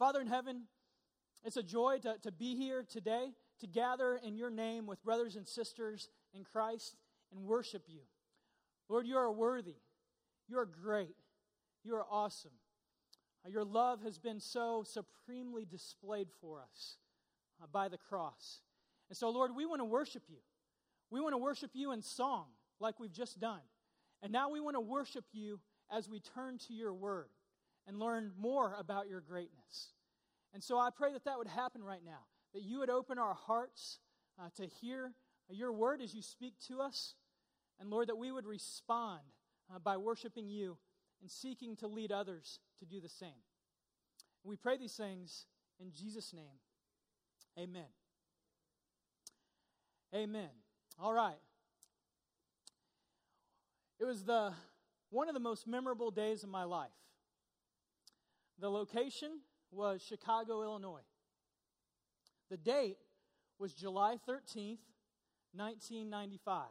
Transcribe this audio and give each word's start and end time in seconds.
Father 0.00 0.22
in 0.22 0.28
heaven, 0.28 0.62
it's 1.44 1.58
a 1.58 1.62
joy 1.62 1.98
to, 2.04 2.16
to 2.22 2.32
be 2.32 2.56
here 2.56 2.82
today, 2.90 3.34
to 3.60 3.66
gather 3.66 4.18
in 4.24 4.34
your 4.34 4.48
name 4.48 4.86
with 4.86 5.04
brothers 5.04 5.36
and 5.36 5.46
sisters 5.46 6.08
in 6.32 6.42
Christ 6.42 6.96
and 7.30 7.44
worship 7.44 7.82
you. 7.86 8.00
Lord, 8.88 9.06
you 9.06 9.18
are 9.18 9.30
worthy. 9.30 9.76
You 10.48 10.58
are 10.58 10.64
great. 10.64 11.14
You 11.84 11.96
are 11.96 12.06
awesome. 12.10 12.50
Your 13.46 13.62
love 13.62 14.02
has 14.02 14.18
been 14.18 14.40
so 14.40 14.84
supremely 14.86 15.66
displayed 15.66 16.28
for 16.40 16.62
us 16.62 16.96
uh, 17.62 17.66
by 17.70 17.88
the 17.88 17.98
cross. 17.98 18.60
And 19.10 19.18
so, 19.18 19.28
Lord, 19.28 19.54
we 19.54 19.66
want 19.66 19.80
to 19.80 19.84
worship 19.84 20.22
you. 20.28 20.38
We 21.10 21.20
want 21.20 21.34
to 21.34 21.38
worship 21.38 21.72
you 21.74 21.92
in 21.92 22.00
song, 22.00 22.46
like 22.80 22.98
we've 22.98 23.12
just 23.12 23.38
done. 23.38 23.60
And 24.22 24.32
now 24.32 24.48
we 24.48 24.60
want 24.60 24.76
to 24.76 24.80
worship 24.80 25.26
you 25.32 25.60
as 25.92 26.08
we 26.08 26.20
turn 26.20 26.56
to 26.68 26.72
your 26.72 26.94
word 26.94 27.28
and 27.90 27.98
learn 27.98 28.30
more 28.38 28.76
about 28.78 29.08
your 29.08 29.20
greatness. 29.20 29.88
And 30.54 30.62
so 30.62 30.78
I 30.78 30.90
pray 30.96 31.12
that 31.12 31.24
that 31.24 31.38
would 31.38 31.48
happen 31.48 31.82
right 31.82 32.04
now, 32.04 32.20
that 32.54 32.62
you 32.62 32.78
would 32.78 32.88
open 32.88 33.18
our 33.18 33.34
hearts 33.34 33.98
uh, 34.38 34.48
to 34.58 34.66
hear 34.66 35.12
your 35.48 35.72
word 35.72 36.00
as 36.00 36.14
you 36.14 36.22
speak 36.22 36.54
to 36.68 36.80
us. 36.80 37.14
And 37.80 37.90
Lord, 37.90 38.08
that 38.08 38.16
we 38.16 38.30
would 38.30 38.46
respond 38.46 39.22
uh, 39.74 39.80
by 39.80 39.96
worshiping 39.96 40.48
you 40.48 40.78
and 41.20 41.28
seeking 41.28 41.74
to 41.78 41.88
lead 41.88 42.12
others 42.12 42.60
to 42.78 42.84
do 42.84 43.00
the 43.00 43.08
same. 43.08 43.42
We 44.44 44.54
pray 44.54 44.76
these 44.76 44.94
things 44.94 45.46
in 45.80 45.90
Jesus' 45.90 46.32
name. 46.32 46.60
Amen. 47.58 47.90
Amen. 50.14 50.50
All 50.96 51.12
right. 51.12 51.40
It 53.98 54.04
was 54.04 54.22
the 54.22 54.52
one 55.10 55.26
of 55.26 55.34
the 55.34 55.40
most 55.40 55.66
memorable 55.66 56.12
days 56.12 56.44
of 56.44 56.50
my 56.50 56.62
life. 56.62 56.90
The 58.60 58.70
location 58.70 59.40
was 59.70 60.02
Chicago, 60.02 60.62
Illinois. 60.62 61.06
The 62.50 62.58
date 62.58 62.98
was 63.58 63.72
July 63.72 64.16
13th, 64.28 64.84
1995. 65.54 66.64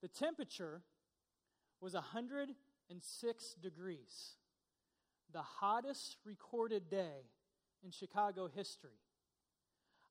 The 0.00 0.08
temperature 0.08 0.82
was 1.80 1.92
106 1.92 3.54
degrees, 3.62 4.36
the 5.32 5.42
hottest 5.42 6.16
recorded 6.24 6.88
day 6.88 7.28
in 7.84 7.90
Chicago 7.90 8.48
history. 8.48 8.98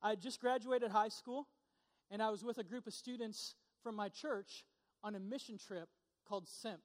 I 0.01 0.11
had 0.11 0.21
just 0.21 0.39
graduated 0.39 0.91
high 0.91 1.09
school, 1.09 1.47
and 2.11 2.21
I 2.21 2.29
was 2.29 2.43
with 2.43 2.59
a 2.59 2.63
group 2.63 2.85
of 2.85 2.93
students 2.93 3.55
from 3.81 3.95
my 3.95 4.09
church 4.09 4.63
on 5.03 5.15
a 5.15 5.19
mission 5.19 5.57
trip 5.57 5.89
called 6.27 6.47
SIMP. 6.47 6.81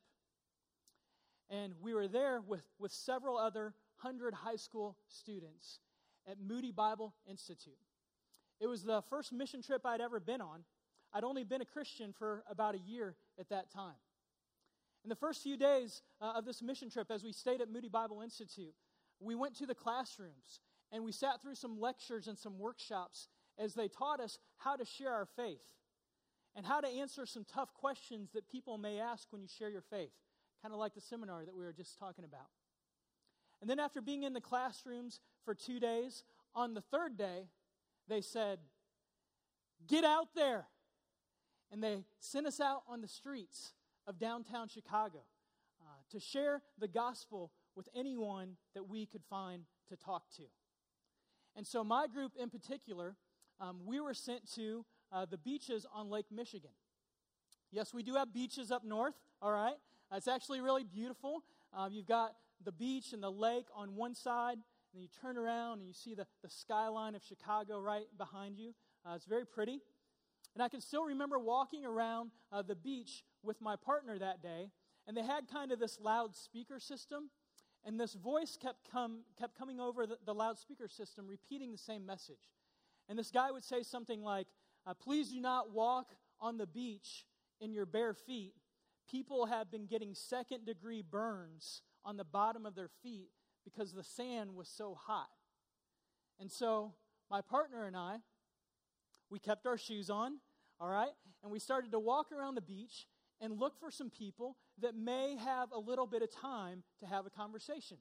And 1.62 1.74
we 1.80 1.94
were 1.94 2.08
there 2.08 2.40
with, 2.40 2.64
with 2.78 2.90
several 2.90 3.36
other 3.36 3.74
hundred 3.96 4.34
high 4.34 4.56
school 4.56 4.96
students 5.08 5.78
at 6.26 6.36
Moody 6.40 6.72
Bible 6.72 7.14
Institute. 7.28 7.78
It 8.60 8.66
was 8.66 8.82
the 8.82 9.02
first 9.08 9.32
mission 9.32 9.62
trip 9.62 9.84
I'd 9.86 10.00
ever 10.00 10.18
been 10.18 10.40
on. 10.40 10.64
I'd 11.12 11.22
only 11.22 11.44
been 11.44 11.60
a 11.60 11.66
Christian 11.66 12.12
for 12.12 12.42
about 12.50 12.74
a 12.74 12.78
year 12.78 13.14
at 13.38 13.48
that 13.50 13.70
time. 13.70 13.94
In 15.04 15.10
the 15.10 15.16
first 15.16 15.42
few 15.42 15.56
days 15.56 16.02
uh, 16.20 16.32
of 16.36 16.44
this 16.44 16.62
mission 16.62 16.90
trip, 16.90 17.10
as 17.10 17.22
we 17.22 17.32
stayed 17.32 17.60
at 17.60 17.70
Moody 17.70 17.88
Bible 17.88 18.22
Institute, 18.22 18.74
we 19.20 19.34
went 19.34 19.54
to 19.56 19.66
the 19.66 19.74
classrooms 19.74 20.60
and 20.90 21.04
we 21.04 21.12
sat 21.12 21.40
through 21.42 21.54
some 21.54 21.78
lectures 21.78 22.26
and 22.26 22.38
some 22.38 22.58
workshops 22.58 23.28
as 23.58 23.74
they 23.74 23.86
taught 23.86 24.18
us 24.18 24.38
how 24.58 24.74
to 24.76 24.84
share 24.84 25.12
our 25.12 25.26
faith 25.36 25.66
and 26.56 26.66
how 26.66 26.80
to 26.80 26.88
answer 26.88 27.26
some 27.26 27.44
tough 27.44 27.74
questions 27.74 28.30
that 28.32 28.48
people 28.48 28.78
may 28.78 28.98
ask 28.98 29.28
when 29.30 29.42
you 29.42 29.48
share 29.48 29.68
your 29.68 29.82
faith, 29.82 30.12
kind 30.64 30.72
of 30.72 30.80
like 30.80 30.94
the 30.94 31.00
seminar 31.00 31.44
that 31.44 31.54
we 31.54 31.62
were 31.62 31.74
just 31.74 31.98
talking 31.98 32.24
about. 32.24 32.48
And 33.60 33.68
then, 33.68 33.78
after 33.78 34.00
being 34.00 34.22
in 34.22 34.32
the 34.32 34.40
classrooms 34.40 35.20
for 35.44 35.54
two 35.54 35.78
days, 35.78 36.24
on 36.54 36.72
the 36.72 36.80
third 36.80 37.18
day, 37.18 37.48
they 38.08 38.22
said, 38.22 38.60
Get 39.86 40.04
out 40.04 40.28
there. 40.34 40.64
And 41.70 41.82
they 41.82 42.04
sent 42.18 42.46
us 42.46 42.60
out 42.60 42.82
on 42.88 43.02
the 43.02 43.08
streets 43.08 43.74
of 44.06 44.18
downtown 44.18 44.68
Chicago 44.68 45.24
uh, 45.82 46.00
to 46.10 46.20
share 46.20 46.62
the 46.78 46.88
gospel 46.88 47.52
with 47.76 47.88
anyone 47.94 48.56
that 48.74 48.88
we 48.88 49.04
could 49.04 49.24
find 49.28 49.64
to 49.88 49.96
talk 49.96 50.30
to. 50.36 50.44
And 51.56 51.66
so, 51.66 51.84
my 51.84 52.06
group 52.06 52.32
in 52.40 52.48
particular, 52.48 53.16
um, 53.60 53.80
we 53.84 54.00
were 54.00 54.14
sent 54.14 54.50
to 54.54 54.86
uh, 55.12 55.26
the 55.26 55.36
beaches 55.36 55.84
on 55.92 56.08
Lake 56.08 56.32
Michigan. 56.32 56.70
Yes, 57.70 57.92
we 57.92 58.02
do 58.02 58.14
have 58.14 58.32
beaches 58.32 58.70
up 58.70 58.82
north, 58.82 59.14
all 59.42 59.52
right? 59.52 59.76
It's 60.12 60.28
actually 60.28 60.60
really 60.60 60.84
beautiful. 60.84 61.42
Um, 61.72 61.92
you've 61.92 62.06
got 62.06 62.34
the 62.64 62.72
beach 62.72 63.12
and 63.12 63.22
the 63.22 63.30
lake 63.30 63.66
on 63.74 63.96
one 63.96 64.14
side, 64.14 64.58
and 64.92 65.02
you 65.02 65.08
turn 65.20 65.36
around 65.36 65.78
and 65.78 65.88
you 65.88 65.94
see 65.94 66.14
the, 66.14 66.26
the 66.42 66.48
skyline 66.48 67.14
of 67.14 67.22
Chicago 67.22 67.80
right 67.80 68.06
behind 68.16 68.58
you. 68.58 68.74
Uh, 69.04 69.14
it's 69.14 69.26
very 69.26 69.46
pretty. 69.46 69.80
And 70.54 70.62
I 70.62 70.68
can 70.68 70.80
still 70.80 71.04
remember 71.04 71.38
walking 71.38 71.84
around 71.84 72.30
uh, 72.52 72.62
the 72.62 72.76
beach 72.76 73.24
with 73.42 73.60
my 73.60 73.76
partner 73.76 74.18
that 74.18 74.40
day, 74.40 74.70
and 75.06 75.16
they 75.16 75.24
had 75.24 75.48
kind 75.52 75.72
of 75.72 75.80
this 75.80 75.98
loudspeaker 76.00 76.78
system, 76.78 77.30
and 77.84 77.98
this 77.98 78.14
voice 78.14 78.56
kept, 78.60 78.90
come, 78.90 79.20
kept 79.38 79.58
coming 79.58 79.80
over 79.80 80.06
the, 80.06 80.16
the 80.24 80.32
loudspeaker 80.32 80.88
system, 80.88 81.26
repeating 81.26 81.72
the 81.72 81.78
same 81.78 82.06
message. 82.06 82.36
And 83.08 83.18
this 83.18 83.30
guy 83.30 83.50
would 83.50 83.64
say 83.64 83.82
something 83.82 84.22
like, 84.22 84.46
uh, 84.86 84.94
Please 84.94 85.30
do 85.30 85.40
not 85.40 85.72
walk 85.72 86.12
on 86.40 86.56
the 86.56 86.66
beach 86.66 87.26
in 87.60 87.72
your 87.72 87.84
bare 87.84 88.14
feet. 88.14 88.54
People 89.10 89.46
have 89.46 89.70
been 89.70 89.86
getting 89.86 90.14
second 90.14 90.66
degree 90.66 91.02
burns 91.02 91.82
on 92.04 92.16
the 92.16 92.24
bottom 92.24 92.66
of 92.66 92.74
their 92.74 92.90
feet 93.02 93.30
because 93.64 93.92
the 93.92 94.04
sand 94.04 94.54
was 94.54 94.68
so 94.68 94.94
hot. 94.94 95.28
And 96.38 96.50
so 96.50 96.94
my 97.30 97.40
partner 97.40 97.86
and 97.86 97.96
I, 97.96 98.16
we 99.30 99.38
kept 99.38 99.66
our 99.66 99.78
shoes 99.78 100.10
on, 100.10 100.38
all 100.80 100.88
right, 100.88 101.12
and 101.42 101.50
we 101.50 101.58
started 101.58 101.92
to 101.92 101.98
walk 101.98 102.32
around 102.32 102.54
the 102.54 102.60
beach 102.60 103.06
and 103.40 103.58
look 103.58 103.78
for 103.78 103.90
some 103.90 104.10
people 104.10 104.56
that 104.80 104.94
may 104.94 105.36
have 105.36 105.70
a 105.72 105.78
little 105.78 106.06
bit 106.06 106.22
of 106.22 106.30
time 106.30 106.82
to 107.00 107.06
have 107.06 107.26
a 107.26 107.30
conversation. 107.30 107.98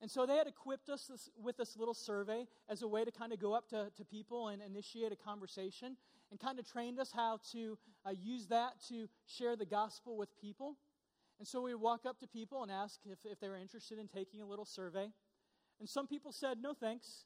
And 0.00 0.10
so 0.10 0.24
they 0.24 0.36
had 0.36 0.46
equipped 0.46 0.88
us 0.88 1.06
this, 1.06 1.28
with 1.42 1.58
this 1.58 1.76
little 1.76 1.94
survey 1.94 2.46
as 2.68 2.82
a 2.82 2.88
way 2.88 3.04
to 3.04 3.10
kind 3.10 3.32
of 3.32 3.38
go 3.38 3.52
up 3.52 3.68
to, 3.68 3.90
to 3.96 4.04
people 4.04 4.48
and 4.48 4.62
initiate 4.62 5.12
a 5.12 5.16
conversation 5.16 5.96
and 6.30 6.40
kind 6.40 6.58
of 6.58 6.66
trained 6.66 6.98
us 6.98 7.12
how 7.12 7.38
to 7.52 7.76
uh, 8.06 8.10
use 8.10 8.46
that 8.46 8.74
to 8.88 9.08
share 9.26 9.56
the 9.56 9.66
gospel 9.66 10.16
with 10.16 10.34
people. 10.40 10.76
And 11.38 11.46
so 11.46 11.60
we 11.60 11.74
would 11.74 11.82
walk 11.82 12.06
up 12.06 12.18
to 12.20 12.26
people 12.26 12.62
and 12.62 12.72
ask 12.72 13.00
if, 13.04 13.18
if 13.24 13.40
they 13.40 13.48
were 13.48 13.58
interested 13.58 13.98
in 13.98 14.08
taking 14.08 14.40
a 14.40 14.46
little 14.46 14.64
survey. 14.64 15.10
And 15.80 15.88
some 15.88 16.06
people 16.06 16.32
said, 16.32 16.58
no 16.62 16.72
thanks. 16.72 17.24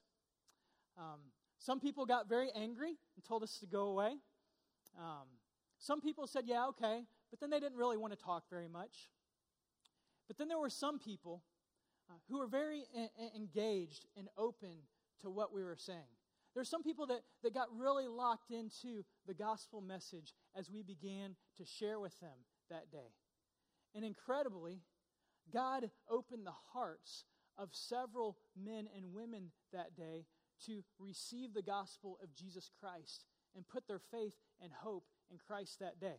Um, 0.99 1.21
some 1.59 1.81
people 1.81 2.07
got 2.07 2.29
very 2.29 2.51
angry 2.55 2.97
and 3.17 3.25
told 3.25 3.43
us 3.43 3.59
to 3.59 3.67
go 3.67 3.87
away. 3.87 4.15
Um, 4.99 5.27
some 5.79 6.01
people 6.01 6.27
said, 6.27 6.45
yeah, 6.47 6.67
okay, 6.69 7.03
but 7.31 7.41
then 7.41 7.51
they 7.51 7.61
didn't 7.61 7.77
really 7.77 7.97
want 7.97 8.17
to 8.17 8.25
talk 8.25 8.45
very 8.49 8.69
much. 8.69 9.11
But 10.27 10.39
then 10.39 10.49
there 10.49 10.59
were 10.59 10.71
some 10.71 10.99
people 10.99 11.43
who 12.29 12.39
were 12.39 12.47
very 12.47 12.85
a- 12.97 13.37
engaged 13.37 14.07
and 14.17 14.29
open 14.37 14.77
to 15.23 15.31
what 15.31 15.53
we 15.53 15.63
were 15.63 15.77
saying. 15.77 15.99
There 16.55 16.61
There's 16.61 16.71
some 16.71 16.83
people 16.83 17.07
that, 17.07 17.23
that 17.43 17.55
got 17.55 17.69
really 17.77 18.07
locked 18.07 18.51
into 18.51 19.05
the 19.27 19.35
gospel 19.35 19.81
message 19.81 20.35
as 20.57 20.71
we 20.71 20.83
began 20.83 21.35
to 21.57 21.65
share 21.65 21.99
with 21.99 22.19
them 22.21 22.45
that 22.71 22.91
day. 22.93 23.13
And 23.95 24.05
incredibly, 24.05 24.81
God 25.53 25.91
opened 26.09 26.47
the 26.47 26.55
hearts 26.73 27.25
of 27.59 27.71
several 27.73 28.37
men 28.57 28.89
and 28.97 29.13
women 29.13 29.51
that 29.73 29.97
day 29.97 30.27
to 30.67 30.83
receive 30.99 31.55
the 31.55 31.63
gospel 31.63 32.19
of 32.23 32.35
Jesus 32.35 32.71
Christ 32.81 33.25
and 33.55 33.67
put 33.67 33.87
their 33.87 34.01
faith 34.11 34.35
and 34.63 34.73
hope 34.73 35.05
in 35.31 35.39
Christ 35.39 35.79
that 35.81 36.01
day. 36.01 36.19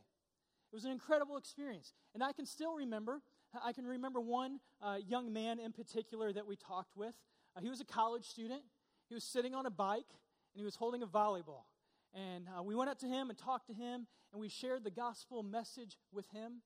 It 0.71 0.75
was 0.75 0.85
an 0.85 0.91
incredible 0.91 1.37
experience. 1.37 1.93
And 2.13 2.23
I 2.23 2.33
can 2.33 2.45
still 2.45 2.73
remember 2.73 3.21
I 3.63 3.73
can 3.73 3.85
remember 3.85 4.19
one 4.19 4.59
uh, 4.81 4.97
young 5.05 5.31
man 5.33 5.59
in 5.59 5.71
particular 5.71 6.31
that 6.33 6.45
we 6.45 6.55
talked 6.55 6.95
with. 6.95 7.13
Uh, 7.55 7.61
he 7.61 7.69
was 7.69 7.81
a 7.81 7.85
college 7.85 8.25
student. 8.25 8.61
He 9.07 9.15
was 9.15 9.23
sitting 9.23 9.53
on 9.53 9.65
a 9.65 9.69
bike 9.69 10.09
and 10.53 10.59
he 10.59 10.63
was 10.63 10.75
holding 10.75 11.03
a 11.03 11.07
volleyball. 11.07 11.65
And 12.13 12.47
uh, 12.47 12.63
we 12.63 12.75
went 12.75 12.89
up 12.89 12.99
to 12.99 13.07
him 13.07 13.29
and 13.29 13.37
talked 13.37 13.67
to 13.67 13.73
him 13.73 14.07
and 14.31 14.41
we 14.41 14.49
shared 14.49 14.83
the 14.83 14.91
gospel 14.91 15.43
message 15.43 15.97
with 16.11 16.27
him. 16.31 16.61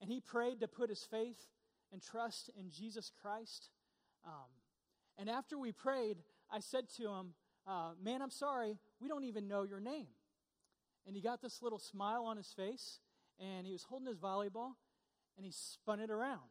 And 0.00 0.10
he 0.10 0.20
prayed 0.20 0.60
to 0.60 0.68
put 0.68 0.88
his 0.88 1.02
faith 1.02 1.48
and 1.92 2.02
trust 2.02 2.50
in 2.58 2.70
Jesus 2.70 3.10
Christ. 3.22 3.70
Um, 4.24 4.48
and 5.18 5.28
after 5.28 5.58
we 5.58 5.72
prayed, 5.72 6.18
I 6.50 6.60
said 6.60 6.88
to 6.96 7.08
him, 7.08 7.34
uh, 7.66 7.90
Man, 8.02 8.22
I'm 8.22 8.30
sorry, 8.30 8.78
we 9.00 9.08
don't 9.08 9.24
even 9.24 9.48
know 9.48 9.62
your 9.62 9.80
name. 9.80 10.08
And 11.06 11.16
he 11.16 11.22
got 11.22 11.40
this 11.42 11.62
little 11.62 11.78
smile 11.78 12.24
on 12.24 12.36
his 12.36 12.52
face 12.52 13.00
and 13.40 13.66
he 13.66 13.72
was 13.72 13.82
holding 13.82 14.08
his 14.08 14.18
volleyball 14.18 14.72
and 15.38 15.46
he 15.46 15.52
spun 15.52 16.00
it 16.00 16.10
around. 16.10 16.50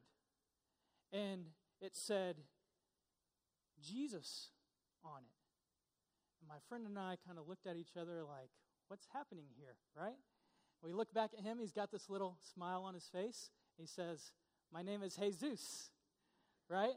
And 1.12 1.44
it 1.81 1.95
said, 1.95 2.38
Jesus 3.86 4.50
on 5.04 5.19
it. 5.22 5.36
And 6.42 6.48
my 6.48 6.57
friend 6.68 6.88
and 6.88 6.98
I 6.98 7.18
kind 7.25 7.38
of 7.38 7.48
looked 7.48 7.68
at 7.68 7.75
each 7.75 7.98
other 8.00 8.24
like, 8.24 8.50
what's 8.88 9.06
happening 9.13 9.48
here, 9.57 9.75
right? 9.95 10.16
We 10.81 10.94
look 10.94 11.13
back 11.13 11.31
at 11.38 11.44
him, 11.44 11.60
he's 11.60 11.74
got 11.74 11.92
this 11.92 12.10
little 12.10 12.38
smile 12.54 12.84
on 12.84 12.94
his 12.94 13.10
face. 13.12 13.50
He 13.78 13.86
says, 13.86 14.31
My 14.72 14.81
name 14.81 15.04
is 15.04 15.16
Jesus, 15.16 15.89
right? 16.69 16.95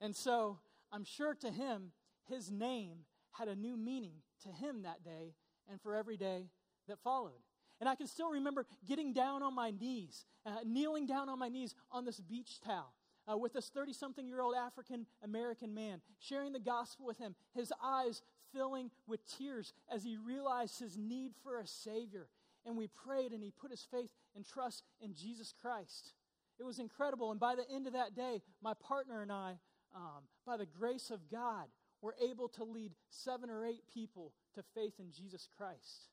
And 0.00 0.14
so 0.14 0.58
I'm 0.92 1.04
sure 1.04 1.34
to 1.34 1.50
him, 1.50 1.92
his 2.28 2.50
name 2.50 3.06
had 3.32 3.48
a 3.48 3.54
new 3.54 3.76
meaning 3.76 4.16
to 4.42 4.48
him 4.50 4.82
that 4.82 5.04
day 5.04 5.34
and 5.70 5.80
for 5.80 5.94
every 5.94 6.16
day 6.16 6.50
that 6.88 6.98
followed. 7.02 7.40
And 7.80 7.88
I 7.88 7.94
can 7.94 8.06
still 8.06 8.30
remember 8.30 8.66
getting 8.88 9.12
down 9.12 9.42
on 9.42 9.54
my 9.54 9.70
knees, 9.70 10.24
uh, 10.46 10.58
kneeling 10.64 11.06
down 11.06 11.28
on 11.28 11.38
my 11.38 11.48
knees 11.48 11.74
on 11.90 12.04
this 12.04 12.20
beach 12.20 12.60
towel 12.60 12.94
uh, 13.30 13.36
with 13.36 13.52
this 13.52 13.68
30 13.68 13.92
something 13.92 14.26
year 14.26 14.40
old 14.40 14.54
African 14.54 15.06
American 15.22 15.74
man, 15.74 16.00
sharing 16.18 16.52
the 16.52 16.60
gospel 16.60 17.06
with 17.06 17.18
him, 17.18 17.34
his 17.54 17.72
eyes 17.82 18.22
filling 18.52 18.90
with 19.06 19.20
tears 19.26 19.72
as 19.92 20.04
he 20.04 20.16
realized 20.16 20.78
his 20.78 20.96
need 20.96 21.32
for 21.42 21.58
a 21.58 21.66
Savior. 21.66 22.28
And 22.64 22.76
we 22.76 22.88
prayed, 22.88 23.32
and 23.32 23.42
he 23.44 23.50
put 23.50 23.70
his 23.70 23.86
faith 23.90 24.10
and 24.34 24.44
trust 24.44 24.82
in 25.00 25.14
Jesus 25.14 25.54
Christ. 25.60 26.14
It 26.58 26.64
was 26.64 26.78
incredible. 26.78 27.30
And 27.30 27.38
by 27.38 27.54
the 27.54 27.68
end 27.70 27.86
of 27.86 27.92
that 27.92 28.16
day, 28.16 28.42
my 28.62 28.72
partner 28.74 29.22
and 29.22 29.30
I, 29.30 29.58
um, 29.94 30.24
by 30.44 30.56
the 30.56 30.66
grace 30.66 31.10
of 31.10 31.30
God, 31.30 31.66
were 32.02 32.16
able 32.20 32.48
to 32.48 32.64
lead 32.64 32.92
seven 33.08 33.50
or 33.50 33.64
eight 33.64 33.82
people 33.92 34.32
to 34.54 34.62
faith 34.74 34.94
in 34.98 35.12
Jesus 35.12 35.48
Christ. 35.56 36.10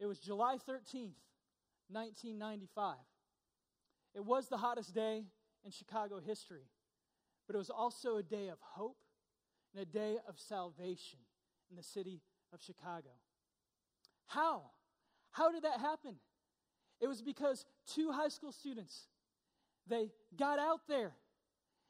It 0.00 0.06
was 0.06 0.18
July 0.18 0.56
13th, 0.56 1.20
1995. 1.90 2.96
It 4.14 4.24
was 4.24 4.48
the 4.48 4.56
hottest 4.56 4.94
day 4.94 5.24
in 5.64 5.70
Chicago 5.70 6.18
history, 6.18 6.64
but 7.46 7.54
it 7.54 7.58
was 7.58 7.70
also 7.70 8.16
a 8.16 8.22
day 8.22 8.48
of 8.48 8.58
hope 8.60 8.96
and 9.72 9.82
a 9.82 9.86
day 9.86 10.16
of 10.26 10.38
salvation 10.38 11.20
in 11.70 11.76
the 11.76 11.82
city 11.82 12.22
of 12.52 12.60
Chicago. 12.60 13.10
How? 14.26 14.62
How 15.30 15.52
did 15.52 15.62
that 15.64 15.80
happen? 15.80 16.16
It 17.00 17.06
was 17.06 17.22
because 17.22 17.64
two 17.86 18.10
high 18.10 18.28
school 18.28 18.52
students 18.52 19.06
they 19.86 20.10
got 20.38 20.58
out 20.58 20.80
there 20.88 21.12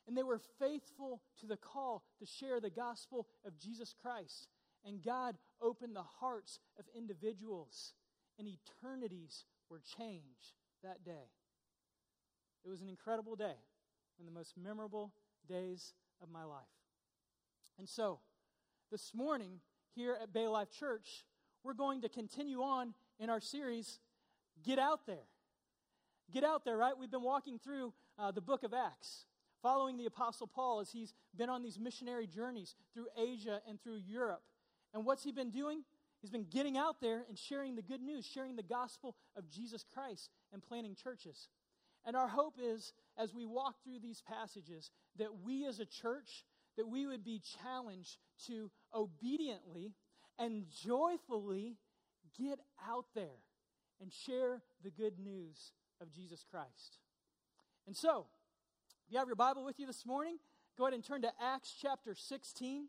and 0.07 0.17
they 0.17 0.23
were 0.23 0.41
faithful 0.59 1.23
to 1.41 1.47
the 1.47 1.57
call 1.57 2.03
to 2.19 2.27
share 2.27 2.61
the 2.61 2.71
gospel 2.71 3.27
of 3.45 3.59
Jesus 3.59 3.95
Christ. 4.01 4.49
And 4.85 5.03
God 5.03 5.37
opened 5.61 5.95
the 5.95 6.03
hearts 6.03 6.59
of 6.79 6.87
individuals, 6.97 7.93
and 8.41 8.49
eternities 8.49 9.45
were 9.69 9.83
changed 9.97 10.55
that 10.83 11.05
day. 11.05 11.29
It 12.65 12.69
was 12.69 12.81
an 12.81 12.89
incredible 12.89 13.37
day, 13.37 13.55
one 14.17 14.27
of 14.27 14.27
the 14.27 14.39
most 14.39 14.55
memorable 14.57 15.13
days 15.47 15.93
of 16.23 16.31
my 16.31 16.45
life. 16.45 16.65
And 17.79 17.89
so, 17.89 18.21
this 18.91 19.13
morning 19.15 19.61
here 19.95 20.17
at 20.21 20.33
Bay 20.33 20.49
Life 20.49 20.71
Church, 20.71 21.27
we're 21.63 21.75
going 21.75 22.01
to 22.01 22.09
continue 22.09 22.63
on 22.63 22.95
in 23.19 23.29
our 23.29 23.41
series, 23.41 24.01
Get 24.65 24.79
Out 24.79 25.07
There. 25.07 25.29
Get 26.33 26.43
out 26.43 26.65
there, 26.65 26.79
right? 26.79 26.97
We've 26.99 27.11
been 27.11 27.23
walking 27.23 27.59
through 27.59 27.93
uh, 28.19 28.31
the 28.31 28.41
book 28.41 28.63
of 28.63 28.73
Acts, 28.73 29.27
following 29.63 29.99
the 29.99 30.07
Apostle 30.07 30.47
Paul 30.47 30.81
as 30.81 30.91
he's 30.91 31.13
been 31.37 31.51
on 31.51 31.63
these 31.63 31.79
missionary 31.79 32.27
journeys 32.27 32.75
through 32.95 33.07
Asia 33.19 33.61
and 33.69 33.83
through 33.83 34.01
Europe. 34.07 34.43
And 34.95 35.05
what's 35.05 35.25
he 35.25 35.33
been 35.33 35.51
doing? 35.51 35.83
He's 36.21 36.31
been 36.31 36.47
getting 36.51 36.77
out 36.77 37.01
there 37.01 37.25
and 37.29 37.39
sharing 37.39 37.77
the 37.77 37.83
good 37.83 38.03
news, 38.03 38.27
sharing 38.27 38.57
the 38.57 38.63
gospel 38.63 39.17
of 39.37 39.49
Jesus 39.49 39.85
Christ 39.95 40.31
and 40.53 40.63
planting 40.63 40.95
churches. 40.95 41.49
And 42.05 42.17
our 42.17 42.29
hope 42.29 42.57
is, 42.63 42.93
as 43.19 43.35
we 43.35 43.47
walk 43.47 43.77
through 43.83 44.01
these 44.01 44.23
passages, 44.23 44.91
that 45.19 45.41
we 45.45 45.67
as 45.67 45.81
a 45.81 45.87
church, 45.87 46.45
that 46.77 46.89
we 46.89 47.07
would 47.07 47.25
be 47.25 47.41
challenged 47.63 48.19
to 48.47 48.71
obediently 48.95 49.95
and 50.39 50.65
joyfully 50.85 51.77
get 52.39 52.59
out 52.87 53.07
there 53.15 53.41
and 54.01 54.13
share 54.13 54.63
the 54.83 54.91
good 54.91 55.19
news 55.19 55.73
of 56.01 56.11
Jesus 56.11 56.45
Christ. 56.51 56.99
And 57.87 57.97
so, 57.97 58.27
if 59.07 59.13
you 59.13 59.19
have 59.19 59.29
your 59.29 59.37
Bible 59.37 59.65
with 59.65 59.79
you 59.79 59.87
this 59.87 60.07
morning, 60.07 60.39
go 60.79 60.85
ahead 60.85 60.95
and 60.95 61.05
turn 61.05 61.23
to 61.23 61.33
Acts 61.43 61.75
chapter 61.81 62.15
16. 62.15 62.87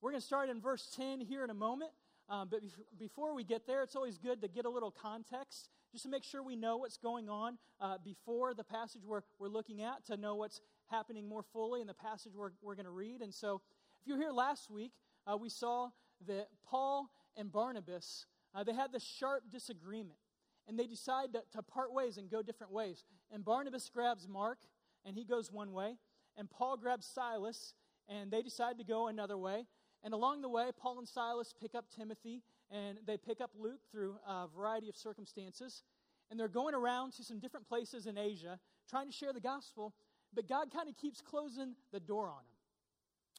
We're 0.00 0.10
going 0.10 0.20
to 0.20 0.26
start 0.26 0.50
in 0.50 0.60
verse 0.60 0.90
10 0.94 1.20
here 1.20 1.44
in 1.44 1.50
a 1.50 1.54
moment. 1.54 1.92
Um, 2.32 2.48
but 2.50 2.60
before 2.98 3.34
we 3.34 3.44
get 3.44 3.66
there, 3.66 3.82
it's 3.82 3.94
always 3.94 4.16
good 4.16 4.40
to 4.40 4.48
get 4.48 4.64
a 4.64 4.70
little 4.70 4.90
context 4.90 5.68
just 5.92 6.04
to 6.04 6.08
make 6.10 6.24
sure 6.24 6.42
we 6.42 6.56
know 6.56 6.78
what's 6.78 6.96
going 6.96 7.28
on 7.28 7.58
uh, 7.78 7.98
before 8.02 8.54
the 8.54 8.64
passage 8.64 9.02
we're, 9.06 9.20
we're 9.38 9.48
looking 9.48 9.82
at, 9.82 10.06
to 10.06 10.16
know 10.16 10.36
what's 10.36 10.62
happening 10.86 11.28
more 11.28 11.42
fully 11.52 11.82
in 11.82 11.86
the 11.86 11.92
passage 11.92 12.32
we're, 12.34 12.52
we're 12.62 12.74
going 12.74 12.86
to 12.86 12.90
read. 12.90 13.20
And 13.20 13.34
so, 13.34 13.60
if 14.00 14.06
you 14.06 14.14
were 14.14 14.18
here 14.18 14.32
last 14.32 14.70
week, 14.70 14.92
uh, 15.30 15.36
we 15.36 15.50
saw 15.50 15.90
that 16.26 16.48
Paul 16.66 17.10
and 17.36 17.52
Barnabas, 17.52 18.24
uh, 18.54 18.64
they 18.64 18.72
had 18.72 18.92
this 18.92 19.04
sharp 19.04 19.42
disagreement. 19.52 20.18
And 20.66 20.78
they 20.78 20.86
decide 20.86 21.34
to, 21.34 21.42
to 21.52 21.62
part 21.62 21.92
ways 21.92 22.16
and 22.16 22.30
go 22.30 22.40
different 22.40 22.72
ways. 22.72 23.04
And 23.30 23.44
Barnabas 23.44 23.90
grabs 23.92 24.26
Mark, 24.26 24.58
and 25.04 25.18
he 25.18 25.24
goes 25.24 25.52
one 25.52 25.72
way. 25.72 25.96
And 26.38 26.48
Paul 26.48 26.78
grabs 26.78 27.04
Silas, 27.04 27.74
and 28.08 28.30
they 28.30 28.40
decide 28.40 28.78
to 28.78 28.84
go 28.84 29.08
another 29.08 29.36
way. 29.36 29.66
And 30.04 30.14
along 30.14 30.42
the 30.42 30.48
way, 30.48 30.70
Paul 30.76 30.98
and 30.98 31.08
Silas 31.08 31.54
pick 31.60 31.74
up 31.74 31.84
Timothy, 31.94 32.42
and 32.70 32.98
they 33.06 33.16
pick 33.16 33.40
up 33.40 33.50
Luke 33.58 33.80
through 33.90 34.16
a 34.26 34.48
variety 34.48 34.88
of 34.88 34.96
circumstances. 34.96 35.82
And 36.30 36.40
they're 36.40 36.48
going 36.48 36.74
around 36.74 37.12
to 37.14 37.24
some 37.24 37.38
different 37.38 37.68
places 37.68 38.06
in 38.06 38.18
Asia 38.18 38.58
trying 38.88 39.06
to 39.06 39.12
share 39.12 39.32
the 39.32 39.40
gospel, 39.40 39.94
but 40.34 40.48
God 40.48 40.72
kind 40.72 40.88
of 40.88 40.96
keeps 40.96 41.20
closing 41.20 41.74
the 41.92 42.00
door 42.00 42.28
on 42.28 42.36
them. 42.36 42.56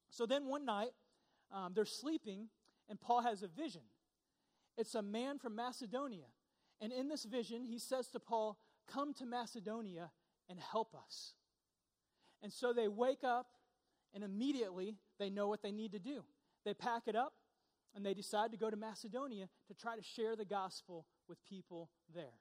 So 0.10 0.26
then 0.26 0.46
one 0.46 0.64
night, 0.64 0.92
um, 1.52 1.74
they're 1.76 1.86
sleeping, 1.86 2.48
and 2.90 3.00
Paul 3.02 3.22
has 3.22 3.44
a 3.44 3.48
vision. 3.48 3.82
It's 4.78 4.96
a 4.96 5.02
man 5.02 5.40
from 5.40 5.56
Macedonia. 5.56 6.28
And 6.80 6.92
in 6.92 7.10
this 7.10 7.26
vision, 7.26 7.66
he 7.66 7.80
says 7.80 8.08
to 8.10 8.20
Paul, 8.20 8.58
Come 8.92 9.14
to 9.16 9.26
Macedonia 9.26 10.12
and 10.50 10.60
help 10.60 10.94
us. 10.96 11.34
And 12.42 12.52
so 12.52 12.74
they 12.74 12.88
wake 12.88 13.24
up, 13.24 13.48
and 14.14 14.24
immediately 14.24 14.98
they 15.20 15.30
know 15.30 15.48
what 15.48 15.62
they 15.62 15.72
need 15.72 15.94
to 15.94 16.00
do. 16.00 16.24
They 16.66 16.74
pack 16.74 17.04
it 17.08 17.16
up, 17.16 17.34
and 17.96 18.06
they 18.06 18.14
decide 18.14 18.52
to 18.52 18.58
go 18.58 18.70
to 18.70 18.78
Macedonia 18.78 19.50
to 19.68 19.74
try 19.74 19.96
to 19.96 20.04
share 20.04 20.36
the 20.36 20.46
gospel 20.46 21.06
with 21.28 21.44
people 21.46 21.90
there. 22.14 22.40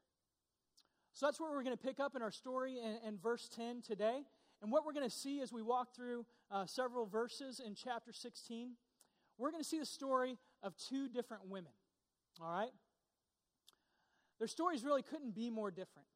So 1.13 1.27
that's 1.27 1.39
where 1.39 1.51
we're 1.51 1.63
going 1.63 1.77
to 1.77 1.83
pick 1.83 2.01
up 2.01 2.17
in 2.17 2.23
our 2.23 2.31
story 2.31 2.79
in, 2.79 3.09
in 3.09 3.19
verse 3.19 3.49
10 3.55 3.83
today. 3.83 4.23
And 4.63 4.73
what 4.73 4.87
we're 4.87 4.93
going 4.95 5.09
to 5.09 5.15
see 5.15 5.41
as 5.41 5.53
we 5.53 5.61
walk 5.61 5.95
through 5.95 6.25
uh, 6.51 6.67
several 6.67 7.05
verses 7.05 7.61
in 7.65 7.75
chapter 7.75 8.13
16, 8.13 8.73
we're 9.37 9.51
going 9.51 9.63
to 9.63 9.69
see 9.69 9.79
the 9.79 9.87
story 9.87 10.39
of 10.63 10.75
two 10.77 11.09
different 11.09 11.49
women. 11.49 11.73
All 12.41 12.51
right? 12.51 12.71
Their 14.39 14.49
stories 14.49 14.85
really 14.85 15.03
couldn't 15.03 15.35
be 15.35 15.51
more 15.51 15.71
different. 15.71 16.09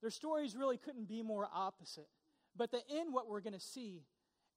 Their 0.00 0.10
stories 0.10 0.56
really 0.56 0.76
couldn't 0.76 1.08
be 1.08 1.22
more 1.22 1.48
opposite. 1.54 2.08
But 2.56 2.70
the 2.70 2.82
end, 2.90 3.12
what 3.12 3.28
we're 3.28 3.40
going 3.40 3.54
to 3.54 3.60
see 3.60 4.02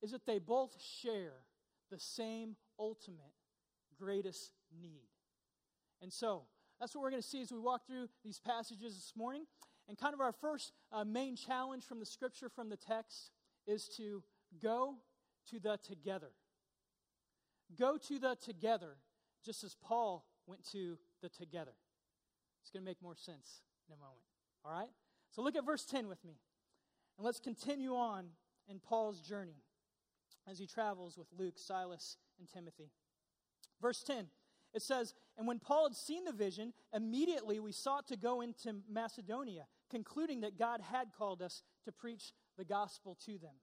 is 0.01 0.11
that 0.11 0.25
they 0.25 0.39
both 0.39 0.75
share 1.01 1.43
the 1.89 1.99
same 1.99 2.55
ultimate 2.79 3.33
greatest 3.99 4.51
need. 4.81 5.07
And 6.01 6.11
so, 6.11 6.43
that's 6.79 6.93
what 6.93 7.01
we're 7.01 7.09
going 7.09 7.21
to 7.21 7.27
see 7.27 7.41
as 7.41 7.51
we 7.51 7.59
walk 7.59 7.87
through 7.87 8.07
these 8.23 8.39
passages 8.39 8.95
this 8.95 9.13
morning. 9.15 9.45
And 9.87 9.97
kind 9.97 10.13
of 10.13 10.19
our 10.21 10.33
first 10.33 10.73
uh, 10.91 11.03
main 11.05 11.35
challenge 11.35 11.85
from 11.85 11.99
the 11.99 12.05
scripture, 12.05 12.49
from 12.49 12.69
the 12.69 12.77
text, 12.77 13.31
is 13.65 13.87
to 13.97 14.21
go 14.61 14.95
to 15.49 15.59
the 15.59 15.79
together. 15.83 16.31
Go 17.77 17.97
to 17.97 18.19
the 18.19 18.35
together, 18.35 18.97
just 19.43 19.63
as 19.63 19.75
Paul 19.81 20.25
went 20.45 20.63
to 20.71 20.97
the 21.21 21.29
together. 21.29 21.73
It's 22.61 22.69
going 22.69 22.83
to 22.83 22.89
make 22.89 23.01
more 23.01 23.15
sense 23.15 23.61
in 23.87 23.93
a 23.93 23.97
moment. 23.97 24.23
All 24.63 24.71
right? 24.71 24.89
So 25.31 25.41
look 25.41 25.55
at 25.55 25.65
verse 25.65 25.85
10 25.85 26.07
with 26.07 26.23
me. 26.23 26.37
And 27.17 27.25
let's 27.25 27.39
continue 27.39 27.95
on 27.95 28.25
in 28.67 28.79
Paul's 28.79 29.21
journey 29.21 29.63
as 30.49 30.59
he 30.59 30.67
travels 30.67 31.17
with 31.17 31.27
Luke, 31.37 31.57
Silas, 31.57 32.17
and 32.39 32.47
Timothy. 32.47 32.91
Verse 33.81 34.03
10, 34.03 34.27
it 34.73 34.81
says, 34.81 35.13
And 35.37 35.47
when 35.47 35.59
Paul 35.59 35.89
had 35.89 35.95
seen 35.95 36.25
the 36.25 36.31
vision, 36.31 36.73
immediately 36.93 37.59
we 37.59 37.71
sought 37.71 38.07
to 38.07 38.17
go 38.17 38.41
into 38.41 38.75
Macedonia, 38.89 39.67
concluding 39.89 40.41
that 40.41 40.57
God 40.57 40.81
had 40.81 41.13
called 41.17 41.41
us 41.41 41.63
to 41.85 41.91
preach 41.91 42.33
the 42.57 42.65
gospel 42.65 43.17
to 43.25 43.37
them. 43.37 43.55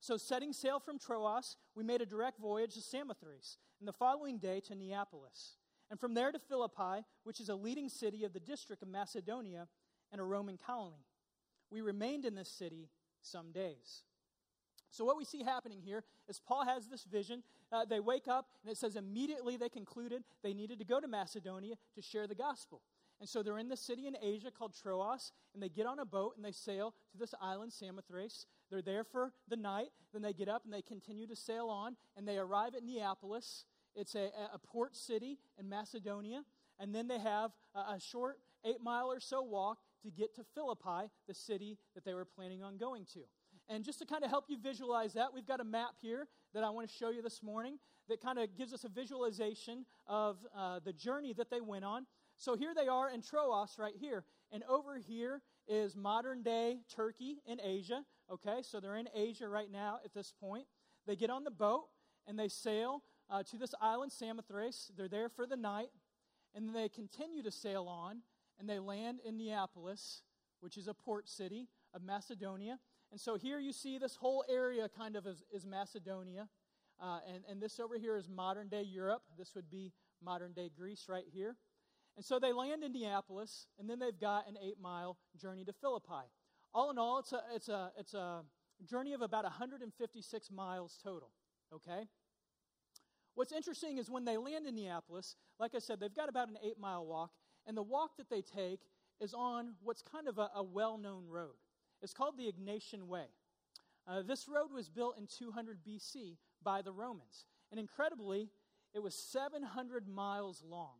So, 0.00 0.16
setting 0.16 0.52
sail 0.52 0.78
from 0.78 0.98
Troas, 0.98 1.56
we 1.74 1.82
made 1.82 2.00
a 2.00 2.06
direct 2.06 2.38
voyage 2.38 2.74
to 2.74 2.80
Samothrace, 2.80 3.56
and 3.80 3.88
the 3.88 3.92
following 3.92 4.38
day 4.38 4.60
to 4.68 4.76
Neapolis, 4.76 5.56
and 5.90 5.98
from 5.98 6.14
there 6.14 6.30
to 6.30 6.38
Philippi, 6.38 7.04
which 7.24 7.40
is 7.40 7.48
a 7.48 7.54
leading 7.56 7.88
city 7.88 8.24
of 8.24 8.32
the 8.32 8.40
district 8.40 8.82
of 8.82 8.88
Macedonia 8.88 9.66
and 10.12 10.20
a 10.20 10.24
Roman 10.24 10.56
colony. 10.56 11.04
We 11.70 11.80
remained 11.80 12.24
in 12.24 12.34
this 12.34 12.50
city 12.50 12.90
some 13.22 13.50
days. 13.50 14.04
So, 14.90 15.04
what 15.04 15.16
we 15.16 15.24
see 15.24 15.42
happening 15.42 15.80
here 15.84 16.04
is 16.28 16.40
Paul 16.40 16.64
has 16.64 16.86
this 16.86 17.04
vision. 17.04 17.42
Uh, 17.70 17.84
they 17.84 18.00
wake 18.00 18.28
up, 18.28 18.46
and 18.62 18.72
it 18.72 18.78
says 18.78 18.96
immediately 18.96 19.56
they 19.56 19.68
concluded 19.68 20.22
they 20.42 20.54
needed 20.54 20.78
to 20.78 20.84
go 20.84 21.00
to 21.00 21.08
Macedonia 21.08 21.74
to 21.94 22.02
share 22.02 22.26
the 22.26 22.34
gospel. 22.34 22.82
And 23.20 23.28
so 23.28 23.42
they're 23.42 23.58
in 23.58 23.68
the 23.68 23.76
city 23.76 24.06
in 24.06 24.16
Asia 24.22 24.50
called 24.50 24.74
Troas, 24.80 25.32
and 25.52 25.62
they 25.62 25.68
get 25.68 25.86
on 25.86 25.98
a 25.98 26.04
boat 26.04 26.34
and 26.36 26.44
they 26.44 26.52
sail 26.52 26.94
to 27.10 27.18
this 27.18 27.34
island, 27.40 27.72
Samothrace. 27.72 28.46
They're 28.70 28.82
there 28.82 29.02
for 29.02 29.32
the 29.48 29.56
night. 29.56 29.88
Then 30.12 30.22
they 30.22 30.32
get 30.32 30.48
up 30.48 30.64
and 30.64 30.72
they 30.72 30.82
continue 30.82 31.26
to 31.26 31.36
sail 31.36 31.68
on, 31.68 31.96
and 32.16 32.28
they 32.28 32.38
arrive 32.38 32.74
at 32.76 32.84
Neapolis. 32.84 33.64
It's 33.96 34.14
a, 34.14 34.30
a 34.52 34.58
port 34.58 34.94
city 34.94 35.38
in 35.58 35.68
Macedonia. 35.68 36.44
And 36.78 36.94
then 36.94 37.08
they 37.08 37.18
have 37.18 37.50
a, 37.74 37.94
a 37.94 38.00
short 38.00 38.38
eight 38.64 38.80
mile 38.82 39.10
or 39.10 39.18
so 39.18 39.42
walk 39.42 39.78
to 40.04 40.10
get 40.10 40.34
to 40.36 40.44
Philippi, 40.54 41.10
the 41.26 41.34
city 41.34 41.76
that 41.94 42.04
they 42.04 42.14
were 42.14 42.24
planning 42.24 42.62
on 42.62 42.76
going 42.76 43.04
to. 43.14 43.20
And 43.68 43.84
just 43.84 43.98
to 43.98 44.06
kind 44.06 44.24
of 44.24 44.30
help 44.30 44.46
you 44.48 44.56
visualize 44.58 45.12
that, 45.14 45.32
we've 45.34 45.46
got 45.46 45.60
a 45.60 45.64
map 45.64 45.92
here 46.00 46.26
that 46.54 46.64
I 46.64 46.70
want 46.70 46.88
to 46.88 46.94
show 46.94 47.10
you 47.10 47.20
this 47.20 47.42
morning 47.42 47.78
that 48.08 48.22
kind 48.22 48.38
of 48.38 48.56
gives 48.56 48.72
us 48.72 48.84
a 48.84 48.88
visualization 48.88 49.84
of 50.06 50.38
uh, 50.56 50.80
the 50.82 50.92
journey 50.92 51.34
that 51.34 51.50
they 51.50 51.60
went 51.60 51.84
on. 51.84 52.06
So 52.38 52.56
here 52.56 52.72
they 52.74 52.88
are 52.88 53.10
in 53.10 53.20
Troas 53.20 53.78
right 53.78 53.94
here. 53.98 54.24
And 54.50 54.62
over 54.64 54.96
here 54.96 55.42
is 55.66 55.94
modern 55.94 56.42
day 56.42 56.78
Turkey 56.94 57.42
in 57.46 57.60
Asia. 57.60 58.04
Okay, 58.32 58.62
so 58.62 58.80
they're 58.80 58.96
in 58.96 59.08
Asia 59.14 59.48
right 59.48 59.70
now 59.70 59.98
at 60.04 60.14
this 60.14 60.32
point. 60.40 60.64
They 61.06 61.16
get 61.16 61.28
on 61.28 61.44
the 61.44 61.50
boat 61.50 61.88
and 62.26 62.38
they 62.38 62.48
sail 62.48 63.02
uh, 63.28 63.42
to 63.42 63.58
this 63.58 63.74
island, 63.80 64.12
Samothrace. 64.12 64.90
They're 64.96 65.08
there 65.08 65.28
for 65.28 65.46
the 65.46 65.56
night. 65.56 65.90
And 66.54 66.66
then 66.66 66.74
they 66.74 66.88
continue 66.88 67.42
to 67.42 67.50
sail 67.50 67.86
on 67.86 68.22
and 68.58 68.68
they 68.68 68.78
land 68.78 69.20
in 69.24 69.36
Neapolis, 69.36 70.22
which 70.60 70.78
is 70.78 70.88
a 70.88 70.94
port 70.94 71.28
city 71.28 71.68
of 71.92 72.02
Macedonia. 72.02 72.78
And 73.10 73.20
so 73.20 73.36
here 73.36 73.58
you 73.58 73.72
see 73.72 73.98
this 73.98 74.16
whole 74.16 74.44
area 74.48 74.88
kind 74.88 75.16
of 75.16 75.26
is, 75.26 75.42
is 75.52 75.64
Macedonia. 75.64 76.48
Uh, 77.00 77.20
and, 77.32 77.44
and 77.48 77.62
this 77.62 77.80
over 77.80 77.96
here 77.96 78.16
is 78.16 78.28
modern 78.28 78.68
day 78.68 78.82
Europe. 78.82 79.22
This 79.36 79.54
would 79.54 79.70
be 79.70 79.92
modern 80.22 80.52
day 80.52 80.70
Greece 80.76 81.06
right 81.08 81.24
here. 81.32 81.56
And 82.16 82.24
so 82.24 82.38
they 82.40 82.52
land 82.52 82.82
in 82.82 82.92
Neapolis, 82.92 83.68
and 83.78 83.88
then 83.88 84.00
they've 84.00 84.18
got 84.18 84.48
an 84.48 84.56
eight 84.60 84.80
mile 84.80 85.16
journey 85.40 85.64
to 85.64 85.72
Philippi. 85.72 86.26
All 86.74 86.90
in 86.90 86.98
all, 86.98 87.20
it's 87.20 87.32
a, 87.32 87.40
it's 87.54 87.68
a, 87.68 87.92
it's 87.96 88.14
a 88.14 88.42
journey 88.84 89.12
of 89.12 89.22
about 89.22 89.44
156 89.44 90.50
miles 90.50 90.98
total. 91.02 91.30
Okay? 91.72 92.08
What's 93.36 93.52
interesting 93.52 93.98
is 93.98 94.10
when 94.10 94.24
they 94.24 94.36
land 94.36 94.66
in 94.66 94.74
Neapolis, 94.74 95.36
like 95.60 95.76
I 95.76 95.78
said, 95.78 96.00
they've 96.00 96.12
got 96.12 96.28
about 96.28 96.48
an 96.48 96.58
eight 96.62 96.78
mile 96.78 97.06
walk, 97.06 97.30
and 97.66 97.76
the 97.76 97.82
walk 97.82 98.16
that 98.16 98.28
they 98.28 98.42
take 98.42 98.80
is 99.20 99.32
on 99.32 99.74
what's 99.82 100.02
kind 100.02 100.26
of 100.26 100.38
a, 100.38 100.50
a 100.56 100.62
well 100.62 100.98
known 100.98 101.28
road. 101.28 101.54
It's 102.02 102.14
called 102.14 102.36
the 102.36 102.50
Egnatian 102.50 103.06
Way. 103.06 103.26
Uh, 104.06 104.22
this 104.22 104.48
road 104.48 104.72
was 104.72 104.88
built 104.88 105.18
in 105.18 105.26
200 105.26 105.80
BC 105.86 106.36
by 106.62 106.82
the 106.82 106.92
Romans. 106.92 107.46
And 107.70 107.78
incredibly, 107.78 108.50
it 108.94 109.02
was 109.02 109.14
700 109.14 110.08
miles 110.08 110.62
long. 110.66 110.94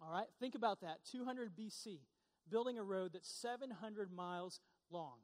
All 0.00 0.12
right, 0.12 0.26
think 0.38 0.54
about 0.54 0.80
that 0.82 0.98
200 1.10 1.56
BC, 1.56 2.00
building 2.50 2.78
a 2.78 2.82
road 2.82 3.12
that's 3.14 3.30
700 3.30 4.12
miles 4.12 4.60
long. 4.90 5.16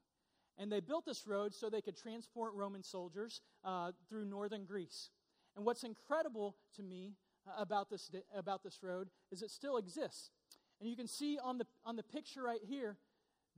And 0.59 0.71
they 0.71 0.81
built 0.81 1.05
this 1.05 1.27
road 1.27 1.55
so 1.55 1.69
they 1.69 1.81
could 1.81 1.97
transport 1.97 2.55
Roman 2.55 2.83
soldiers 2.83 3.41
uh, 3.65 3.93
through 4.09 4.25
northern 4.25 4.65
Greece. 4.65 5.11
And 5.57 5.65
what's 5.65 5.85
incredible 5.85 6.57
to 6.77 6.83
me 6.83 7.15
uh, 7.47 7.61
about 7.61 7.91
this, 7.91 8.11
about 8.35 8.63
this 8.63 8.79
road 8.83 9.09
is 9.31 9.43
it 9.43 9.51
still 9.51 9.77
exists. 9.77 10.31
And 10.81 10.89
you 10.89 10.97
can 10.97 11.07
see 11.07 11.39
on 11.43 11.59
the, 11.59 11.67
on 11.85 11.97
the 11.97 12.03
picture 12.03 12.43
right 12.43 12.61
here, 12.63 12.97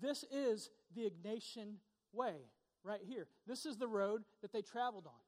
this 0.00 0.24
is 0.30 0.70
the 0.94 1.10
Egnatian 1.10 1.76
Way 2.12 2.50
right 2.84 3.00
here. 3.02 3.26
This 3.46 3.66
is 3.66 3.76
the 3.76 3.88
road 3.88 4.22
that 4.42 4.52
they 4.52 4.62
traveled 4.62 5.06
on. 5.06 5.20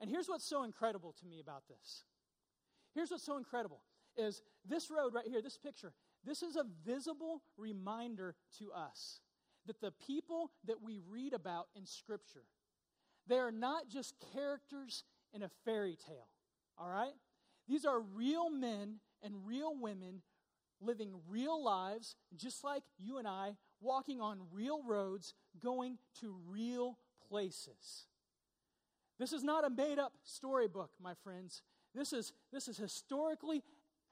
And 0.00 0.10
here's 0.10 0.28
what's 0.28 0.46
so 0.46 0.64
incredible 0.64 1.14
to 1.20 1.26
me 1.26 1.40
about 1.40 1.62
this. 1.68 2.04
Here's 2.94 3.10
what's 3.10 3.24
so 3.24 3.36
incredible 3.36 3.80
is 4.16 4.42
this 4.64 4.90
road 4.90 5.12
right 5.12 5.26
here, 5.26 5.42
this 5.42 5.58
picture, 5.58 5.92
this 6.24 6.42
is 6.42 6.56
a 6.56 6.64
visible 6.84 7.42
reminder 7.56 8.36
to 8.58 8.70
us 8.72 9.20
that 9.66 9.80
the 9.80 9.92
people 10.06 10.52
that 10.66 10.82
we 10.82 11.00
read 11.08 11.32
about 11.32 11.66
in 11.74 11.84
Scripture, 11.84 12.44
they 13.26 13.38
are 13.38 13.50
not 13.50 13.88
just 13.88 14.14
characters 14.32 15.04
in 15.32 15.42
a 15.42 15.50
fairy 15.64 15.96
tale, 16.06 16.28
all 16.78 16.88
right? 16.88 17.14
These 17.66 17.84
are 17.84 18.00
real 18.00 18.50
men 18.50 18.96
and 19.22 19.46
real 19.46 19.74
women 19.76 20.22
living 20.80 21.14
real 21.28 21.62
lives, 21.62 22.16
just 22.36 22.62
like 22.62 22.82
you 22.98 23.18
and 23.18 23.26
I, 23.26 23.56
walking 23.80 24.20
on 24.20 24.40
real 24.52 24.82
roads, 24.82 25.34
going 25.62 25.98
to 26.20 26.34
real 26.48 26.98
places. 27.28 28.06
This 29.18 29.32
is 29.32 29.44
not 29.44 29.64
a 29.64 29.70
made 29.70 29.98
up 29.98 30.12
storybook, 30.24 30.90
my 31.00 31.14
friends. 31.22 31.62
This 31.94 32.12
is, 32.12 32.32
this 32.52 32.68
is 32.68 32.76
historically 32.76 33.62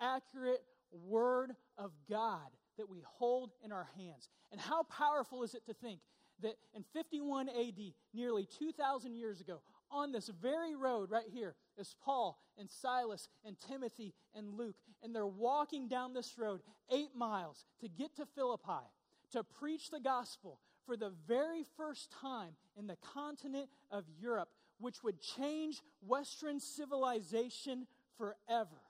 accurate 0.01 0.63
Word 0.93 1.53
of 1.77 1.93
God 2.09 2.49
that 2.79 2.89
we 2.89 3.03
hold 3.05 3.51
in 3.65 3.73
our 3.73 3.89
hands. 3.97 4.29
And 4.51 4.61
how 4.61 4.85
powerful 4.85 5.43
is 5.43 5.55
it 5.55 5.67
to 5.67 5.75
think 5.75 6.01
that 6.41 6.55
in 6.75 6.85
51 6.93 7.49
AD, 7.49 7.81
nearly 8.15 8.47
2,000 8.59 9.15
years 9.15 9.41
ago, 9.41 9.61
on 9.91 10.11
this 10.11 10.29
very 10.29 10.75
road 10.75 11.11
right 11.11 11.29
here 11.31 11.55
is 11.77 11.95
Paul 12.03 12.39
and 12.59 12.71
Silas 12.71 13.29
and 13.45 13.57
Timothy 13.61 14.15
and 14.35 14.55
Luke. 14.55 14.77
And 15.03 15.15
they're 15.15 15.27
walking 15.27 15.89
down 15.89 16.15
this 16.15 16.39
road 16.39 16.61
eight 16.91 17.15
miles 17.15 17.65
to 17.81 17.89
get 17.89 18.17
to 18.17 18.27
Philippi 18.27 18.87
to 19.33 19.43
preach 19.43 19.91
the 19.91 20.01
gospel 20.01 20.59
for 20.87 20.97
the 20.97 21.13
very 21.27 21.65
first 21.77 22.11
time 22.21 22.51
in 22.77 22.87
the 22.87 22.97
continent 23.15 23.69
of 23.91 24.05
Europe, 24.21 24.49
which 24.79 25.03
would 25.03 25.21
change 25.21 25.81
Western 26.07 26.59
civilization 26.61 27.87
forever. 28.17 28.81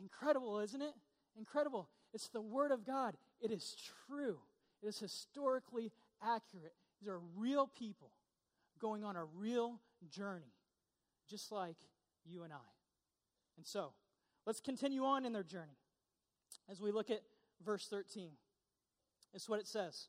Incredible, 0.00 0.60
isn't 0.60 0.82
it? 0.82 0.94
Incredible. 1.36 1.88
It's 2.12 2.28
the 2.28 2.40
Word 2.40 2.72
of 2.72 2.86
God. 2.86 3.16
It 3.40 3.50
is 3.50 3.76
true, 4.06 4.38
it 4.82 4.88
is 4.88 4.98
historically 4.98 5.92
accurate. 6.22 6.74
These 7.00 7.08
are 7.08 7.20
real 7.36 7.66
people 7.66 8.10
going 8.80 9.04
on 9.04 9.16
a 9.16 9.24
real 9.24 9.80
journey, 10.10 10.52
just 11.28 11.52
like 11.52 11.76
you 12.24 12.42
and 12.42 12.52
I. 12.52 12.56
And 13.56 13.66
so, 13.66 13.92
let's 14.46 14.60
continue 14.60 15.04
on 15.04 15.24
in 15.24 15.32
their 15.32 15.42
journey 15.42 15.78
as 16.70 16.80
we 16.80 16.90
look 16.90 17.10
at 17.10 17.22
verse 17.64 17.86
13. 17.88 18.30
It's 19.34 19.48
what 19.48 19.60
it 19.60 19.66
says. 19.66 20.08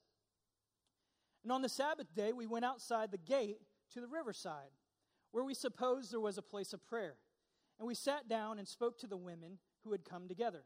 And 1.43 1.51
on 1.51 1.61
the 1.61 1.69
Sabbath 1.69 2.13
day, 2.15 2.33
we 2.33 2.47
went 2.47 2.65
outside 2.65 3.11
the 3.11 3.17
gate 3.17 3.59
to 3.93 4.01
the 4.01 4.07
riverside, 4.07 4.71
where 5.31 5.43
we 5.43 5.53
supposed 5.53 6.11
there 6.11 6.19
was 6.19 6.37
a 6.37 6.43
place 6.43 6.73
of 6.73 6.85
prayer. 6.85 7.15
And 7.79 7.87
we 7.87 7.95
sat 7.95 8.27
down 8.27 8.59
and 8.59 8.67
spoke 8.67 8.97
to 8.99 9.07
the 9.07 9.17
women 9.17 9.59
who 9.83 9.91
had 9.91 10.03
come 10.03 10.27
together. 10.27 10.63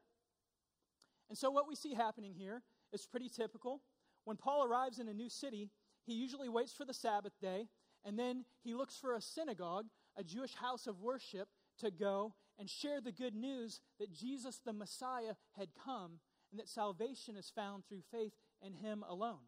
And 1.29 1.38
so, 1.38 1.51
what 1.51 1.67
we 1.67 1.75
see 1.75 1.93
happening 1.93 2.33
here 2.33 2.63
is 2.91 3.05
pretty 3.05 3.29
typical. 3.29 3.81
When 4.25 4.38
Paul 4.38 4.65
arrives 4.65 5.00
in 5.00 5.07
a 5.07 5.13
new 5.13 5.29
city, 5.29 5.69
he 6.05 6.13
usually 6.13 6.50
waits 6.50 6.74
for 6.74 6.86
the 6.86 6.93
Sabbath 6.93 7.33
day 7.41 7.67
and 8.05 8.19
then 8.19 8.45
he 8.63 8.74
looks 8.74 8.98
for 8.98 9.15
a 9.15 9.22
synagogue, 9.22 9.86
a 10.17 10.24
Jewish 10.24 10.55
house 10.55 10.88
of 10.88 11.00
worship, 11.00 11.48
to 11.79 11.89
go 11.89 12.36
and 12.60 12.69
share 12.69 13.01
the 13.01 13.12
good 13.12 13.33
news 13.33 13.81
that 14.00 14.13
Jesus 14.13 14.60
the 14.63 14.74
Messiah 14.74 15.33
had 15.57 15.69
come 15.83 16.19
and 16.53 16.60
that 16.60 16.69
salvation 16.69 17.36
is 17.36 17.51
found 17.53 17.83
through 17.86 18.03
faith 18.12 18.33
in 18.62 18.74
him 18.74 19.03
alone. 19.10 19.41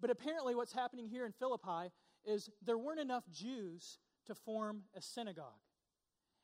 But 0.00 0.10
apparently, 0.10 0.56
what's 0.56 0.72
happening 0.72 1.06
here 1.06 1.24
in 1.24 1.32
Philippi 1.32 1.92
is 2.26 2.50
there 2.66 2.76
weren't 2.76 2.98
enough 2.98 3.24
Jews 3.32 3.98
to 4.26 4.34
form 4.34 4.82
a 4.96 5.00
synagogue. 5.00 5.62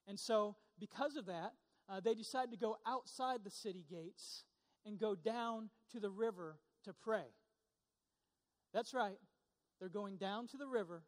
And 0.07 0.19
so, 0.19 0.55
because 0.79 1.17
of 1.17 1.27
that, 1.27 1.55
uh, 1.89 1.99
they 1.99 2.15
decided 2.15 2.53
to 2.53 2.57
go 2.57 2.77
outside 2.87 3.41
the 3.43 3.51
city 3.51 3.85
gates 3.91 4.45
and 4.87 4.97
go 4.97 5.17
down 5.17 5.71
to 5.91 5.99
the 5.99 6.11
river 6.11 6.57
to 6.85 6.93
pray. 6.93 7.27
That's 8.73 8.95
right. 8.95 9.19
They're 9.81 9.89
going 9.89 10.17
down 10.17 10.47
to 10.49 10.57
the 10.57 10.69
river 10.69 11.03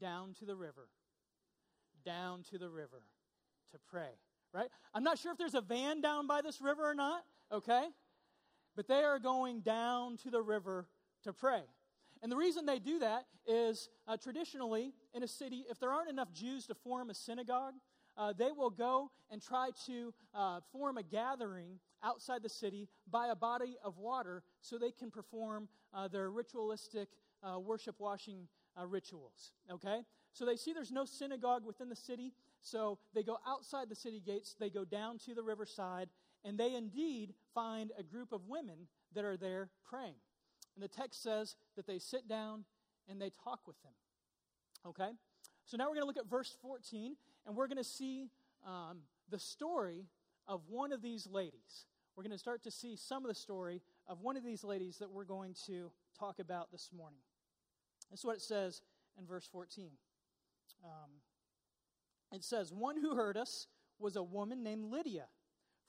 down 0.00 0.34
to 0.38 0.44
the 0.44 0.56
river, 0.56 0.88
down 2.04 2.42
to 2.50 2.58
the 2.58 2.68
river 2.68 3.02
to 3.72 3.78
pray, 3.90 4.18
right? 4.52 4.68
I'm 4.94 5.04
not 5.04 5.18
sure 5.18 5.30
if 5.30 5.38
there's 5.38 5.54
a 5.54 5.60
van 5.60 6.00
down 6.00 6.26
by 6.26 6.40
this 6.40 6.60
river 6.60 6.82
or 6.82 6.94
not, 6.94 7.22
okay? 7.52 7.86
But 8.76 8.88
they 8.88 9.02
are 9.02 9.18
going 9.18 9.60
down 9.60 10.16
to 10.18 10.30
the 10.30 10.42
river 10.42 10.86
to 11.24 11.32
pray. 11.32 11.62
And 12.22 12.30
the 12.30 12.36
reason 12.36 12.66
they 12.66 12.78
do 12.78 12.98
that 12.98 13.26
is 13.46 13.88
uh, 14.06 14.16
traditionally 14.16 14.92
in 15.14 15.22
a 15.22 15.28
city, 15.28 15.64
if 15.70 15.80
there 15.80 15.90
aren't 15.90 16.10
enough 16.10 16.32
Jews 16.32 16.66
to 16.66 16.74
form 16.74 17.10
a 17.10 17.14
synagogue, 17.14 17.74
uh, 18.16 18.32
they 18.32 18.52
will 18.52 18.70
go 18.70 19.10
and 19.30 19.40
try 19.40 19.70
to 19.86 20.12
uh, 20.34 20.60
form 20.72 20.98
a 20.98 21.02
gathering 21.02 21.78
outside 22.02 22.42
the 22.42 22.48
city 22.48 22.88
by 23.10 23.28
a 23.28 23.34
body 23.34 23.76
of 23.82 23.96
water 23.98 24.42
so 24.60 24.76
they 24.76 24.90
can 24.90 25.10
perform 25.10 25.68
uh, 25.94 26.08
their 26.08 26.30
ritualistic 26.30 27.08
uh, 27.42 27.58
worship 27.58 27.96
washing 27.98 28.48
uh, 28.78 28.86
rituals. 28.86 29.52
Okay? 29.70 30.00
So 30.32 30.44
they 30.44 30.56
see 30.56 30.72
there's 30.72 30.92
no 30.92 31.04
synagogue 31.04 31.64
within 31.64 31.88
the 31.88 31.96
city, 31.96 32.32
so 32.60 32.98
they 33.14 33.22
go 33.22 33.38
outside 33.46 33.88
the 33.88 33.94
city 33.94 34.22
gates, 34.24 34.54
they 34.58 34.70
go 34.70 34.84
down 34.84 35.18
to 35.26 35.34
the 35.34 35.42
riverside, 35.42 36.08
and 36.44 36.58
they 36.58 36.74
indeed 36.74 37.34
find 37.54 37.92
a 37.98 38.02
group 38.02 38.32
of 38.32 38.46
women 38.48 38.88
that 39.14 39.24
are 39.24 39.36
there 39.36 39.68
praying. 39.88 40.14
And 40.74 40.82
the 40.82 40.88
text 40.88 41.22
says 41.22 41.56
that 41.76 41.86
they 41.86 41.98
sit 41.98 42.28
down 42.28 42.64
and 43.08 43.20
they 43.20 43.30
talk 43.44 43.60
with 43.66 43.80
them. 43.82 43.92
Okay? 44.86 45.10
So 45.66 45.76
now 45.76 45.84
we're 45.84 45.96
going 45.96 46.02
to 46.02 46.06
look 46.06 46.16
at 46.16 46.28
verse 46.28 46.56
14, 46.62 47.16
and 47.46 47.56
we're 47.56 47.66
going 47.66 47.78
to 47.78 47.84
see 47.84 48.30
um, 48.66 48.98
the 49.28 49.38
story 49.38 50.06
of 50.48 50.62
one 50.68 50.92
of 50.92 51.02
these 51.02 51.26
ladies. 51.30 51.86
We're 52.16 52.22
going 52.22 52.32
to 52.32 52.38
start 52.38 52.62
to 52.64 52.70
see 52.70 52.96
some 52.96 53.24
of 53.24 53.28
the 53.28 53.34
story 53.34 53.82
of 54.08 54.20
one 54.20 54.36
of 54.36 54.44
these 54.44 54.64
ladies 54.64 54.98
that 54.98 55.10
we're 55.10 55.24
going 55.24 55.54
to 55.66 55.90
talk 56.18 56.38
about 56.38 56.70
this 56.72 56.90
morning. 56.96 57.20
That's 58.10 58.24
what 58.24 58.36
it 58.36 58.42
says 58.42 58.82
in 59.18 59.26
verse 59.26 59.48
14. 59.50 59.90
Um, 60.84 61.10
it 62.32 62.42
says, 62.42 62.72
One 62.72 62.96
who 62.96 63.14
heard 63.14 63.36
us 63.36 63.66
was 63.98 64.16
a 64.16 64.22
woman 64.22 64.62
named 64.62 64.84
Lydia 64.90 65.26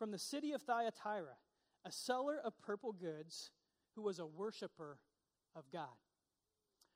from 0.01 0.10
the 0.10 0.17
city 0.17 0.51
of 0.53 0.63
Thyatira, 0.63 1.38
a 1.86 1.91
seller 1.91 2.39
of 2.43 2.58
purple 2.58 2.91
goods 2.91 3.51
who 3.96 4.01
was 4.01 4.17
a 4.17 4.25
worshiper 4.25 4.98
of 5.55 5.65
God. 5.72 5.93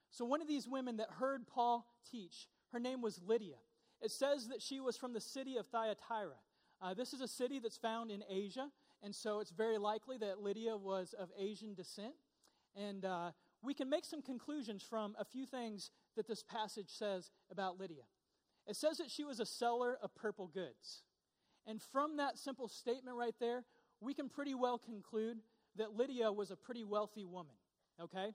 So, 0.09 0.25
one 0.25 0.41
of 0.41 0.47
these 0.47 0.67
women 0.67 0.97
that 0.97 1.09
heard 1.19 1.45
Paul 1.45 1.85
teach, 2.09 2.47
her 2.73 2.79
name 2.79 3.03
was 3.03 3.21
Lydia. 3.23 3.57
It 4.01 4.09
says 4.09 4.47
that 4.47 4.59
she 4.59 4.79
was 4.79 4.97
from 4.97 5.13
the 5.13 5.21
city 5.21 5.55
of 5.55 5.67
Thyatira. 5.67 6.39
Uh, 6.81 6.95
this 6.95 7.13
is 7.13 7.21
a 7.21 7.27
city 7.27 7.59
that's 7.59 7.77
found 7.77 8.09
in 8.09 8.23
Asia, 8.27 8.71
and 9.03 9.13
so 9.13 9.39
it's 9.39 9.51
very 9.51 9.77
likely 9.77 10.17
that 10.17 10.41
Lydia 10.41 10.75
was 10.75 11.13
of 11.13 11.29
Asian 11.37 11.75
descent. 11.75 12.15
And 12.75 13.05
uh, 13.05 13.33
we 13.61 13.75
can 13.75 13.87
make 13.87 14.05
some 14.05 14.23
conclusions 14.23 14.81
from 14.81 15.15
a 15.19 15.25
few 15.25 15.45
things 15.45 15.91
that 16.15 16.27
this 16.27 16.41
passage 16.41 16.89
says 16.89 17.29
about 17.51 17.79
Lydia. 17.79 18.05
It 18.65 18.75
says 18.75 18.97
that 18.97 19.11
she 19.11 19.23
was 19.23 19.39
a 19.39 19.45
seller 19.45 19.95
of 20.01 20.15
purple 20.15 20.47
goods. 20.47 21.03
And 21.67 21.81
from 21.81 22.17
that 22.17 22.37
simple 22.37 22.67
statement 22.67 23.17
right 23.17 23.35
there, 23.39 23.63
we 23.99 24.13
can 24.13 24.29
pretty 24.29 24.53
well 24.53 24.77
conclude 24.77 25.37
that 25.77 25.95
Lydia 25.95 26.31
was 26.31 26.51
a 26.51 26.55
pretty 26.55 26.83
wealthy 26.83 27.25
woman. 27.25 27.55
Okay? 28.01 28.33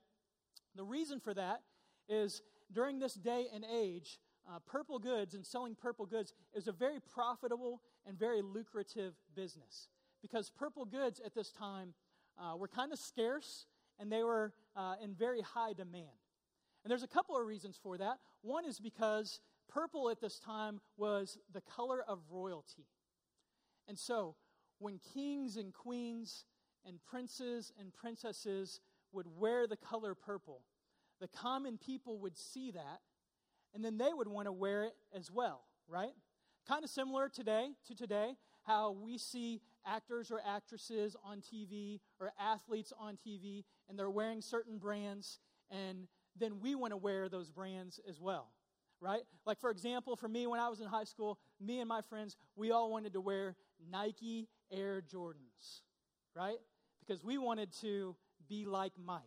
The 0.75 0.85
reason 0.85 1.21
for 1.21 1.35
that 1.35 1.61
is 2.09 2.43
during 2.73 2.99
this 2.99 3.15
day 3.15 3.47
and 3.55 3.65
age, 3.65 4.19
uh, 4.49 4.59
purple 4.67 4.99
goods 4.99 5.35
and 5.35 5.45
selling 5.45 5.75
purple 5.75 6.07
goods 6.07 6.33
is 6.55 6.67
a 6.67 6.73
very 6.73 6.99
profitable 7.01 7.83
and 8.07 8.19
very 8.19 8.43
lucrative 8.43 9.15
business 9.35 9.89
because 10.23 10.51
purple 10.51 10.85
goods 10.85 11.21
at 11.25 11.35
this 11.35 11.53
time 11.53 11.95
uh, 12.39 12.57
were 12.57 12.69
kind 12.69 12.93
of 12.93 12.99
scarce 12.99 13.67
and 13.99 14.11
they 14.11 14.23
were 14.23 14.53
uh, 14.77 14.95
in 15.03 15.15
very 15.15 15.41
high 15.41 15.73
demand. 15.73 16.07
And 16.85 16.91
there's 16.91 17.03
a 17.03 17.09
couple 17.09 17.39
of 17.39 17.47
reasons 17.47 17.79
for 17.83 17.99
that. 17.99 18.19
One 18.43 18.65
is 18.65 18.81
because 18.81 19.41
purple 19.69 20.09
at 20.09 20.21
this 20.21 20.39
time 20.39 20.81
was 20.97 21.39
the 21.53 21.61
color 21.61 22.03
of 22.07 22.21
royalty. 22.31 22.87
And 23.89 23.99
so, 23.99 24.37
when 24.79 24.99
kings 25.15 25.57
and 25.57 25.73
queens 25.73 26.45
and 26.87 26.99
princes 27.03 27.73
and 27.79 27.93
princesses 27.93 28.81
would 29.13 29.27
wear 29.39 29.67
the 29.67 29.77
color 29.77 30.15
purple, 30.15 30.63
the 31.21 31.29
common 31.29 31.77
people 31.79 32.19
would 32.19 32.39
see 32.39 32.71
that, 32.71 33.01
and 33.75 33.85
then 33.85 33.99
they 33.99 34.13
would 34.13 34.29
want 34.29 34.47
to 34.47 34.53
wear 34.53 34.85
it 34.85 34.95
as 35.15 35.31
well, 35.31 35.63
right? 35.87 36.13
Kind 36.67 36.83
of 36.85 36.91
similar 36.91 37.29
today 37.29 37.71
to 37.87 37.95
today, 37.95 38.37
how 38.63 38.93
we 38.93 39.19
see 39.19 39.61
actors 39.87 40.31
or 40.31 40.41
actresses 40.47 41.17
on 41.25 41.41
TV 41.41 42.01
or 42.19 42.33
athletes 42.39 42.93
on 42.99 43.17
TV, 43.17 43.65
and 43.89 43.99
they're 43.99 44.11
wearing 44.11 44.41
certain 44.41 44.79
brands, 44.79 45.39
and 45.71 46.09
then 46.39 46.61
we 46.61 46.75
want 46.75 46.93
to 46.93 46.97
wear 46.97 47.29
those 47.29 47.51
brands 47.51 48.01
as 48.09 48.21
well, 48.21 48.53
right? 49.01 49.23
Like, 49.45 49.61
for 49.61 49.71
example, 49.71 50.17
for 50.17 50.29
me, 50.29 50.47
when 50.47 50.61
I 50.61 50.69
was 50.69 50.81
in 50.81 50.87
high 50.87 51.05
school, 51.05 51.39
me 51.61 51.81
and 51.81 51.89
my 51.89 52.01
friends, 52.03 52.37
we 52.57 52.71
all 52.71 52.91
wanted 52.91 53.13
to 53.15 53.21
wear 53.21 53.57
Nike 53.91 54.49
Air 54.73 55.03
Jordans, 55.03 55.83
right? 56.35 56.59
Because 57.01 57.25
we 57.25 57.39
wanted 57.39 57.73
to 57.81 58.17
be 58.49 58.65
like 58.65 58.93
Mike. 59.03 59.23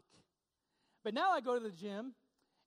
But 1.03 1.13
now 1.13 1.31
I 1.31 1.41
go 1.41 1.53
to 1.55 1.63
the 1.63 1.71
gym 1.71 2.13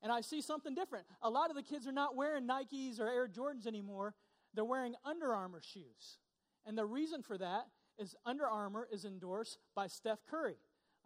and 0.03 0.13
I 0.13 0.21
see 0.21 0.41
something 0.41 0.75
different. 0.75 1.07
A 1.23 1.31
lot 1.31 1.51
of 1.51 1.57
the 1.57 1.63
kids 1.63 1.87
are 1.87 1.93
not 1.93 2.17
wearing 2.17 2.47
Nikes 2.47 3.01
or 3.01 3.09
Air 3.09 3.29
Jordans 3.29 3.67
anymore, 3.67 4.15
they're 4.55 4.65
wearing 4.65 4.95
Under 5.05 5.35
Armour 5.35 5.61
shoes. 5.63 6.19
And 6.67 6.77
the 6.77 6.87
reason 6.87 7.23
for 7.23 7.39
that 7.39 7.67
is 7.99 8.15
Under 8.25 8.47
Armour 8.47 8.89
is 8.91 9.05
endorsed 9.05 9.59
by 9.75 9.87
Steph 9.87 10.21
Curry, 10.29 10.57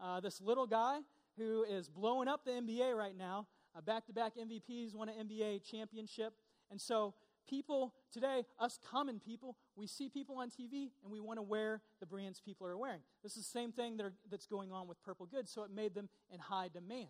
uh, 0.02 0.20
this 0.20 0.40
little 0.40 0.66
guy 0.66 1.00
who 1.36 1.64
is 1.64 1.88
blowing 1.88 2.28
up 2.28 2.44
the 2.44 2.52
NBA 2.52 2.96
right 2.96 3.16
now. 3.16 3.46
Back 3.86 4.06
to 4.06 4.12
back 4.12 4.32
MVPs, 4.36 4.94
won 4.94 5.08
an 5.08 5.28
NBA 5.28 5.62
championship. 5.62 6.34
And 6.70 6.80
so, 6.80 7.14
people 7.50 7.92
today, 8.12 8.44
us 8.60 8.78
common 8.90 9.18
people, 9.18 9.56
we 9.74 9.86
see 9.86 10.08
people 10.08 10.38
on 10.38 10.48
TV 10.48 10.90
and 11.02 11.10
we 11.10 11.18
want 11.18 11.38
to 11.38 11.42
wear 11.42 11.82
the 11.98 12.06
brands 12.06 12.40
people 12.40 12.66
are 12.66 12.78
wearing. 12.78 13.00
This 13.22 13.36
is 13.36 13.44
the 13.44 13.58
same 13.58 13.72
thing 13.72 13.96
that 13.96 14.04
are, 14.04 14.14
that's 14.30 14.46
going 14.46 14.70
on 14.70 14.86
with 14.86 15.02
purple 15.02 15.26
goods, 15.26 15.50
so 15.52 15.64
it 15.64 15.70
made 15.74 15.94
them 15.94 16.08
in 16.32 16.38
high 16.38 16.68
demand. 16.72 17.08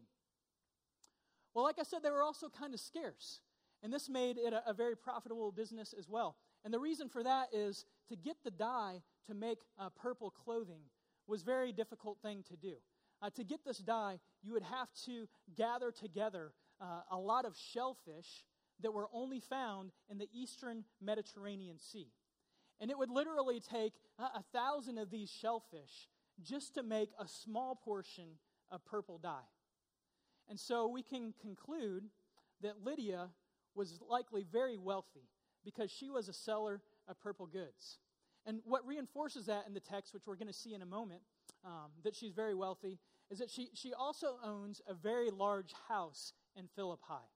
Well, 1.54 1.64
like 1.64 1.78
I 1.78 1.82
said, 1.82 2.02
they 2.02 2.10
were 2.10 2.22
also 2.22 2.48
kind 2.48 2.72
of 2.72 2.80
scarce. 2.80 3.40
And 3.82 3.92
this 3.92 4.08
made 4.08 4.38
it 4.38 4.52
a, 4.52 4.70
a 4.70 4.72
very 4.72 4.96
profitable 4.96 5.52
business 5.52 5.94
as 5.98 6.08
well. 6.08 6.36
And 6.64 6.72
the 6.72 6.78
reason 6.78 7.08
for 7.08 7.22
that 7.22 7.48
is 7.52 7.84
to 8.08 8.16
get 8.16 8.36
the 8.44 8.50
dye 8.50 9.02
to 9.26 9.34
make 9.34 9.58
uh, 9.78 9.88
purple 9.90 10.30
clothing 10.30 10.82
was 11.26 11.42
very 11.42 11.72
difficult 11.72 12.18
thing 12.22 12.44
to 12.48 12.56
do. 12.56 12.74
Uh, 13.22 13.30
to 13.30 13.44
get 13.44 13.64
this 13.64 13.78
dye, 13.78 14.18
you 14.42 14.52
would 14.52 14.62
have 14.62 14.88
to 15.06 15.28
gather 15.56 15.90
together 15.90 16.52
uh, 16.80 17.02
a 17.10 17.16
lot 17.16 17.44
of 17.44 17.54
shellfish 17.56 18.44
that 18.82 18.92
were 18.92 19.08
only 19.12 19.40
found 19.40 19.92
in 20.10 20.18
the 20.18 20.28
eastern 20.32 20.84
Mediterranean 21.00 21.78
Sea. 21.78 22.12
And 22.80 22.90
it 22.90 22.96
would 22.96 23.10
literally 23.10 23.60
take 23.60 23.92
a 24.18 24.42
thousand 24.52 24.98
of 24.98 25.10
these 25.10 25.30
shellfish 25.30 26.08
just 26.42 26.74
to 26.74 26.82
make 26.82 27.10
a 27.18 27.28
small 27.28 27.74
portion 27.74 28.38
of 28.70 28.84
purple 28.84 29.18
dye. 29.18 29.48
And 30.48 30.58
so 30.58 30.88
we 30.88 31.02
can 31.02 31.34
conclude 31.40 32.04
that 32.62 32.82
Lydia 32.82 33.28
was 33.74 34.00
likely 34.08 34.44
very 34.50 34.78
wealthy 34.78 35.28
because 35.64 35.90
she 35.90 36.10
was 36.10 36.28
a 36.28 36.32
seller 36.32 36.80
of 37.06 37.20
purple 37.20 37.46
goods. 37.46 37.98
And 38.46 38.60
what 38.64 38.86
reinforces 38.86 39.46
that 39.46 39.64
in 39.66 39.74
the 39.74 39.80
text, 39.80 40.14
which 40.14 40.26
we're 40.26 40.36
going 40.36 40.48
to 40.48 40.52
see 40.52 40.74
in 40.74 40.82
a 40.82 40.86
moment, 40.86 41.20
um, 41.64 41.90
that 42.04 42.16
she's 42.16 42.32
very 42.32 42.54
wealthy, 42.54 42.98
is 43.30 43.38
that 43.38 43.50
she, 43.50 43.68
she 43.74 43.92
also 43.92 44.38
owns 44.42 44.80
a 44.88 44.94
very 44.94 45.30
large 45.30 45.72
house 45.88 46.32
in 46.56 46.66
Philippi. 46.74 47.28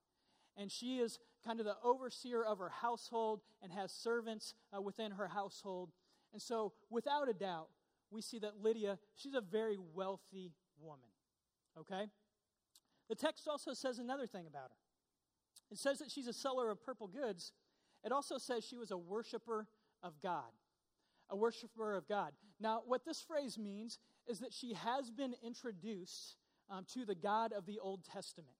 And 0.57 0.73
she 0.73 0.99
is 0.99 1.19
kind 1.47 1.61
of 1.61 1.67
the 1.67 1.77
overseer 1.83 2.43
of 2.45 2.59
her 2.59 2.71
household 2.71 3.41
and 3.63 3.73
has 3.73 3.93
servants 3.93 4.55
uh, 4.77 4.81
within 4.81 5.13
her 5.13 5.29
household. 5.29 5.91
And 6.33 6.41
so, 6.41 6.73
without 6.91 7.29
a 7.29 7.33
doubt, 7.33 7.69
we 8.11 8.23
see 8.23 8.39
that 8.41 8.63
Lydia, 8.63 8.99
she's 9.15 9.35
a 9.35 9.41
very 9.41 9.77
wealthy 9.95 10.53
woman. 10.81 11.09
Okay? 11.79 12.07
The 13.09 13.15
text 13.15 13.47
also 13.49 13.75
says 13.75 13.99
another 13.99 14.27
thing 14.27 14.47
about 14.47 14.71
her. 14.71 14.77
It 15.71 15.79
says 15.79 15.99
that 15.99 16.11
she's 16.11 16.27
a 16.27 16.33
seller 16.33 16.71
of 16.71 16.83
purple 16.83 17.09
goods. 17.09 17.53
It 18.05 18.13
also 18.13 18.39
says 18.39 18.65
she 18.65 18.77
was 18.77 18.91
a 18.91 18.97
worshiper 18.97 19.67
of 20.03 20.15
God. 20.23 20.53
A 21.31 21.37
worshiper 21.37 21.95
of 21.95 22.07
God. 22.07 22.33
Now, 22.61 22.83
what 22.87 23.05
this 23.05 23.21
phrase 23.21 23.59
means 23.59 23.99
is 24.29 24.39
that 24.41 24.53
she 24.53 24.75
has 24.75 25.11
been 25.11 25.35
introduced 25.43 26.37
um, 26.71 26.87
to 26.95 27.05
the 27.05 27.15
God 27.15 27.53
of 27.53 27.67
the 27.67 27.79
Old 27.79 28.05
Testament. 28.05 28.57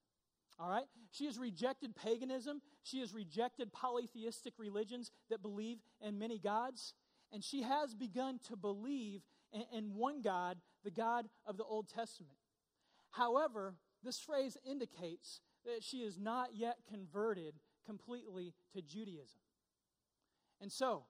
All 0.59 0.69
right? 0.69 0.87
She 1.11 1.27
has 1.27 1.39
rejected 1.39 1.97
paganism. 1.97 2.61
She 2.83 3.01
has 3.01 3.13
rejected 3.13 3.73
polytheistic 3.73 4.55
religions 4.59 5.11
that 5.31 5.43
believe 5.43 5.79
in 6.01 6.19
many 6.19 6.39
gods. 6.39 6.95
And 7.33 7.43
she 7.43 7.63
has 7.63 7.95
begun 7.95 8.39
to 8.49 8.57
believe 8.57 9.23
in, 9.53 9.65
in 9.73 9.95
one 9.95 10.23
God, 10.23 10.59
the 10.85 10.91
God 10.91 11.29
of 11.47 11.57
the 11.57 11.65
Old 11.65 11.89
Testament. 11.89 12.37
However, 13.11 13.75
this 14.03 14.21
phrase 14.21 14.57
indicates 14.69 15.41
that 15.65 15.83
she 15.83 15.99
is 15.99 16.19
not 16.19 16.51
yet 16.55 16.77
converted 16.89 17.55
completely 17.87 18.55
to 18.75 18.83
Judaism. 18.83 19.41
And 20.61 20.71
so, 20.71 21.05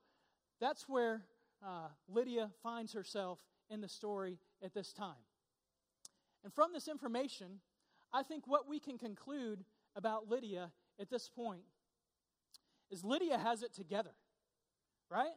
that's 0.61 0.88
where 0.88 1.22
uh, 1.64 1.88
Lydia 2.09 2.50
finds 2.62 2.92
herself 2.92 3.38
in 3.70 3.80
the 3.80 3.88
story 3.88 4.38
at 4.62 4.74
this 4.74 4.92
time. 4.92 5.14
And 6.42 6.52
from 6.52 6.72
this 6.72 6.88
information, 6.88 7.61
I 8.14 8.22
think 8.22 8.46
what 8.46 8.68
we 8.68 8.79
can 8.79 8.96
conclude 8.96 9.64
about 9.96 10.29
Lydia 10.29 10.70
at 11.00 11.11
this 11.11 11.29
point 11.29 11.64
is 12.88 13.03
Lydia 13.03 13.37
has 13.37 13.62
it 13.62 13.74
together, 13.74 14.12
right? 15.11 15.35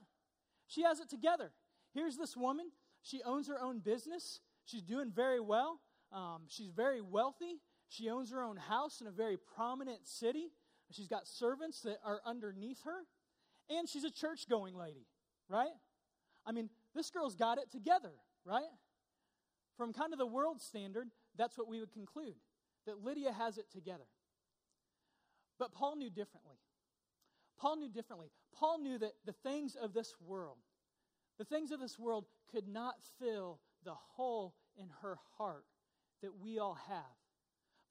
She 0.68 0.84
has 0.84 1.00
it 1.00 1.10
together. 1.10 1.52
Here's 1.96 2.18
this 2.18 2.38
woman. 2.38 2.68
She 3.02 3.24
owns 3.26 3.48
her 3.48 3.60
own 3.60 3.80
business. 3.80 4.42
She's 4.66 4.84
doing 4.84 5.12
very 5.12 5.40
well. 5.40 5.82
Um, 6.14 6.44
she's 6.48 6.70
very 6.70 7.02
wealthy. 7.02 7.62
She 7.90 8.10
owns 8.10 8.30
her 8.30 8.44
own 8.44 8.58
house 8.58 9.02
in 9.02 9.08
a 9.08 9.12
very 9.12 9.38
prominent 9.56 10.08
city. 10.08 10.52
She's 10.92 11.08
got 11.08 11.28
servants 11.28 11.82
that 11.82 11.98
are 12.06 12.22
underneath 12.26 12.84
her. 12.84 13.06
And 13.76 13.90
she's 13.90 14.04
a 14.04 14.12
church 14.12 14.48
going 14.48 14.76
lady, 14.76 15.08
right? 15.50 15.74
I 16.46 16.52
mean, 16.52 16.70
this 16.94 17.10
girl's 17.10 17.36
got 17.36 17.58
it 17.58 17.72
together, 17.72 18.12
right? 18.46 18.70
From 19.78 19.94
kind 19.94 20.14
of 20.14 20.20
the 20.20 20.28
world 20.28 20.62
standard, 20.62 21.08
that's 21.36 21.58
what 21.58 21.68
we 21.68 21.80
would 21.80 21.92
conclude 21.92 22.36
that 22.88 23.04
Lydia 23.04 23.32
has 23.32 23.58
it 23.58 23.72
together. 23.72 24.08
But 25.60 25.74
Paul 25.74 25.96
knew 25.96 26.10
differently. 26.10 26.58
Paul 27.60 27.78
knew 27.78 27.90
differently. 27.90 28.32
Paul 28.54 28.80
knew 28.80 28.98
that 28.98 29.14
the 29.26 29.34
things 29.34 29.76
of 29.76 29.94
this 29.94 30.16
world, 30.20 30.58
the 31.38 31.46
things 31.46 31.72
of 31.72 31.80
this 31.80 32.00
world 32.00 32.26
could 32.52 32.68
not 32.68 32.96
fill 33.20 33.60
the 33.84 33.94
hole 33.94 34.56
in 34.80 34.90
her 35.02 35.18
heart 35.38 35.66
that 36.22 36.40
we 36.40 36.60
all 36.60 36.78
have. 36.88 37.04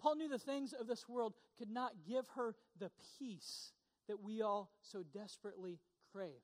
Paul 0.01 0.17
knew 0.17 0.29
the 0.29 0.39
things 0.39 0.73
of 0.73 0.87
this 0.87 1.09
world 1.09 1.35
could 1.59 1.71
not 1.71 1.93
give 2.07 2.27
her 2.37 2.55
the 2.79 2.91
peace 3.19 3.73
that 4.09 4.23
we 4.23 4.43
all 4.43 4.71
so 4.83 5.03
desperately 5.03 5.81
crave. 6.13 6.43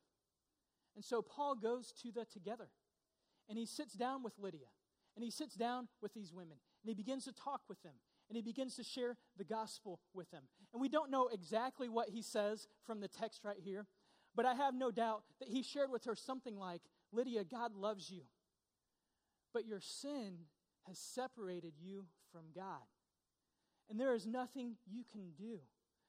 And 0.96 1.04
so 1.04 1.22
Paul 1.22 1.54
goes 1.54 1.92
to 2.02 2.10
the 2.10 2.24
together 2.24 2.68
and 3.48 3.58
he 3.58 3.66
sits 3.66 3.94
down 3.94 4.22
with 4.22 4.38
Lydia 4.38 4.66
and 5.14 5.24
he 5.24 5.30
sits 5.30 5.54
down 5.54 5.88
with 6.00 6.12
these 6.14 6.32
women 6.32 6.58
and 6.82 6.88
he 6.88 6.94
begins 6.94 7.24
to 7.24 7.32
talk 7.32 7.62
with 7.68 7.82
them 7.82 7.94
and 8.32 8.36
he 8.38 8.42
begins 8.42 8.76
to 8.76 8.82
share 8.82 9.18
the 9.36 9.44
gospel 9.44 10.00
with 10.14 10.30
them. 10.30 10.44
And 10.72 10.80
we 10.80 10.88
don't 10.88 11.10
know 11.10 11.28
exactly 11.30 11.90
what 11.90 12.08
he 12.08 12.22
says 12.22 12.66
from 12.86 13.00
the 13.00 13.06
text 13.06 13.44
right 13.44 13.58
here, 13.62 13.84
but 14.34 14.46
I 14.46 14.54
have 14.54 14.74
no 14.74 14.90
doubt 14.90 15.24
that 15.38 15.50
he 15.50 15.62
shared 15.62 15.90
with 15.90 16.06
her 16.06 16.14
something 16.14 16.56
like 16.56 16.80
Lydia, 17.12 17.44
God 17.44 17.74
loves 17.74 18.10
you, 18.10 18.22
but 19.52 19.66
your 19.66 19.80
sin 19.80 20.38
has 20.88 20.98
separated 20.98 21.74
you 21.78 22.06
from 22.32 22.44
God. 22.56 22.80
And 23.90 24.00
there 24.00 24.14
is 24.14 24.26
nothing 24.26 24.76
you 24.90 25.04
can 25.12 25.32
do. 25.36 25.58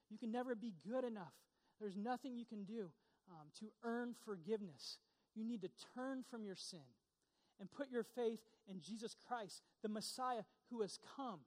You 0.09 0.17
can 0.17 0.31
never 0.31 0.55
be 0.55 0.75
good 0.89 1.03
enough. 1.03 1.33
There's 1.81 1.97
nothing 1.97 2.37
you 2.37 2.45
can 2.45 2.63
do 2.63 2.91
um, 3.29 3.49
to 3.59 3.65
earn 3.83 4.15
forgiveness. 4.23 4.97
You 5.35 5.43
need 5.43 5.61
to 5.63 5.69
turn 5.93 6.23
from 6.31 6.45
your 6.45 6.55
sin 6.55 6.87
and 7.59 7.69
put 7.69 7.91
your 7.91 8.03
faith 8.03 8.43
in 8.65 8.79
Jesus 8.79 9.13
Christ, 9.27 9.61
the 9.81 9.89
Messiah 9.89 10.43
who 10.69 10.79
has 10.83 10.97
come, 11.17 11.41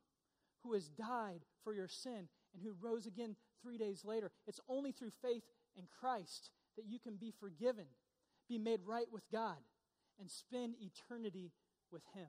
who 0.66 0.74
has 0.74 0.88
died 0.88 1.40
for 1.62 1.74
your 1.74 1.88
sin, 1.88 2.29
and 2.55 2.62
who 2.62 2.74
rose 2.81 3.07
again 3.07 3.37
three 3.62 3.79
days 3.79 4.05
later. 4.05 4.31
It's 4.46 4.61
only 4.68 4.92
through 4.92 5.12
faith 5.22 5.44
in 5.76 5.85
Christ 6.00 6.50
that 6.76 6.87
you 6.87 6.98
can 6.98 7.16
be 7.16 7.33
forgiven, 7.38 7.87
be 8.48 8.59
made 8.59 8.81
right 8.85 9.07
with 9.11 9.31
God, 9.31 9.57
and 10.18 10.31
spend 10.31 10.74
eternity 10.81 11.52
with 11.90 12.02
Him. 12.14 12.29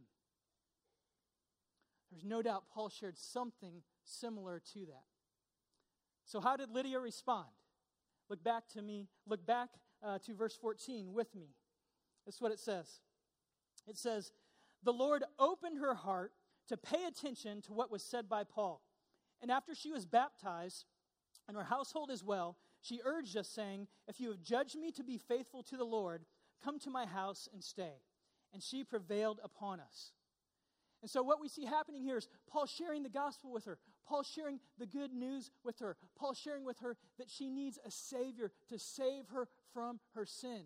There's 2.11 2.25
no 2.25 2.41
doubt 2.41 2.63
Paul 2.73 2.89
shared 2.89 3.17
something 3.17 3.81
similar 4.03 4.61
to 4.73 4.79
that. 4.85 5.03
So, 6.25 6.39
how 6.39 6.55
did 6.57 6.69
Lydia 6.69 6.99
respond? 6.99 7.47
Look 8.29 8.43
back 8.43 8.67
to 8.73 8.81
me, 8.81 9.07
look 9.25 9.45
back 9.45 9.69
uh, 10.03 10.19
to 10.25 10.33
verse 10.33 10.55
14 10.55 11.13
with 11.13 11.33
me. 11.35 11.49
That's 12.25 12.41
what 12.41 12.51
it 12.51 12.59
says. 12.59 12.99
It 13.87 13.97
says, 13.97 14.31
The 14.83 14.91
Lord 14.91 15.23
opened 15.39 15.79
her 15.79 15.93
heart 15.93 16.33
to 16.67 16.77
pay 16.77 17.05
attention 17.05 17.61
to 17.63 17.73
what 17.73 17.91
was 17.91 18.03
said 18.03 18.27
by 18.29 18.43
Paul. 18.43 18.81
And 19.41 19.51
after 19.51 19.75
she 19.75 19.91
was 19.91 20.05
baptized, 20.05 20.85
and 21.47 21.55
her 21.55 21.63
household 21.63 22.11
as 22.11 22.23
well, 22.23 22.57
she 22.81 23.01
urged 23.03 23.37
us, 23.37 23.47
saying, 23.47 23.87
If 24.07 24.19
you 24.19 24.29
have 24.29 24.41
judged 24.41 24.77
me 24.77 24.91
to 24.91 25.03
be 25.03 25.17
faithful 25.17 25.63
to 25.63 25.77
the 25.77 25.83
Lord, 25.83 26.25
come 26.63 26.79
to 26.79 26.89
my 26.89 27.05
house 27.05 27.47
and 27.51 27.63
stay. 27.63 28.01
And 28.53 28.61
she 28.61 28.83
prevailed 28.83 29.39
upon 29.43 29.79
us. 29.79 30.11
And 31.01 31.09
so, 31.09 31.21
what 31.21 31.39
we 31.39 31.47
see 31.47 31.65
happening 31.65 32.01
here 32.01 32.17
is 32.17 32.27
Paul 32.49 32.65
sharing 32.65 33.03
the 33.03 33.09
gospel 33.09 33.51
with 33.51 33.65
her, 33.65 33.77
Paul 34.07 34.23
sharing 34.23 34.59
the 34.79 34.85
good 34.85 35.13
news 35.13 35.51
with 35.63 35.79
her, 35.79 35.95
Paul 36.17 36.33
sharing 36.33 36.65
with 36.65 36.79
her 36.79 36.97
that 37.19 37.29
she 37.29 37.49
needs 37.49 37.77
a 37.85 37.91
Savior 37.91 38.51
to 38.69 38.79
save 38.79 39.27
her 39.31 39.47
from 39.73 39.99
her 40.15 40.25
sin. 40.25 40.63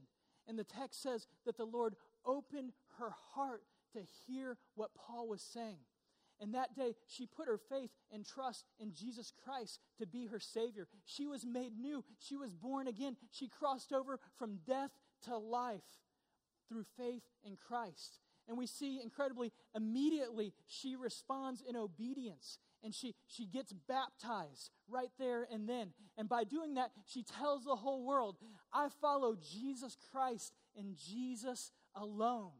And 0.48 0.58
the 0.58 0.64
text 0.64 1.02
says 1.02 1.28
that 1.46 1.58
the 1.58 1.66
Lord 1.66 1.96
opened 2.26 2.72
her 2.98 3.12
heart 3.34 3.64
to 3.94 4.00
hear 4.26 4.58
what 4.76 4.96
Paul 4.96 5.28
was 5.28 5.42
saying. 5.42 5.80
And 6.42 6.56
that 6.56 6.76
day, 6.76 6.96
she 7.08 7.28
put 7.28 7.48
her 7.48 7.60
faith 7.70 7.92
and 8.12 8.26
trust 8.26 8.66
in 8.80 8.94
Jesus 8.94 9.32
Christ 9.46 9.80
to 10.00 10.08
be 10.08 10.26
her 10.26 10.40
Savior. 10.40 10.88
She 11.06 11.28
was 11.28 11.46
made 11.46 11.78
new. 11.80 12.04
She 12.18 12.36
was 12.36 12.56
born 12.56 12.88
again. 12.88 13.16
She 13.30 13.48
crossed 13.48 13.94
over 13.94 14.20
from 14.38 14.60
death 14.66 14.90
to 15.26 15.38
life 15.38 15.82
through 16.68 16.86
faith 16.98 17.22
in 17.44 17.58
Christ. 17.58 18.20
And 18.48 18.58
we 18.58 18.66
see 18.66 19.00
incredibly, 19.02 19.52
immediately, 19.76 20.54
she 20.68 20.96
responds 20.96 21.62
in 21.62 21.76
obedience 21.76 22.58
and 22.84 22.94
she, 22.94 23.14
she 23.28 23.46
gets 23.46 23.72
baptized 23.72 24.72
right 24.90 25.12
there 25.20 25.48
and 25.52 25.70
then. 25.70 25.94
And 26.18 26.28
by 26.28 26.44
doing 26.44 26.74
that, 26.74 26.92
she 27.06 27.24
tells 27.24 27.64
the 27.64 27.76
whole 27.76 28.04
world, 28.04 28.38
I 28.74 28.88
follow 29.00 29.36
Jesus 29.36 29.96
Christ 30.12 30.54
and 30.76 30.98
Jesus 30.98 31.72
alone. 31.96 32.52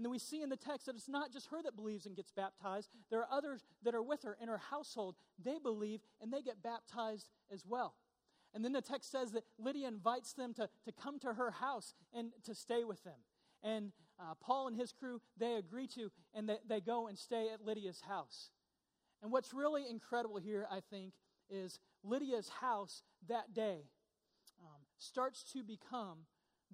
And 0.00 0.04
then 0.06 0.12
we 0.12 0.18
see 0.18 0.40
in 0.40 0.48
the 0.48 0.56
text 0.56 0.86
that 0.86 0.96
it's 0.96 1.10
not 1.10 1.30
just 1.30 1.48
her 1.48 1.62
that 1.62 1.76
believes 1.76 2.06
and 2.06 2.16
gets 2.16 2.32
baptized. 2.32 2.88
There 3.10 3.20
are 3.20 3.28
others 3.30 3.66
that 3.82 3.94
are 3.94 4.00
with 4.00 4.22
her 4.22 4.34
in 4.40 4.48
her 4.48 4.56
household. 4.56 5.14
They 5.38 5.58
believe 5.62 6.00
and 6.22 6.32
they 6.32 6.40
get 6.40 6.62
baptized 6.62 7.28
as 7.52 7.66
well. 7.66 7.92
And 8.54 8.64
then 8.64 8.72
the 8.72 8.80
text 8.80 9.12
says 9.12 9.32
that 9.32 9.44
Lydia 9.58 9.88
invites 9.88 10.32
them 10.32 10.54
to, 10.54 10.70
to 10.86 10.92
come 10.92 11.18
to 11.18 11.34
her 11.34 11.50
house 11.50 11.92
and 12.14 12.30
to 12.44 12.54
stay 12.54 12.82
with 12.82 13.04
them. 13.04 13.18
And 13.62 13.92
uh, 14.18 14.32
Paul 14.40 14.68
and 14.68 14.76
his 14.78 14.90
crew, 14.90 15.20
they 15.36 15.56
agree 15.56 15.86
to, 15.88 16.10
and 16.32 16.48
they, 16.48 16.56
they 16.66 16.80
go 16.80 17.06
and 17.06 17.18
stay 17.18 17.50
at 17.52 17.62
Lydia's 17.62 18.00
house. 18.00 18.48
And 19.22 19.30
what's 19.30 19.52
really 19.52 19.82
incredible 19.86 20.38
here, 20.38 20.66
I 20.70 20.80
think, 20.80 21.12
is 21.50 21.78
Lydia's 22.02 22.48
house 22.48 23.02
that 23.28 23.52
day 23.52 23.82
um, 24.62 24.80
starts 24.96 25.44
to 25.52 25.62
become 25.62 26.20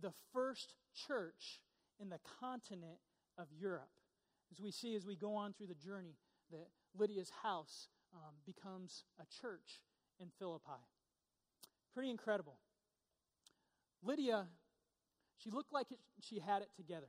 the 0.01 0.13
first 0.33 0.75
church 0.95 1.61
in 1.99 2.09
the 2.09 2.21
continent 2.39 2.99
of 3.39 3.47
Europe. 3.59 3.91
As 4.53 4.61
we 4.61 4.71
see 4.71 4.95
as 4.95 5.05
we 5.05 5.17
go 5.17 5.35
on 5.35 5.53
through 5.53 5.67
the 5.67 5.75
journey, 5.75 6.17
that 6.51 6.69
Lydia's 6.97 7.31
house 7.43 7.89
um, 8.15 8.35
becomes 8.45 9.05
a 9.21 9.25
church 9.41 9.83
in 10.21 10.29
Philippi. 10.39 10.83
Pretty 11.93 12.11
incredible. 12.11 12.59
Lydia, 14.03 14.47
she 15.39 15.51
looked 15.51 15.73
like 15.73 15.91
it, 15.91 15.99
she 16.21 16.39
had 16.39 16.63
it 16.63 16.71
together. 16.77 17.09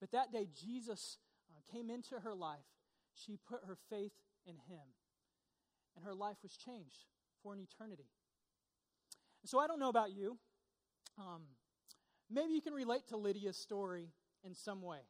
But 0.00 0.12
that 0.12 0.32
day, 0.32 0.48
Jesus 0.54 1.18
uh, 1.50 1.60
came 1.72 1.90
into 1.90 2.20
her 2.20 2.34
life. 2.34 2.66
She 3.14 3.38
put 3.48 3.60
her 3.66 3.76
faith 3.90 4.12
in 4.46 4.54
him. 4.54 4.86
And 5.94 6.04
her 6.04 6.14
life 6.14 6.36
was 6.42 6.56
changed 6.56 7.06
for 7.42 7.54
an 7.54 7.60
eternity. 7.60 8.10
So 9.44 9.58
I 9.58 9.66
don't 9.66 9.78
know 9.78 9.88
about 9.88 10.12
you. 10.12 10.38
Um, 11.18 11.42
maybe 12.30 12.52
you 12.52 12.60
can 12.60 12.74
relate 12.74 13.08
to 13.08 13.16
Lydia's 13.16 13.56
story 13.56 14.08
in 14.46 14.54
some 14.54 14.80
way. 14.80 15.00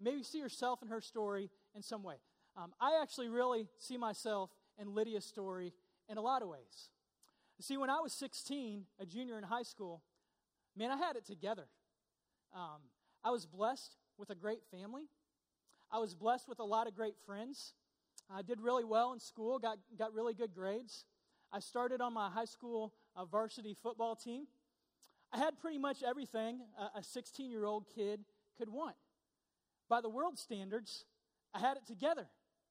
Maybe 0.00 0.22
see 0.22 0.38
yourself 0.38 0.82
in 0.82 0.88
her 0.88 1.00
story 1.00 1.50
in 1.74 1.82
some 1.82 2.02
way. 2.02 2.16
Um, 2.56 2.72
I 2.80 2.98
actually 3.00 3.28
really 3.28 3.68
see 3.78 3.96
myself 3.96 4.50
in 4.78 4.94
Lydia's 4.94 5.24
story 5.24 5.72
in 6.08 6.18
a 6.18 6.20
lot 6.20 6.42
of 6.42 6.48
ways. 6.48 6.90
See, 7.60 7.76
when 7.76 7.88
I 7.88 8.00
was 8.00 8.12
16, 8.12 8.84
a 9.00 9.06
junior 9.06 9.38
in 9.38 9.44
high 9.44 9.62
school, 9.62 10.02
man, 10.76 10.90
I 10.90 10.96
had 10.96 11.16
it 11.16 11.24
together. 11.24 11.66
Um, 12.54 12.82
I 13.24 13.30
was 13.30 13.46
blessed 13.46 13.96
with 14.18 14.30
a 14.30 14.34
great 14.34 14.60
family. 14.70 15.04
I 15.90 15.98
was 15.98 16.14
blessed 16.14 16.48
with 16.48 16.58
a 16.58 16.64
lot 16.64 16.88
of 16.88 16.94
great 16.94 17.14
friends. 17.24 17.74
I 18.28 18.42
did 18.42 18.60
really 18.60 18.84
well 18.84 19.12
in 19.12 19.20
school, 19.20 19.58
got, 19.58 19.78
got 19.96 20.12
really 20.12 20.34
good 20.34 20.52
grades. 20.52 21.04
I 21.52 21.60
started 21.60 22.00
on 22.00 22.12
my 22.12 22.28
high 22.28 22.44
school 22.46 22.92
uh, 23.14 23.24
varsity 23.24 23.76
football 23.80 24.16
team. 24.16 24.46
I 25.32 25.38
had 25.38 25.58
pretty 25.58 25.78
much 25.78 26.02
everything 26.02 26.60
a 26.96 27.02
16 27.02 27.50
year 27.50 27.64
old 27.64 27.86
kid 27.92 28.20
could 28.58 28.68
want. 28.68 28.96
By 29.88 30.00
the 30.00 30.08
world 30.08 30.38
standards, 30.38 31.04
I 31.52 31.60
had 31.60 31.76
it 31.76 31.86
together, 31.86 32.26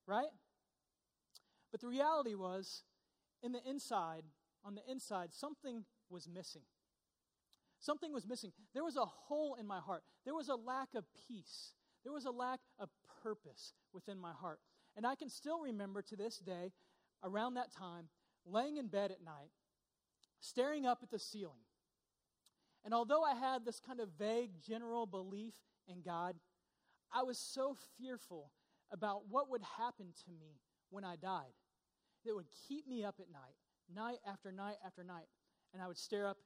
right? 0.07 0.31
But 1.71 1.81
the 1.81 1.87
reality 1.87 2.35
was, 2.35 2.83
in 3.41 3.51
the 3.51 3.61
inside, 3.67 4.23
on 4.63 4.75
the 4.75 4.81
inside, 4.89 5.33
something 5.33 5.85
was 6.09 6.27
missing. 6.27 6.63
Something 7.79 8.13
was 8.13 8.27
missing. 8.27 8.51
There 8.73 8.83
was 8.83 8.95
a 8.95 9.05
hole 9.05 9.57
in 9.59 9.67
my 9.67 9.79
heart. 9.79 10.03
There 10.23 10.35
was 10.35 10.49
a 10.49 10.55
lack 10.55 10.89
of 10.95 11.05
peace. 11.27 11.73
There 12.03 12.13
was 12.13 12.25
a 12.25 12.31
lack 12.31 12.59
of 12.79 12.89
purpose 13.23 13.73
within 13.93 14.19
my 14.19 14.31
heart. 14.31 14.59
And 14.95 15.05
I 15.05 15.15
can 15.15 15.29
still 15.29 15.59
remember 15.59 16.01
to 16.01 16.15
this 16.15 16.37
day, 16.37 16.71
around 17.23 17.55
that 17.55 17.71
time, 17.71 18.09
laying 18.45 18.77
in 18.77 18.87
bed 18.87 19.11
at 19.11 19.23
night, 19.23 19.51
staring 20.39 20.85
up 20.85 20.99
at 21.01 21.09
the 21.09 21.19
ceiling. 21.19 21.63
And 22.85 22.93
although 22.93 23.23
I 23.23 23.35
had 23.35 23.65
this 23.65 23.79
kind 23.79 23.99
of 23.99 24.09
vague 24.19 24.61
general 24.61 25.05
belief 25.05 25.53
in 25.87 26.01
God, 26.01 26.35
I 27.13 27.23
was 27.23 27.37
so 27.37 27.75
fearful 27.97 28.51
about 28.91 29.23
what 29.29 29.49
would 29.49 29.61
happen 29.77 30.07
to 30.25 30.31
me 30.31 30.59
when 30.89 31.03
I 31.03 31.15
died 31.15 31.53
that 32.25 32.35
would 32.35 32.47
keep 32.67 32.87
me 32.87 33.03
up 33.03 33.15
at 33.19 33.31
night, 33.31 33.55
night 33.93 34.19
after 34.27 34.51
night 34.51 34.77
after 34.85 35.03
night, 35.03 35.27
and 35.73 35.81
I 35.81 35.87
would 35.87 35.97
stare 35.97 36.27
up 36.27 36.37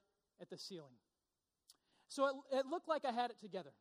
at 0.41 0.49
the 0.49 0.57
ceiling. 0.57 0.95
So 2.07 2.25
it, 2.25 2.59
it 2.59 2.65
looked 2.65 2.87
like 2.87 3.05
I 3.05 3.11
had 3.11 3.31
it 3.31 3.39
together. 3.39 3.71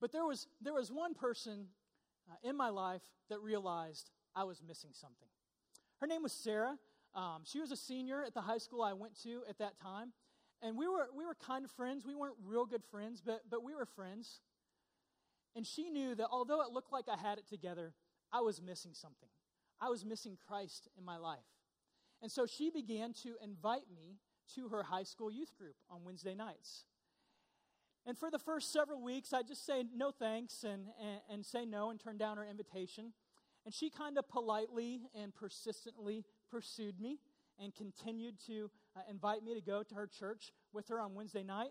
But 0.00 0.12
there 0.12 0.24
was, 0.24 0.48
there 0.60 0.72
was 0.72 0.90
one 0.90 1.14
person 1.14 1.66
uh, 2.28 2.48
in 2.48 2.56
my 2.56 2.70
life 2.70 3.02
that 3.28 3.40
realized 3.40 4.10
I 4.34 4.44
was 4.44 4.60
missing 4.66 4.90
something. 4.92 5.28
Her 6.00 6.06
name 6.06 6.22
was 6.22 6.32
Sarah. 6.32 6.76
Um, 7.14 7.42
she 7.44 7.60
was 7.60 7.70
a 7.70 7.76
senior 7.76 8.24
at 8.24 8.34
the 8.34 8.40
high 8.40 8.58
school 8.58 8.82
I 8.82 8.94
went 8.94 9.20
to 9.22 9.42
at 9.48 9.58
that 9.58 9.78
time. 9.80 10.12
And 10.62 10.76
we 10.76 10.86
were, 10.86 11.08
we 11.16 11.26
were 11.26 11.34
kind 11.34 11.64
of 11.64 11.70
friends. 11.72 12.04
We 12.06 12.14
weren't 12.14 12.36
real 12.46 12.64
good 12.64 12.84
friends, 12.84 13.20
but, 13.24 13.42
but 13.50 13.64
we 13.64 13.74
were 13.74 13.84
friends. 13.84 14.40
And 15.56 15.66
she 15.66 15.90
knew 15.90 16.14
that 16.14 16.28
although 16.30 16.62
it 16.62 16.70
looked 16.70 16.92
like 16.92 17.06
I 17.08 17.16
had 17.16 17.38
it 17.38 17.48
together, 17.48 17.92
I 18.32 18.40
was 18.40 18.62
missing 18.62 18.92
something. 18.94 19.28
I 19.80 19.88
was 19.88 20.04
missing 20.04 20.38
Christ 20.46 20.88
in 20.96 21.04
my 21.04 21.16
life. 21.16 21.40
And 22.22 22.30
so 22.30 22.46
she 22.46 22.70
began 22.70 23.12
to 23.24 23.34
invite 23.42 23.90
me 23.92 24.18
to 24.54 24.68
her 24.68 24.84
high 24.84 25.02
school 25.02 25.30
youth 25.30 25.56
group 25.58 25.74
on 25.90 26.04
Wednesday 26.04 26.34
nights. 26.34 26.84
And 28.06 28.16
for 28.16 28.30
the 28.30 28.38
first 28.38 28.72
several 28.72 29.02
weeks, 29.02 29.32
I 29.32 29.42
just 29.42 29.66
say 29.66 29.84
no 29.94 30.10
thanks 30.10 30.64
and, 30.64 30.86
and, 31.00 31.20
and 31.30 31.46
say 31.46 31.64
no 31.64 31.90
and 31.90 32.00
turn 32.00 32.18
down 32.18 32.36
her 32.36 32.46
invitation. 32.48 33.12
And 33.64 33.74
she 33.74 33.90
kind 33.90 34.18
of 34.18 34.28
politely 34.28 35.02
and 35.14 35.34
persistently 35.34 36.24
pursued 36.50 37.00
me 37.00 37.18
and 37.58 37.74
continued 37.74 38.34
to 38.46 38.70
uh, 38.96 39.00
invite 39.10 39.42
me 39.42 39.54
to 39.54 39.60
go 39.60 39.82
to 39.82 39.94
her 39.94 40.06
church 40.06 40.52
with 40.72 40.88
her 40.88 41.00
on 41.00 41.14
Wednesday 41.14 41.42
night. 41.42 41.70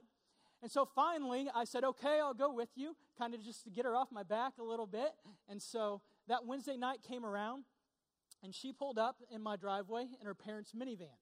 And 0.62 0.71
so 0.71 0.86
finally, 0.86 1.49
I 1.55 1.63
said, 1.63 1.84
okay, 1.84 2.19
I'll 2.19 2.36
go 2.36 2.53
with 2.53 2.69
you, 2.75 2.95
kind 3.17 3.34
of 3.34 3.43
just 3.43 3.63
to 3.63 3.71
get 3.71 3.86
her 3.86 3.95
off 3.95 4.10
my 4.12 4.23
back 4.23 4.53
a 4.60 4.63
little 4.63 4.86
bit. 4.86 5.12
And 5.49 5.62
so 5.62 6.01
that 6.27 6.45
Wednesday 6.45 6.77
night 6.77 6.99
came 7.01 7.25
around, 7.25 7.63
and 8.43 8.53
she 8.53 8.71
pulled 8.71 8.99
up 8.99 9.17
in 9.34 9.41
my 9.41 9.55
driveway 9.55 10.07
in 10.19 10.25
her 10.27 10.36
parents' 10.36 10.73
minivan. 10.73 11.17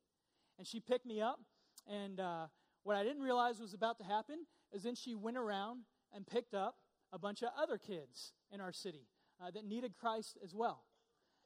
And 0.58 0.68
she 0.68 0.82
picked 0.82 1.06
me 1.06 1.22
up, 1.22 1.40
and 1.88 2.20
uh, 2.20 2.48
what 2.84 2.98
I 2.98 3.04
didn't 3.04 3.22
realize 3.22 3.60
was 3.60 3.74
about 3.74 3.98
to 4.00 4.04
happen 4.04 4.46
is 4.74 4.84
then 4.84 4.96
she 4.96 5.16
went 5.16 5.38
around 5.38 5.84
and 6.14 6.28
picked 6.28 6.54
up 6.54 6.76
a 7.14 7.20
bunch 7.20 7.42
of 7.42 7.50
other 7.58 7.78
kids 7.78 8.34
in 8.52 8.60
our 8.60 8.74
city 8.74 9.08
uh, 9.42 9.52
that 9.52 9.66
needed 9.66 9.94
Christ 9.98 10.38
as 10.44 10.54
well. 10.54 10.84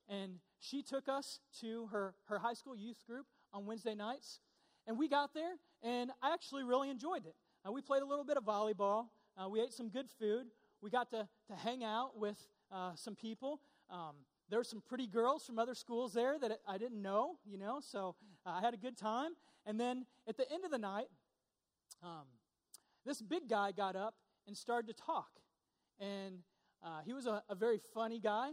and 0.08 0.40
she 0.60 0.82
took 0.82 1.08
us 1.10 1.40
to 1.62 1.88
her, 1.88 2.16
her 2.26 2.40
high 2.40 2.54
school 2.54 2.76
youth 2.76 3.06
group 3.06 3.26
on 3.54 3.66
Wednesday 3.66 3.96
nights. 3.96 4.40
And 4.88 4.98
we 4.98 5.08
got 5.08 5.34
there, 5.34 5.54
and 5.82 6.12
I 6.22 6.34
actually 6.34 6.64
really 6.64 6.90
enjoyed 6.90 7.26
it. 7.26 7.36
Uh, 7.66 7.72
we 7.72 7.82
played 7.82 8.02
a 8.02 8.06
little 8.06 8.26
bit 8.26 8.36
of 8.36 8.44
volleyball, 8.44 9.06
uh, 9.38 9.48
we 9.48 9.62
ate 9.62 9.72
some 9.72 9.90
good 9.90 10.10
food, 10.20 10.48
we 10.82 10.90
got 10.90 11.10
to, 11.12 11.28
to 11.48 11.56
hang 11.56 11.84
out 11.84 12.18
with 12.18 12.38
uh, 12.72 12.92
some 12.96 13.16
people. 13.16 13.62
Um, 13.90 14.16
there 14.50 14.60
were 14.60 14.66
some 14.66 14.82
pretty 14.82 15.08
girls 15.08 15.46
from 15.46 15.58
other 15.58 15.74
schools 15.74 16.14
there 16.14 16.38
that 16.40 16.60
I 16.68 16.78
didn't 16.78 17.02
know, 17.02 17.38
you 17.46 17.58
know, 17.58 17.80
so 17.82 18.16
uh, 18.46 18.52
I 18.52 18.62
had 18.62 18.74
a 18.74 18.78
good 18.78 18.98
time. 18.98 19.32
And 19.66 19.80
then 19.80 20.06
at 20.28 20.36
the 20.36 20.52
end 20.52 20.66
of 20.66 20.72
the 20.72 20.78
night, 20.78 21.08
um, 22.04 22.28
this 23.06 23.22
big 23.22 23.48
guy 23.48 23.72
got 23.72 23.96
up 23.96 24.16
and 24.46 24.58
started 24.58 24.88
to 24.88 24.94
talk. 24.94 25.30
And 26.00 26.40
uh, 26.84 27.00
he 27.06 27.14
was 27.14 27.26
a, 27.26 27.42
a 27.50 27.56
very 27.56 27.80
funny 27.94 28.20
guy, 28.20 28.52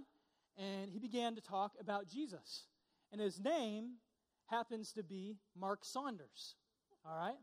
and 0.56 0.90
he 0.90 1.00
began 1.00 1.34
to 1.34 1.40
talk 1.40 1.72
about 1.80 2.06
Jesus. 2.08 2.66
And 3.10 3.20
his 3.20 3.40
name 3.40 3.94
happens 4.50 4.92
to 4.92 5.02
be 5.02 5.36
Mark 5.58 5.84
Saunders. 5.84 6.56
All 7.06 7.16
right? 7.16 7.38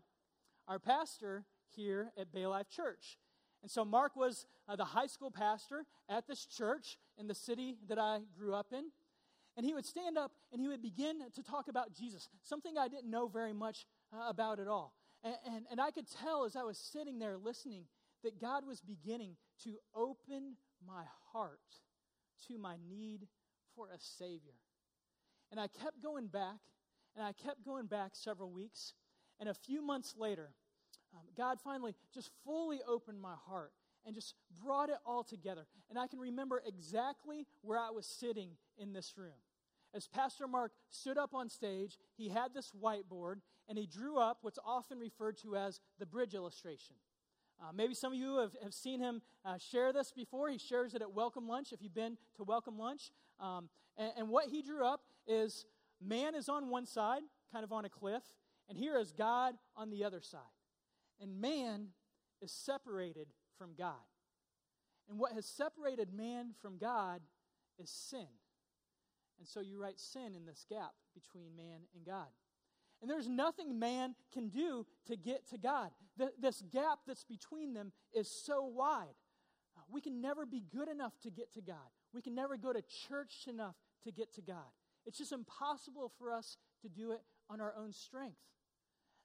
Our 0.67 0.79
pastor 0.79 1.45
here 1.75 2.11
at 2.17 2.31
Bay 2.31 2.45
Life 2.45 2.69
Church. 2.69 3.17
And 3.61 3.71
so 3.71 3.83
Mark 3.83 4.15
was 4.15 4.45
uh, 4.67 4.75
the 4.75 4.85
high 4.85 5.07
school 5.07 5.31
pastor 5.31 5.85
at 6.09 6.27
this 6.27 6.45
church 6.45 6.97
in 7.17 7.27
the 7.27 7.35
city 7.35 7.77
that 7.87 7.97
I 7.97 8.19
grew 8.37 8.53
up 8.53 8.67
in. 8.71 8.91
And 9.55 9.65
he 9.65 9.73
would 9.73 9.85
stand 9.85 10.17
up 10.17 10.31
and 10.51 10.61
he 10.61 10.67
would 10.67 10.81
begin 10.81 11.19
to 11.33 11.41
talk 11.41 11.67
about 11.67 11.93
Jesus, 11.93 12.29
something 12.43 12.77
I 12.77 12.87
didn't 12.87 13.09
know 13.09 13.27
very 13.27 13.53
much 13.53 13.87
uh, 14.13 14.29
about 14.29 14.59
at 14.59 14.67
all. 14.67 14.93
And, 15.23 15.35
and, 15.47 15.65
and 15.71 15.81
I 15.81 15.89
could 15.89 16.05
tell 16.07 16.45
as 16.45 16.55
I 16.55 16.63
was 16.63 16.77
sitting 16.77 17.17
there 17.17 17.37
listening 17.37 17.85
that 18.23 18.39
God 18.39 18.67
was 18.67 18.81
beginning 18.81 19.35
to 19.63 19.75
open 19.95 20.57
my 20.85 21.03
heart 21.31 21.59
to 22.47 22.57
my 22.59 22.75
need 22.87 23.27
for 23.75 23.87
a 23.89 23.97
Savior. 23.99 24.53
And 25.51 25.59
I 25.59 25.67
kept 25.67 26.03
going 26.03 26.27
back, 26.27 26.59
and 27.17 27.25
I 27.25 27.33
kept 27.33 27.65
going 27.65 27.87
back 27.87 28.11
several 28.13 28.51
weeks. 28.51 28.93
And 29.39 29.49
a 29.49 29.53
few 29.53 29.81
months 29.81 30.15
later, 30.17 30.51
um, 31.13 31.23
God 31.35 31.59
finally 31.59 31.95
just 32.13 32.29
fully 32.45 32.79
opened 32.87 33.19
my 33.19 33.33
heart 33.47 33.71
and 34.05 34.15
just 34.15 34.35
brought 34.63 34.89
it 34.89 34.97
all 35.05 35.23
together. 35.23 35.65
And 35.89 35.97
I 35.97 36.07
can 36.07 36.19
remember 36.19 36.61
exactly 36.65 37.45
where 37.61 37.79
I 37.79 37.89
was 37.89 38.05
sitting 38.05 38.51
in 38.77 38.93
this 38.93 39.15
room. 39.17 39.33
As 39.93 40.07
Pastor 40.07 40.47
Mark 40.47 40.73
stood 40.89 41.17
up 41.17 41.33
on 41.33 41.49
stage, 41.49 41.97
he 42.15 42.29
had 42.29 42.53
this 42.53 42.71
whiteboard 42.71 43.37
and 43.67 43.77
he 43.77 43.87
drew 43.87 44.17
up 44.17 44.39
what's 44.41 44.59
often 44.63 44.99
referred 44.99 45.37
to 45.39 45.55
as 45.55 45.79
the 45.99 46.05
bridge 46.05 46.35
illustration. 46.35 46.95
Uh, 47.59 47.71
maybe 47.73 47.95
some 47.95 48.13
of 48.13 48.19
you 48.19 48.37
have, 48.37 48.51
have 48.61 48.73
seen 48.73 48.99
him 48.99 49.21
uh, 49.43 49.57
share 49.57 49.91
this 49.91 50.11
before. 50.11 50.49
He 50.49 50.59
shares 50.59 50.93
it 50.93 51.01
at 51.01 51.11
Welcome 51.11 51.47
Lunch 51.47 51.73
if 51.73 51.81
you've 51.81 51.95
been 51.95 52.17
to 52.35 52.43
Welcome 52.43 52.77
Lunch. 52.77 53.11
Um, 53.39 53.69
and, 53.97 54.11
and 54.17 54.29
what 54.29 54.45
he 54.49 54.61
drew 54.61 54.85
up 54.85 55.01
is 55.27 55.65
man 56.01 56.35
is 56.35 56.49
on 56.49 56.69
one 56.69 56.85
side, 56.85 57.21
kind 57.51 57.63
of 57.63 57.71
on 57.71 57.85
a 57.85 57.89
cliff, 57.89 58.23
and 58.69 58.77
here 58.77 58.97
is 58.97 59.11
God 59.11 59.55
on 59.75 59.89
the 59.89 60.03
other 60.03 60.21
side. 60.21 60.41
And 61.21 61.41
man 61.41 61.89
is 62.41 62.51
separated 62.51 63.27
from 63.57 63.71
God. 63.77 63.93
And 65.09 65.17
what 65.17 65.33
has 65.33 65.45
separated 65.45 66.13
man 66.13 66.53
from 66.61 66.77
God 66.77 67.21
is 67.79 67.89
sin. 67.89 68.27
And 69.39 69.47
so 69.47 69.61
you 69.61 69.81
write 69.81 69.99
sin 69.99 70.35
in 70.35 70.45
this 70.45 70.65
gap 70.69 70.91
between 71.13 71.55
man 71.55 71.81
and 71.95 72.05
God. 72.05 72.27
And 73.01 73.09
there's 73.09 73.27
nothing 73.27 73.77
man 73.77 74.15
can 74.33 74.49
do 74.49 74.85
to 75.05 75.15
get 75.15 75.47
to 75.49 75.57
God. 75.57 75.91
The, 76.17 76.31
this 76.39 76.63
gap 76.73 76.99
that's 77.05 77.23
between 77.23 77.73
them 77.73 77.91
is 78.13 78.29
so 78.29 78.65
wide. 78.65 79.15
We 79.89 80.01
can 80.01 80.19
never 80.19 80.45
be 80.45 80.63
good 80.75 80.89
enough 80.89 81.13
to 81.21 81.29
get 81.29 81.53
to 81.53 81.61
God. 81.61 81.77
We 82.13 82.21
can 82.21 82.35
never 82.35 82.57
go 82.57 82.73
to 82.73 82.81
church 82.81 83.45
enough 83.47 83.75
to 84.03 84.11
get 84.11 84.33
to 84.33 84.41
God. 84.41 84.71
It's 85.07 85.17
just 85.17 85.31
impossible 85.31 86.11
for 86.19 86.31
us 86.31 86.57
to 86.81 86.89
do 86.89 87.11
it 87.11 87.21
on 87.49 87.61
our 87.61 87.73
own 87.79 87.93
strength. 87.93 88.37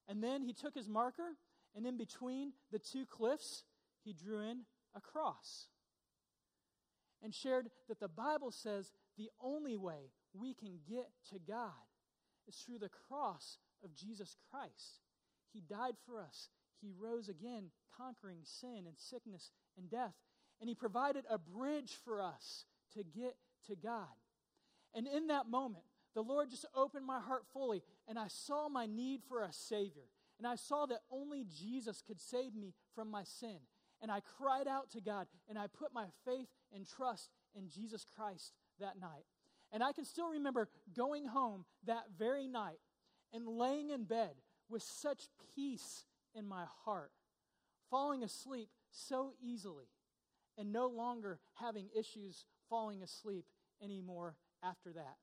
And 0.09 0.23
then 0.23 0.43
he 0.43 0.53
took 0.53 0.75
his 0.75 0.89
marker, 0.89 1.37
and 1.75 1.85
in 1.85 1.99
between 1.99 2.53
the 2.71 2.79
two 2.79 3.05
cliffs, 3.05 3.65
he 4.05 4.13
drew 4.13 4.41
in 4.41 4.61
a 4.95 5.01
cross 5.01 5.67
and 7.23 7.35
shared 7.35 7.69
that 7.89 8.01
the 8.01 8.09
Bible 8.09 8.51
says 8.51 8.93
the 9.17 9.31
only 9.41 9.77
way 9.77 10.13
we 10.33 10.55
can 10.55 10.79
get 10.89 11.11
to 11.31 11.39
God 11.39 11.71
is 12.49 12.57
through 12.57 12.79
the 12.79 12.91
cross 13.09 13.59
of 13.85 13.95
Jesus 13.95 14.37
Christ. 14.51 15.01
He 15.53 15.61
died 15.61 15.95
for 16.07 16.21
us. 16.21 16.49
He 16.81 16.91
rose 16.99 17.29
again, 17.29 17.71
conquering 17.97 18.41
sin 18.45 18.85
and 18.87 18.97
sickness 18.97 19.51
and 19.77 19.91
death. 19.91 20.15
And 20.61 20.69
He 20.69 20.75
provided 20.75 21.25
a 21.31 21.39
bridge 21.39 21.99
for 22.05 22.21
us 22.21 22.65
to 22.95 23.05
get 23.05 23.37
to 23.69 23.77
God. 23.77 24.07
And 24.95 25.07
in 25.07 25.29
that 25.29 25.49
moment, 25.49 25.85
the 26.15 26.23
Lord 26.23 26.51
just 26.51 26.67
opened 26.75 27.07
my 27.07 27.21
heart 27.21 27.45
fully, 27.53 27.83
and 28.07 28.19
I 28.19 28.29
saw 28.29 28.69
my 28.69 28.87
need 28.87 29.23
for 29.27 29.43
a 29.43 29.53
Savior. 29.53 30.09
And 30.39 30.47
I 30.47 30.57
saw 30.57 30.87
that 30.87 31.01
only 31.11 31.45
Jesus 31.45 32.03
could 32.07 32.21
save 32.21 32.55
me 32.55 32.75
from 32.95 33.11
my 33.11 33.25
sin. 33.25 33.59
And 34.01 34.11
I 34.11 34.21
cried 34.21 34.67
out 34.67 34.91
to 34.91 35.01
God, 35.01 35.27
and 35.49 35.59
I 35.59 35.67
put 35.69 35.95
my 35.95 36.07
faith 36.25 36.49
and 36.75 36.87
trust 36.87 37.31
in 37.55 37.69
Jesus 37.69 38.05
Christ 38.17 38.53
that 38.81 39.01
night. 39.01 39.25
And 39.73 39.83
I 39.83 39.93
can 39.93 40.05
still 40.05 40.29
remember 40.29 40.69
going 40.95 41.27
home 41.27 41.65
that 41.87 42.05
very 42.19 42.47
night 42.47 42.81
and 43.33 43.47
laying 43.47 43.91
in 43.91 44.05
bed 44.05 44.33
with 44.69 44.83
such 44.83 45.29
peace 45.55 46.05
in 46.35 46.47
my 46.47 46.65
heart, 46.85 47.13
falling 47.91 48.23
asleep 48.23 48.69
so 48.91 49.33
easily, 49.41 49.87
and 50.59 50.73
no 50.73 50.89
longer 50.89 51.39
having 51.55 51.89
issues 51.97 52.45
falling 52.69 53.03
asleep 53.03 53.47
anymore 53.83 54.37
after 54.63 54.93
that. 54.93 55.17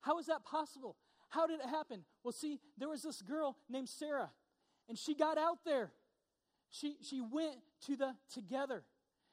How 0.00 0.18
is 0.18 0.26
that 0.26 0.44
possible? 0.44 0.96
How 1.28 1.46
did 1.46 1.60
it 1.60 1.66
happen? 1.66 2.04
Well, 2.24 2.32
see, 2.32 2.58
there 2.78 2.88
was 2.88 3.02
this 3.02 3.22
girl 3.22 3.56
named 3.68 3.88
Sarah, 3.88 4.30
and 4.88 4.98
she 4.98 5.14
got 5.14 5.38
out 5.38 5.58
there. 5.64 5.92
She, 6.70 6.96
she 7.02 7.20
went 7.20 7.56
to 7.86 7.96
the 7.96 8.14
together, 8.32 8.84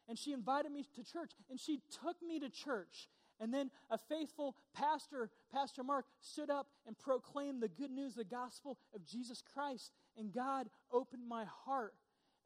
and 0.08 0.18
she 0.18 0.34
invited 0.34 0.72
me 0.72 0.86
to 0.96 1.04
church, 1.04 1.32
and 1.50 1.60
she 1.60 1.82
took 2.02 2.18
me 2.22 2.40
to 2.40 2.50
church. 2.50 3.08
And 3.40 3.54
then 3.54 3.70
a 3.90 3.98
faithful 3.98 4.56
pastor, 4.74 5.30
Pastor 5.54 5.84
Mark, 5.84 6.06
stood 6.22 6.50
up 6.50 6.68
and 6.88 6.98
proclaimed 6.98 7.62
the 7.62 7.68
good 7.68 7.92
news, 7.92 8.16
the 8.16 8.24
gospel 8.24 8.80
of 8.96 9.06
Jesus 9.06 9.44
Christ. 9.54 9.92
And 10.18 10.34
God 10.34 10.70
opened 10.92 11.28
my 11.28 11.46
heart. 11.66 11.94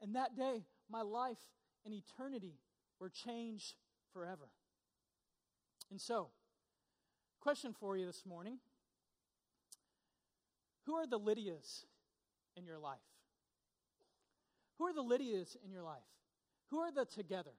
And 0.02 0.16
that 0.16 0.36
day, 0.36 0.66
my 0.90 1.02
life 1.02 1.38
and 1.86 1.94
eternity 1.94 2.60
were 3.00 3.10
changed 3.10 3.76
forever. 4.12 4.50
And 5.92 6.00
so, 6.00 6.30
question 7.42 7.74
for 7.78 7.98
you 7.98 8.06
this 8.06 8.26
morning 8.26 8.58
Who 10.86 10.96
are 10.96 11.06
the 11.06 11.20
Lydias 11.20 11.86
in 12.56 12.66
your 12.66 12.80
life? 12.80 12.98
Who 14.78 14.86
are 14.86 14.94
the 14.94 15.04
Lydias 15.04 15.56
in 15.64 15.72
your 15.72 15.84
life? 15.84 16.00
Who 16.70 16.80
are 16.80 16.92
the 16.92 17.06
together? 17.06 17.52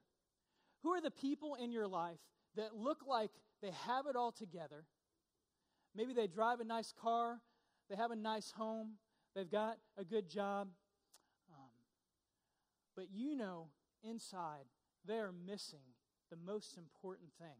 Who 0.83 0.90
are 0.90 1.01
the 1.01 1.11
people 1.11 1.55
in 1.55 1.71
your 1.71 1.87
life 1.87 2.18
that 2.57 2.75
look 2.75 3.05
like 3.07 3.31
they 3.62 3.71
have 3.87 4.07
it 4.07 4.16
all 4.16 4.33
together. 4.33 4.85
Maybe 5.95 6.12
they 6.12 6.27
drive 6.27 6.61
a 6.61 6.64
nice 6.64 6.92
car, 6.92 7.40
they 7.88 7.97
have 7.97 8.11
a 8.11 8.16
nice 8.16 8.51
home, 8.51 8.95
they've 9.35 9.51
got 9.51 9.79
a 9.97 10.05
good 10.05 10.29
job. 10.29 10.68
Um, 11.51 11.71
but 12.97 13.07
you 13.12 13.37
know, 13.37 13.68
inside, 14.03 14.64
they 15.07 15.14
are 15.14 15.33
missing 15.33 15.95
the 16.31 16.37
most 16.37 16.77
important 16.77 17.31
thing 17.38 17.57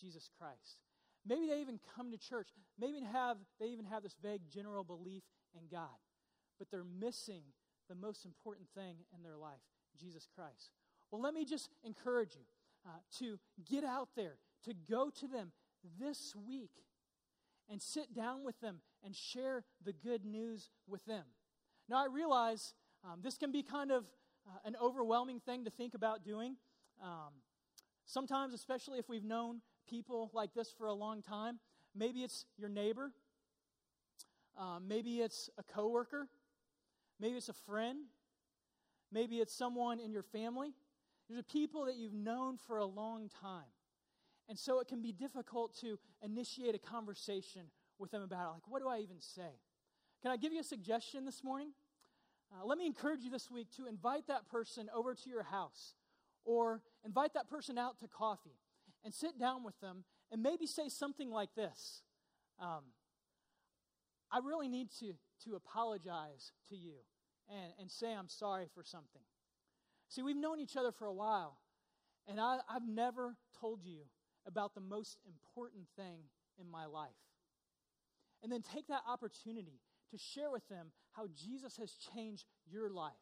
Jesus 0.00 0.28
Christ. 0.38 0.78
Maybe 1.26 1.46
they 1.46 1.60
even 1.60 1.78
come 1.94 2.10
to 2.10 2.18
church. 2.18 2.48
Maybe 2.78 3.00
have, 3.00 3.36
they 3.58 3.66
even 3.66 3.84
have 3.84 4.02
this 4.02 4.16
vague 4.22 4.42
general 4.52 4.84
belief 4.84 5.22
in 5.54 5.68
God. 5.70 5.98
But 6.58 6.70
they're 6.70 6.84
missing 6.84 7.42
the 7.88 7.94
most 7.94 8.24
important 8.24 8.68
thing 8.74 8.96
in 9.14 9.22
their 9.22 9.36
life 9.36 9.60
Jesus 9.98 10.26
Christ. 10.34 10.70
Well, 11.10 11.20
let 11.20 11.34
me 11.34 11.44
just 11.44 11.70
encourage 11.84 12.34
you 12.36 12.42
uh, 12.86 12.98
to 13.18 13.38
get 13.68 13.84
out 13.84 14.10
there, 14.16 14.36
to 14.64 14.72
go 14.88 15.10
to 15.10 15.26
them 15.26 15.52
this 15.98 16.34
week 16.34 16.70
and 17.68 17.82
sit 17.82 18.14
down 18.14 18.44
with 18.44 18.58
them 18.60 18.80
and 19.04 19.14
share 19.14 19.64
the 19.84 19.92
good 19.92 20.24
news 20.24 20.70
with 20.86 21.04
them. 21.04 21.24
Now, 21.88 22.02
I 22.02 22.06
realize 22.06 22.74
um, 23.04 23.20
this 23.22 23.36
can 23.36 23.52
be 23.52 23.62
kind 23.62 23.90
of 23.90 24.04
uh, 24.46 24.58
an 24.64 24.76
overwhelming 24.82 25.40
thing 25.40 25.64
to 25.64 25.70
think 25.70 25.94
about 25.94 26.24
doing. 26.24 26.56
Um, 27.02 27.32
sometimes, 28.06 28.54
especially 28.54 28.98
if 28.98 29.08
we've 29.08 29.24
known 29.24 29.60
people 29.90 30.30
like 30.32 30.54
this 30.54 30.70
for 30.76 30.86
a 30.86 30.94
long 30.94 31.20
time, 31.20 31.58
maybe 31.94 32.20
it's 32.20 32.46
your 32.56 32.68
neighbor, 32.68 33.10
um, 34.56 34.84
maybe 34.88 35.20
it's 35.20 35.50
a 35.58 35.62
coworker, 35.62 36.28
maybe 37.18 37.36
it's 37.36 37.48
a 37.48 37.54
friend, 37.66 37.98
maybe 39.12 39.36
it's 39.36 39.54
someone 39.54 39.98
in 39.98 40.12
your 40.12 40.22
family. 40.22 40.72
These 41.28 41.38
are 41.38 41.42
people 41.42 41.86
that 41.86 41.96
you've 41.96 42.14
known 42.14 42.56
for 42.56 42.78
a 42.78 42.84
long 42.84 43.28
time. 43.40 43.70
And 44.48 44.58
so 44.58 44.80
it 44.80 44.88
can 44.88 45.00
be 45.00 45.12
difficult 45.12 45.78
to 45.80 45.98
initiate 46.22 46.74
a 46.74 46.78
conversation 46.78 47.62
with 47.98 48.10
them 48.10 48.22
about 48.22 48.46
it. 48.46 48.52
Like, 48.54 48.68
what 48.68 48.82
do 48.82 48.88
I 48.88 48.98
even 48.98 49.20
say? 49.20 49.60
Can 50.22 50.32
I 50.32 50.36
give 50.36 50.52
you 50.52 50.60
a 50.60 50.64
suggestion 50.64 51.24
this 51.24 51.44
morning? 51.44 51.68
Uh, 52.52 52.66
let 52.66 52.78
me 52.78 52.86
encourage 52.86 53.20
you 53.22 53.30
this 53.30 53.50
week 53.50 53.68
to 53.76 53.86
invite 53.86 54.26
that 54.26 54.48
person 54.48 54.88
over 54.94 55.14
to 55.14 55.30
your 55.30 55.44
house 55.44 55.94
or 56.44 56.82
invite 57.04 57.34
that 57.34 57.48
person 57.48 57.78
out 57.78 58.00
to 58.00 58.08
coffee 58.08 58.56
and 59.04 59.14
sit 59.14 59.38
down 59.38 59.64
with 59.64 59.78
them 59.80 60.04
and 60.30 60.42
maybe 60.42 60.66
say 60.66 60.88
something 60.88 61.30
like 61.30 61.54
this 61.54 62.02
um, 62.60 62.84
I 64.30 64.38
really 64.38 64.68
need 64.68 64.90
to, 65.00 65.14
to 65.44 65.56
apologize 65.56 66.52
to 66.68 66.76
you 66.76 66.94
and, 67.48 67.72
and 67.80 67.90
say 67.90 68.12
I'm 68.12 68.28
sorry 68.28 68.66
for 68.74 68.84
something. 68.84 69.22
See, 70.08 70.22
we've 70.22 70.36
known 70.36 70.60
each 70.60 70.76
other 70.76 70.92
for 70.92 71.06
a 71.06 71.12
while, 71.12 71.58
and 72.28 72.40
I, 72.40 72.58
I've 72.68 72.86
never 72.86 73.36
told 73.60 73.80
you 73.84 74.00
about 74.46 74.74
the 74.74 74.80
most 74.80 75.18
important 75.26 75.84
thing 75.96 76.24
in 76.60 76.68
my 76.68 76.86
life. 76.86 77.10
And 78.42 78.50
then 78.50 78.62
take 78.62 78.88
that 78.88 79.02
opportunity 79.08 79.80
to 80.10 80.18
share 80.18 80.50
with 80.50 80.66
them 80.68 80.88
how 81.12 81.28
Jesus 81.28 81.76
has 81.76 81.92
changed 82.14 82.46
your 82.70 82.90
life. 82.90 83.12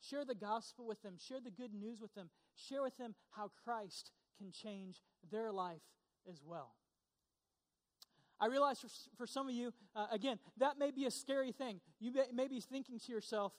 Share 0.00 0.24
the 0.24 0.34
gospel 0.34 0.86
with 0.86 1.02
them, 1.02 1.14
share 1.16 1.40
the 1.40 1.50
good 1.50 1.72
news 1.72 2.00
with 2.00 2.14
them, 2.14 2.30
share 2.56 2.82
with 2.82 2.96
them 2.96 3.14
how 3.30 3.50
Christ 3.64 4.10
can 4.38 4.52
change 4.52 5.02
their 5.30 5.52
life 5.52 5.82
as 6.30 6.42
well. 6.44 6.74
I 8.40 8.46
realize 8.46 8.80
for, 8.80 8.88
for 9.16 9.26
some 9.26 9.48
of 9.48 9.54
you, 9.54 9.72
uh, 9.94 10.06
again, 10.10 10.38
that 10.58 10.78
may 10.78 10.90
be 10.90 11.04
a 11.04 11.10
scary 11.10 11.52
thing. 11.52 11.80
You 12.00 12.12
may, 12.12 12.24
may 12.34 12.48
be 12.48 12.60
thinking 12.60 12.98
to 12.98 13.12
yourself, 13.12 13.52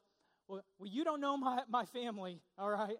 well, 0.47 0.63
well, 0.77 0.89
you 0.89 1.05
don't 1.05 1.21
know 1.21 1.37
my, 1.37 1.61
my 1.69 1.85
family, 1.85 2.41
all 2.57 2.69
right? 2.69 2.97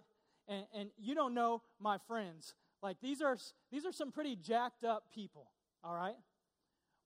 And, 0.47 0.65
and 0.73 0.89
you 0.97 1.13
don't 1.13 1.33
know 1.33 1.61
my 1.79 1.97
friends. 2.07 2.53
Like, 2.81 2.97
these 3.01 3.21
are, 3.21 3.37
these 3.69 3.85
are 3.85 3.91
some 3.91 4.11
pretty 4.11 4.37
jacked 4.37 4.85
up 4.85 5.03
people, 5.13 5.51
all 5.83 5.93
right? 5.93 6.15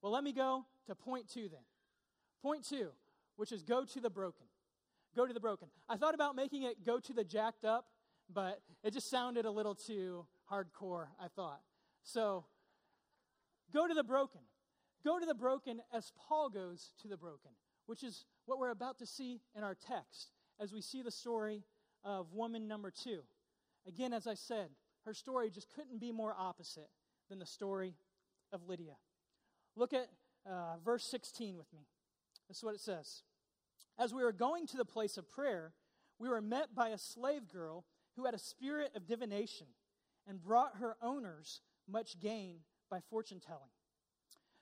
Well, 0.00 0.12
let 0.12 0.22
me 0.22 0.32
go 0.32 0.64
to 0.86 0.94
point 0.94 1.28
two 1.28 1.48
then. 1.48 1.60
Point 2.40 2.64
two, 2.64 2.90
which 3.36 3.50
is 3.50 3.64
go 3.64 3.84
to 3.84 4.00
the 4.00 4.10
broken. 4.10 4.46
Go 5.16 5.26
to 5.26 5.32
the 5.32 5.40
broken. 5.40 5.68
I 5.88 5.96
thought 5.96 6.14
about 6.14 6.36
making 6.36 6.62
it 6.62 6.86
go 6.86 7.00
to 7.00 7.12
the 7.12 7.24
jacked 7.24 7.64
up, 7.64 7.86
but 8.32 8.60
it 8.84 8.92
just 8.92 9.10
sounded 9.10 9.44
a 9.44 9.50
little 9.50 9.74
too 9.74 10.24
hardcore, 10.50 11.08
I 11.20 11.28
thought. 11.28 11.60
So, 12.02 12.44
go 13.72 13.86
to 13.86 13.94
the 13.94 14.04
broken. 14.04 14.40
Go 15.04 15.18
to 15.18 15.26
the 15.26 15.34
broken 15.34 15.80
as 15.92 16.12
Paul 16.28 16.48
goes 16.48 16.92
to 17.02 17.08
the 17.08 17.16
broken, 17.16 17.52
which 17.86 18.02
is 18.02 18.24
what 18.46 18.58
we're 18.58 18.70
about 18.70 18.98
to 18.98 19.06
see 19.06 19.40
in 19.56 19.62
our 19.62 19.74
text 19.74 20.32
as 20.60 20.72
we 20.72 20.80
see 20.80 21.02
the 21.02 21.10
story 21.10 21.64
of 22.04 22.32
woman 22.32 22.66
number 22.66 22.90
two. 22.90 23.20
Again, 23.86 24.12
as 24.12 24.26
I 24.26 24.34
said, 24.34 24.70
her 25.04 25.14
story 25.14 25.50
just 25.50 25.72
couldn't 25.74 26.00
be 26.00 26.12
more 26.12 26.34
opposite 26.36 26.90
than 27.28 27.38
the 27.38 27.46
story 27.46 27.94
of 28.52 28.68
Lydia. 28.68 28.96
Look 29.76 29.92
at 29.92 30.08
uh, 30.46 30.76
verse 30.84 31.04
16 31.04 31.56
with 31.56 31.72
me. 31.72 31.86
This 32.48 32.58
is 32.58 32.64
what 32.64 32.74
it 32.74 32.80
says. 32.80 33.22
As 33.98 34.14
we 34.14 34.22
were 34.22 34.32
going 34.32 34.66
to 34.68 34.76
the 34.76 34.84
place 34.84 35.16
of 35.16 35.30
prayer, 35.30 35.72
we 36.18 36.28
were 36.28 36.40
met 36.40 36.74
by 36.74 36.88
a 36.88 36.98
slave 36.98 37.48
girl 37.48 37.84
who 38.16 38.24
had 38.24 38.34
a 38.34 38.38
spirit 38.38 38.90
of 38.96 39.06
divination 39.06 39.68
and 40.28 40.42
brought 40.42 40.76
her 40.76 40.96
owners 41.02 41.62
much 41.88 42.20
gain 42.20 42.58
by 42.90 43.00
fortune 43.10 43.40
telling. 43.40 43.70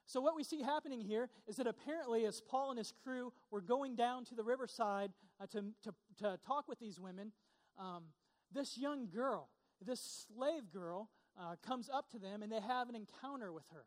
So, 0.07 0.21
what 0.21 0.37
we 0.37 0.45
see 0.45 0.63
happening 0.63 1.01
here 1.01 1.29
is 1.49 1.57
that 1.57 1.67
apparently, 1.67 2.27
as 2.27 2.41
Paul 2.41 2.71
and 2.71 2.79
his 2.79 2.93
crew 3.03 3.33
were 3.51 3.61
going 3.61 3.97
down 3.97 4.25
to 4.27 4.37
the 4.37 4.45
riverside 4.45 5.11
uh, 5.41 5.47
to, 5.47 5.65
to, 5.83 5.95
to, 6.19 6.39
talk 6.47 6.69
with 6.69 6.79
these 6.79 7.01
women, 7.01 7.33
um, 7.77 8.05
this 8.53 8.79
young 8.79 9.09
girl, 9.09 9.49
this 9.85 10.27
slave 10.29 10.71
girl, 10.73 11.11
uh, 11.39 11.57
comes 11.67 11.91
up 11.93 12.09
to 12.11 12.19
them 12.19 12.43
and 12.43 12.53
they 12.53 12.61
have 12.61 12.89
an 12.89 12.95
encounter 12.95 13.53
with 13.53 13.65
her. 13.73 13.85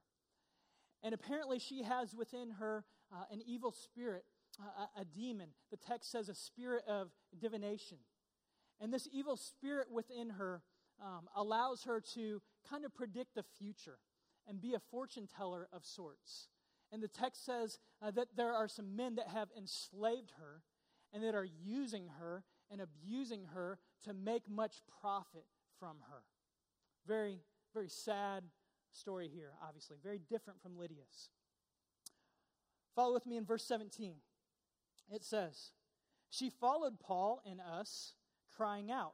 And 1.02 1.14
apparently, 1.14 1.58
she 1.58 1.84
has 1.84 2.14
within 2.14 2.52
her 2.52 2.84
uh, 3.14 3.24
an 3.32 3.42
evil 3.46 3.72
spirit, 3.72 4.26
uh, 4.60 4.88
a, 4.98 5.02
a 5.02 5.06
demon. 5.06 5.50
The 5.72 5.78
text 5.78 6.12
says 6.12 6.28
a 6.28 6.36
spirit 6.36 6.84
of 6.86 7.12
divination. 7.40 7.98
And 8.82 8.94
this 8.94 9.08
evil 9.12 9.38
spirit 9.38 9.88
within 9.90 10.32
her 10.32 10.62
um, 11.02 11.28
allows 11.36 11.84
her 11.84 12.02
to 12.16 12.42
kind 12.70 12.86
of 12.86 12.94
predict 12.94 13.36
the 13.36 13.44
future 13.58 14.00
and 14.48 14.62
be 14.62 14.74
a 14.74 14.80
fortune 14.80 15.28
teller 15.28 15.68
of 15.72 15.86
sorts. 15.86 16.48
And 16.92 17.04
the 17.04 17.08
text 17.08 17.46
says 17.46 17.78
uh, 18.02 18.12
that 18.12 18.30
there 18.36 18.54
are 18.54 18.68
some 18.68 18.96
men 18.96 19.16
that 19.16 19.28
have 19.28 19.50
enslaved 19.58 20.34
her 20.40 20.64
and 21.14 21.24
that 21.24 21.36
are 21.36 21.48
using 21.64 22.08
her 22.20 22.44
and 22.72 22.82
abusing 22.82 23.46
her 23.54 23.80
to 24.06 24.14
make 24.14 24.50
much 24.50 24.82
profit 25.02 25.46
from 25.80 25.98
her. 26.10 26.24
Very, 27.08 27.42
very 27.74 27.90
sad 27.90 28.44
story 28.92 29.30
here, 29.34 29.52
obviously. 29.66 29.98
Very 30.02 30.20
different 30.20 30.62
from 30.62 30.78
Lydia's. 30.78 31.30
Follow 32.96 33.14
with 33.14 33.26
me 33.26 33.38
in 33.38 33.46
verse 33.46 33.64
17. 33.64 34.16
It 35.12 35.24
says, 35.24 35.72
She 36.30 36.50
followed 36.50 37.00
Paul 37.00 37.42
and 37.46 37.60
us, 37.62 38.14
crying 38.56 38.92
out, 38.92 39.14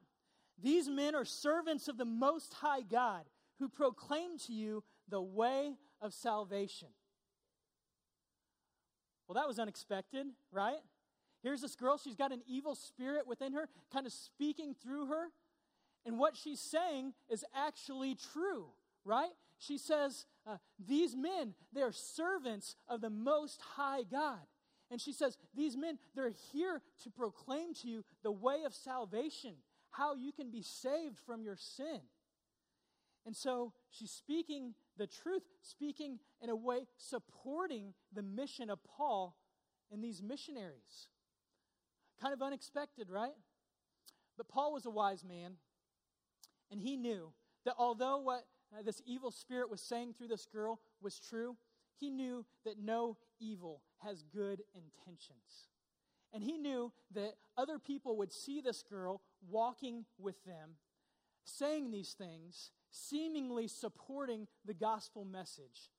These 0.61 0.89
men 0.89 1.15
are 1.15 1.25
servants 1.25 1.87
of 1.87 1.97
the 1.97 2.05
Most 2.05 2.53
High 2.53 2.81
God 2.81 3.23
who 3.59 3.69
proclaim 3.69 4.37
to 4.47 4.53
you 4.53 4.83
the 5.09 5.21
way 5.21 5.73
of 6.01 6.13
salvation. 6.13 6.89
Well, 9.27 9.35
that 9.35 9.47
was 9.47 9.59
unexpected, 9.59 10.27
right? 10.51 10.79
Here's 11.41 11.61
this 11.61 11.75
girl, 11.75 11.97
she's 11.97 12.15
got 12.15 12.31
an 12.31 12.41
evil 12.47 12.75
spirit 12.75 13.27
within 13.27 13.53
her, 13.53 13.69
kind 13.91 14.05
of 14.05 14.13
speaking 14.13 14.73
through 14.73 15.07
her. 15.07 15.27
And 16.05 16.19
what 16.19 16.35
she's 16.35 16.59
saying 16.59 17.13
is 17.29 17.43
actually 17.55 18.15
true, 18.33 18.67
right? 19.03 19.31
She 19.57 19.77
says, 19.77 20.25
uh, 20.45 20.57
These 20.79 21.15
men, 21.15 21.53
they 21.73 21.81
are 21.81 21.91
servants 21.91 22.75
of 22.87 23.01
the 23.01 23.09
Most 23.09 23.61
High 23.61 24.03
God. 24.03 24.41
And 24.91 25.01
she 25.01 25.11
says, 25.11 25.37
These 25.55 25.75
men, 25.75 25.97
they're 26.15 26.33
here 26.51 26.81
to 27.03 27.09
proclaim 27.09 27.73
to 27.81 27.87
you 27.87 28.03
the 28.23 28.31
way 28.31 28.63
of 28.65 28.73
salvation, 28.73 29.55
how 29.97 30.15
you 30.15 30.31
can 30.31 30.51
be 30.51 30.61
saved 30.61 31.19
from 31.25 31.43
your 31.43 31.55
sin. 31.55 32.01
And 33.25 33.35
so 33.35 33.73
she's 33.89 34.11
speaking 34.11 34.75
the 34.97 35.07
truth, 35.07 35.43
speaking 35.61 36.19
in 36.41 36.49
a 36.49 36.55
way 36.55 36.85
supporting 36.97 37.93
the 38.13 38.21
mission 38.21 38.69
of 38.69 38.79
Paul 38.83 39.35
and 39.91 40.03
these 40.03 40.21
missionaries. 40.21 41.09
Kind 42.21 42.33
of 42.33 42.41
unexpected, 42.41 43.09
right? 43.09 43.33
But 44.37 44.47
Paul 44.47 44.73
was 44.73 44.85
a 44.85 44.91
wise 44.91 45.23
man, 45.23 45.53
and 46.71 46.79
he 46.79 46.97
knew 46.97 47.31
that 47.65 47.75
although 47.77 48.19
what 48.19 48.43
uh, 48.77 48.83
this 48.83 49.01
evil 49.05 49.31
spirit 49.31 49.69
was 49.69 49.81
saying 49.81 50.13
through 50.13 50.27
this 50.27 50.45
girl 50.45 50.79
was 51.01 51.19
true, 51.19 51.55
he 51.97 52.09
knew 52.09 52.45
that 52.65 52.77
no 52.77 53.17
evil 53.39 53.81
has 53.99 54.23
good 54.23 54.61
intentions. 54.73 55.69
And 56.35 56.43
he 56.43 56.57
knew 56.57 56.91
that 57.13 57.35
other 57.57 57.79
people 57.79 58.17
would 58.17 58.33
see 58.33 58.59
this 58.59 58.83
girl 58.83 59.21
walking 59.49 60.03
with 60.19 60.35
them, 60.43 60.71
saying 61.45 61.91
these 61.91 62.11
things, 62.11 62.71
seemingly 62.91 63.69
supporting 63.69 64.45
the 64.65 64.73
gospel 64.73 65.23
message. 65.23 65.91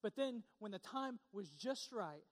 But 0.00 0.14
then, 0.14 0.44
when 0.60 0.70
the 0.70 0.78
time 0.78 1.18
was 1.32 1.50
just 1.50 1.90
right, 1.90 2.22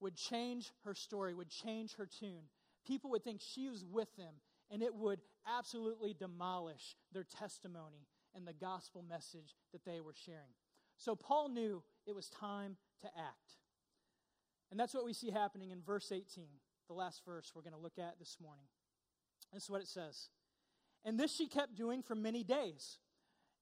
would 0.00 0.16
change 0.16 0.72
her 0.84 0.94
story, 0.94 1.34
would 1.34 1.50
change 1.50 1.94
her 1.96 2.06
tune. 2.06 2.48
People 2.86 3.10
would 3.10 3.22
think 3.22 3.42
she 3.42 3.68
was 3.68 3.84
with 3.84 4.08
them, 4.16 4.36
and 4.70 4.82
it 4.82 4.94
would 4.94 5.20
absolutely 5.46 6.14
demolish 6.18 6.96
their 7.12 7.24
testimony 7.24 8.08
and 8.34 8.46
the 8.46 8.54
gospel 8.54 9.04
message 9.06 9.54
that 9.72 9.84
they 9.84 10.00
were 10.00 10.14
sharing. 10.24 10.54
So 10.96 11.14
Paul 11.14 11.50
knew 11.50 11.82
it 12.06 12.14
was 12.14 12.30
time 12.30 12.78
to 13.02 13.08
act. 13.08 13.58
And 14.70 14.80
that's 14.80 14.94
what 14.94 15.04
we 15.04 15.12
see 15.12 15.30
happening 15.30 15.70
in 15.70 15.82
verse 15.82 16.10
18, 16.10 16.46
the 16.88 16.94
last 16.94 17.22
verse 17.24 17.52
we're 17.54 17.62
going 17.62 17.74
to 17.74 17.78
look 17.78 17.98
at 17.98 18.18
this 18.18 18.36
morning. 18.42 18.66
This 19.52 19.64
is 19.64 19.70
what 19.70 19.80
it 19.80 19.88
says. 19.88 20.28
And 21.04 21.18
this 21.18 21.34
she 21.34 21.46
kept 21.46 21.76
doing 21.76 22.02
for 22.02 22.14
many 22.14 22.42
days. 22.42 22.98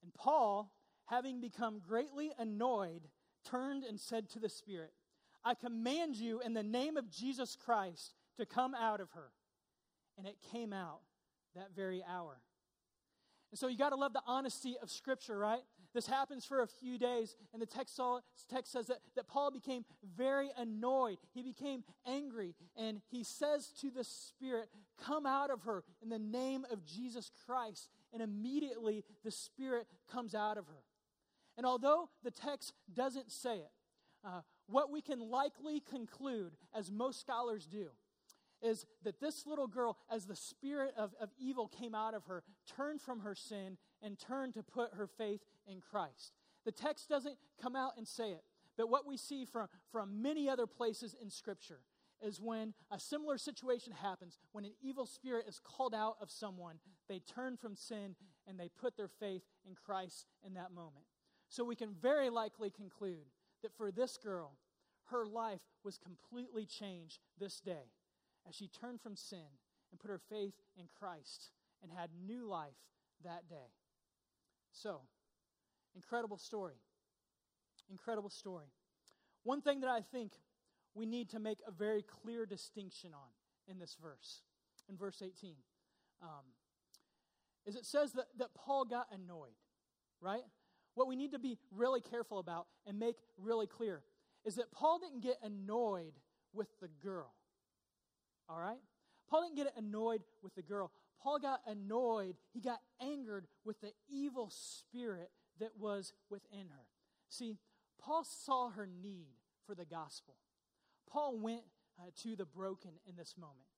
And 0.02 0.12
Paul, 0.14 0.72
having 1.06 1.40
become 1.40 1.80
greatly 1.86 2.30
annoyed, 2.38 3.02
turned 3.48 3.84
and 3.84 3.98
said 3.98 4.28
to 4.30 4.38
the 4.38 4.48
Spirit, 4.48 4.92
I 5.44 5.54
command 5.54 6.16
you 6.16 6.40
in 6.40 6.54
the 6.54 6.62
name 6.62 6.96
of 6.96 7.10
Jesus 7.10 7.56
Christ 7.56 8.14
to 8.38 8.46
come 8.46 8.74
out 8.74 9.00
of 9.00 9.10
her. 9.12 9.30
And 10.16 10.26
it 10.26 10.36
came 10.52 10.72
out 10.72 11.00
that 11.54 11.74
very 11.74 12.02
hour. 12.08 12.40
And 13.52 13.58
so 13.58 13.68
you 13.68 13.76
got 13.76 13.90
to 13.90 13.96
love 13.96 14.12
the 14.12 14.22
honesty 14.26 14.76
of 14.82 14.90
Scripture, 14.90 15.38
right? 15.38 15.60
This 15.94 16.06
happens 16.06 16.46
for 16.46 16.62
a 16.62 16.66
few 16.66 16.98
days, 16.98 17.36
and 17.52 17.60
the 17.60 17.66
text, 17.66 18.00
text 18.50 18.72
says 18.72 18.86
that, 18.86 18.98
that 19.14 19.28
Paul 19.28 19.50
became 19.50 19.84
very 20.16 20.50
annoyed. 20.56 21.18
He 21.34 21.42
became 21.42 21.84
angry, 22.06 22.54
and 22.76 23.02
he 23.10 23.22
says 23.22 23.68
to 23.82 23.90
the 23.90 24.02
Spirit, 24.02 24.70
Come 25.04 25.26
out 25.26 25.50
of 25.50 25.62
her 25.62 25.84
in 26.02 26.08
the 26.08 26.18
name 26.18 26.64
of 26.72 26.86
Jesus 26.86 27.30
Christ 27.46 27.90
and 28.12 28.22
immediately 28.22 29.04
the 29.24 29.30
Spirit 29.30 29.86
comes 30.10 30.34
out 30.34 30.58
of 30.58 30.66
her. 30.66 30.82
And 31.56 31.66
although 31.66 32.08
the 32.22 32.30
text 32.30 32.72
doesn't 32.92 33.30
say 33.30 33.56
it, 33.56 33.70
uh, 34.24 34.40
what 34.66 34.90
we 34.90 35.00
can 35.00 35.18
likely 35.18 35.80
conclude, 35.80 36.52
as 36.74 36.90
most 36.90 37.20
scholars 37.20 37.66
do, 37.66 37.88
is 38.62 38.86
that 39.04 39.20
this 39.20 39.46
little 39.46 39.66
girl, 39.66 39.98
as 40.10 40.26
the 40.26 40.36
spirit 40.36 40.94
of, 40.96 41.14
of 41.20 41.30
evil 41.38 41.68
came 41.68 41.94
out 41.94 42.14
of 42.14 42.24
her, 42.26 42.42
turned 42.76 43.00
from 43.00 43.20
her 43.20 43.34
sin 43.34 43.76
and 44.02 44.18
turned 44.18 44.54
to 44.54 44.62
put 44.62 44.94
her 44.94 45.06
faith 45.06 45.40
in 45.66 45.80
Christ. 45.80 46.32
The 46.64 46.72
text 46.72 47.08
doesn't 47.08 47.36
come 47.60 47.74
out 47.74 47.92
and 47.96 48.06
say 48.06 48.30
it, 48.30 48.44
but 48.76 48.88
what 48.88 49.06
we 49.06 49.16
see 49.16 49.44
from, 49.44 49.68
from 49.90 50.22
many 50.22 50.48
other 50.48 50.66
places 50.66 51.14
in 51.20 51.30
Scripture 51.30 51.80
is 52.24 52.40
when 52.40 52.72
a 52.90 53.00
similar 53.00 53.36
situation 53.36 53.92
happens, 53.92 54.38
when 54.52 54.64
an 54.64 54.74
evil 54.80 55.06
spirit 55.06 55.46
is 55.48 55.60
called 55.64 55.94
out 55.94 56.16
of 56.20 56.30
someone, 56.30 56.76
they 57.08 57.18
turn 57.18 57.56
from 57.56 57.74
sin 57.74 58.14
and 58.46 58.58
they 58.58 58.68
put 58.68 58.96
their 58.96 59.08
faith 59.08 59.42
in 59.68 59.74
Christ 59.74 60.26
in 60.46 60.54
that 60.54 60.72
moment. 60.72 61.06
So 61.48 61.64
we 61.64 61.74
can 61.74 61.94
very 62.00 62.30
likely 62.30 62.70
conclude 62.70 63.26
that 63.62 63.76
for 63.76 63.90
this 63.90 64.16
girl, 64.16 64.52
her 65.10 65.26
life 65.26 65.60
was 65.84 65.98
completely 65.98 66.64
changed 66.64 67.18
this 67.38 67.60
day 67.60 67.90
as 68.48 68.54
she 68.54 68.68
turned 68.68 69.00
from 69.00 69.16
sin 69.16 69.46
and 69.90 70.00
put 70.00 70.10
her 70.10 70.20
faith 70.30 70.54
in 70.76 70.86
Christ 70.98 71.50
and 71.82 71.92
had 71.92 72.10
new 72.26 72.46
life 72.46 72.78
that 73.24 73.48
day. 73.48 73.72
So, 74.72 75.00
incredible 75.94 76.38
story. 76.38 76.76
Incredible 77.90 78.30
story. 78.30 78.66
One 79.44 79.60
thing 79.60 79.80
that 79.80 79.90
I 79.90 80.00
think 80.00 80.32
we 80.94 81.06
need 81.06 81.30
to 81.30 81.38
make 81.38 81.58
a 81.66 81.72
very 81.72 82.02
clear 82.02 82.46
distinction 82.46 83.12
on 83.14 83.28
in 83.68 83.78
this 83.78 83.96
verse, 84.00 84.42
in 84.88 84.96
verse 84.96 85.22
18, 85.22 85.54
um, 86.22 86.28
is 87.66 87.76
it 87.76 87.84
says 87.84 88.12
that, 88.12 88.26
that 88.38 88.54
Paul 88.54 88.84
got 88.84 89.06
annoyed, 89.12 89.56
right? 90.20 90.42
What 90.94 91.08
we 91.08 91.16
need 91.16 91.32
to 91.32 91.38
be 91.38 91.58
really 91.70 92.00
careful 92.00 92.38
about 92.38 92.66
and 92.86 92.98
make 92.98 93.16
really 93.38 93.66
clear 93.66 94.02
is 94.44 94.56
that 94.56 94.72
Paul 94.72 94.98
didn't 94.98 95.22
get 95.22 95.36
annoyed 95.42 96.14
with 96.52 96.68
the 96.80 96.88
girl. 97.02 97.32
All 98.52 98.60
right? 98.60 98.78
Paul 99.30 99.42
didn't 99.42 99.56
get 99.56 99.72
annoyed 99.76 100.22
with 100.42 100.54
the 100.54 100.62
girl. 100.62 100.90
Paul 101.22 101.38
got 101.38 101.60
annoyed, 101.66 102.36
he 102.52 102.60
got 102.60 102.80
angered 103.00 103.46
with 103.64 103.80
the 103.80 103.92
evil 104.08 104.50
spirit 104.50 105.30
that 105.60 105.70
was 105.78 106.12
within 106.28 106.66
her. 106.68 106.86
See, 107.28 107.56
Paul 108.00 108.24
saw 108.24 108.70
her 108.70 108.86
need 108.86 109.36
for 109.66 109.74
the 109.74 109.84
gospel. 109.84 110.34
Paul 111.08 111.38
went 111.38 111.62
uh, 111.98 112.10
to 112.22 112.36
the 112.36 112.44
broken 112.44 112.90
in 113.08 113.16
this 113.16 113.34
moment. 113.38 113.68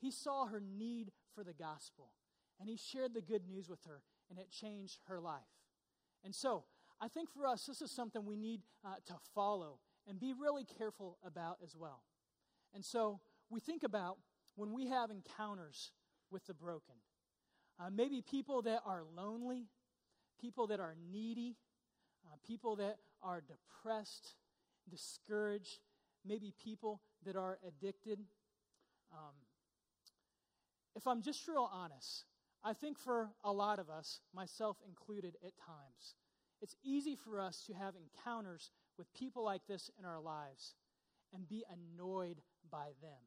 He 0.00 0.10
saw 0.10 0.46
her 0.46 0.60
need 0.60 1.12
for 1.34 1.44
the 1.44 1.52
gospel, 1.52 2.10
and 2.58 2.68
he 2.68 2.76
shared 2.76 3.14
the 3.14 3.20
good 3.20 3.46
news 3.46 3.68
with 3.68 3.84
her, 3.84 4.00
and 4.30 4.38
it 4.38 4.50
changed 4.50 5.00
her 5.06 5.20
life. 5.20 5.42
And 6.24 6.34
so, 6.34 6.64
I 7.00 7.08
think 7.08 7.28
for 7.30 7.46
us, 7.46 7.66
this 7.66 7.82
is 7.82 7.90
something 7.90 8.24
we 8.24 8.36
need 8.36 8.62
uh, 8.84 8.94
to 9.06 9.14
follow 9.34 9.78
and 10.08 10.18
be 10.18 10.32
really 10.32 10.64
careful 10.64 11.18
about 11.24 11.58
as 11.62 11.76
well. 11.76 12.02
And 12.72 12.84
so, 12.84 13.20
we 13.50 13.60
think 13.60 13.82
about 13.82 14.18
when 14.56 14.72
we 14.72 14.88
have 14.88 15.10
encounters 15.10 15.92
with 16.30 16.46
the 16.46 16.54
broken. 16.54 16.94
Uh, 17.78 17.90
maybe 17.90 18.22
people 18.22 18.62
that 18.62 18.80
are 18.86 19.02
lonely, 19.16 19.66
people 20.40 20.66
that 20.68 20.80
are 20.80 20.94
needy, 21.10 21.56
uh, 22.26 22.36
people 22.46 22.76
that 22.76 22.96
are 23.22 23.42
depressed, 23.42 24.34
discouraged, 24.88 25.78
maybe 26.24 26.52
people 26.62 27.00
that 27.24 27.36
are 27.36 27.58
addicted. 27.66 28.20
Um, 29.12 29.34
if 30.94 31.06
I'm 31.06 31.22
just 31.22 31.46
real 31.48 31.68
honest, 31.72 32.24
I 32.62 32.72
think 32.72 32.98
for 32.98 33.30
a 33.42 33.52
lot 33.52 33.78
of 33.78 33.90
us, 33.90 34.20
myself 34.34 34.76
included 34.86 35.36
at 35.44 35.52
times, 35.58 36.14
it's 36.62 36.76
easy 36.82 37.16
for 37.16 37.40
us 37.40 37.64
to 37.66 37.74
have 37.74 37.94
encounters 37.96 38.70
with 38.96 39.12
people 39.12 39.44
like 39.44 39.66
this 39.66 39.90
in 39.98 40.04
our 40.04 40.20
lives 40.20 40.74
and 41.34 41.48
be 41.48 41.64
annoyed 41.68 42.40
by 42.70 42.90
them 43.02 43.20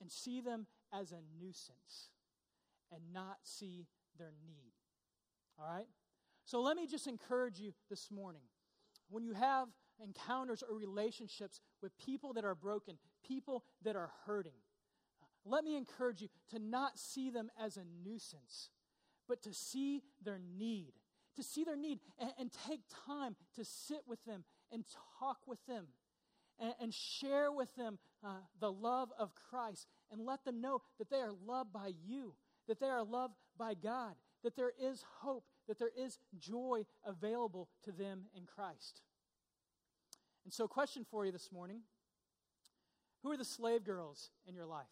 and 0.00 0.10
see 0.10 0.40
them 0.40 0.66
as 0.92 1.12
a 1.12 1.20
nuisance 1.40 2.10
and 2.92 3.00
not 3.12 3.38
see 3.42 3.86
their 4.18 4.32
need. 4.46 4.72
All 5.58 5.66
right? 5.66 5.86
So 6.44 6.60
let 6.60 6.76
me 6.76 6.86
just 6.86 7.06
encourage 7.06 7.58
you 7.58 7.72
this 7.90 8.10
morning. 8.10 8.42
When 9.08 9.24
you 9.24 9.34
have 9.34 9.68
encounters 10.02 10.62
or 10.68 10.76
relationships 10.76 11.60
with 11.82 11.96
people 11.98 12.32
that 12.34 12.44
are 12.44 12.54
broken, 12.54 12.98
people 13.26 13.64
that 13.82 13.96
are 13.96 14.10
hurting, 14.26 14.52
let 15.44 15.64
me 15.64 15.76
encourage 15.76 16.20
you 16.20 16.28
to 16.50 16.58
not 16.58 16.98
see 16.98 17.30
them 17.30 17.50
as 17.60 17.76
a 17.76 17.84
nuisance, 18.04 18.70
but 19.28 19.42
to 19.42 19.54
see 19.54 20.02
their 20.22 20.40
need. 20.58 20.92
To 21.36 21.42
see 21.42 21.64
their 21.64 21.76
need 21.76 22.00
and, 22.18 22.30
and 22.38 22.50
take 22.66 22.80
time 23.06 23.36
to 23.56 23.64
sit 23.64 24.02
with 24.06 24.24
them 24.24 24.44
and 24.72 24.84
talk 25.20 25.38
with 25.46 25.64
them 25.66 25.86
and, 26.58 26.74
and 26.80 26.94
share 26.94 27.52
with 27.52 27.74
them 27.76 27.98
uh, 28.26 28.30
the 28.58 28.72
love 28.72 29.10
of 29.18 29.30
Christ 29.50 29.86
and 30.10 30.20
let 30.20 30.44
them 30.44 30.60
know 30.60 30.82
that 30.98 31.10
they 31.10 31.18
are 31.18 31.32
loved 31.46 31.72
by 31.72 31.92
you, 32.04 32.34
that 32.66 32.80
they 32.80 32.88
are 32.88 33.04
loved 33.04 33.34
by 33.56 33.74
God, 33.74 34.14
that 34.42 34.56
there 34.56 34.72
is 34.80 35.04
hope, 35.20 35.44
that 35.68 35.78
there 35.78 35.92
is 35.96 36.18
joy 36.36 36.84
available 37.04 37.68
to 37.84 37.92
them 37.92 38.24
in 38.36 38.42
Christ. 38.44 39.02
And 40.44 40.52
so, 40.52 40.66
question 40.66 41.06
for 41.08 41.24
you 41.24 41.30
this 41.30 41.52
morning 41.52 41.82
Who 43.22 43.30
are 43.30 43.36
the 43.36 43.44
slave 43.44 43.84
girls 43.84 44.30
in 44.46 44.54
your 44.54 44.66
life? 44.66 44.86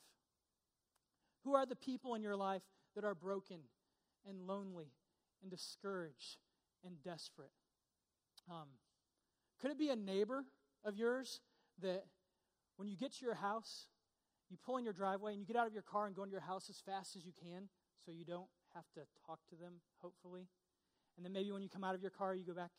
Who 1.42 1.54
are 1.54 1.66
the 1.66 1.76
people 1.76 2.14
in 2.14 2.22
your 2.22 2.36
life 2.36 2.62
that 2.94 3.04
are 3.04 3.14
broken 3.14 3.58
and 4.28 4.46
lonely 4.46 4.92
and 5.42 5.50
discouraged 5.50 6.38
and 6.84 7.02
desperate? 7.02 7.50
Um, 8.48 8.68
could 9.60 9.70
it 9.70 9.78
be 9.78 9.90
a 9.90 9.96
neighbor 9.96 10.44
of 10.84 10.96
yours 10.96 11.40
that 11.82 12.04
when 12.76 12.88
you 12.88 12.96
get 12.96 13.12
to 13.18 13.24
your 13.24 13.34
house, 13.34 13.86
you 14.50 14.56
pull 14.64 14.76
in 14.76 14.84
your 14.84 14.92
driveway 14.92 15.32
and 15.32 15.40
you 15.40 15.46
get 15.46 15.56
out 15.56 15.66
of 15.66 15.72
your 15.72 15.82
car 15.82 16.06
and 16.06 16.14
go 16.14 16.22
into 16.22 16.32
your 16.32 16.40
house 16.40 16.68
as 16.68 16.80
fast 16.84 17.16
as 17.16 17.24
you 17.24 17.32
can 17.32 17.68
so 18.04 18.12
you 18.12 18.24
don't 18.24 18.48
have 18.74 18.84
to 18.94 19.00
talk 19.26 19.40
to 19.50 19.56
them, 19.56 19.74
hopefully. 19.98 20.48
And 21.16 21.24
then 21.24 21.32
maybe 21.32 21.52
when 21.52 21.62
you 21.62 21.68
come 21.68 21.84
out 21.84 21.94
of 21.94 22.02
your 22.02 22.10
car, 22.10 22.34
you 22.34 22.44
go 22.44 22.54
back, 22.54 22.70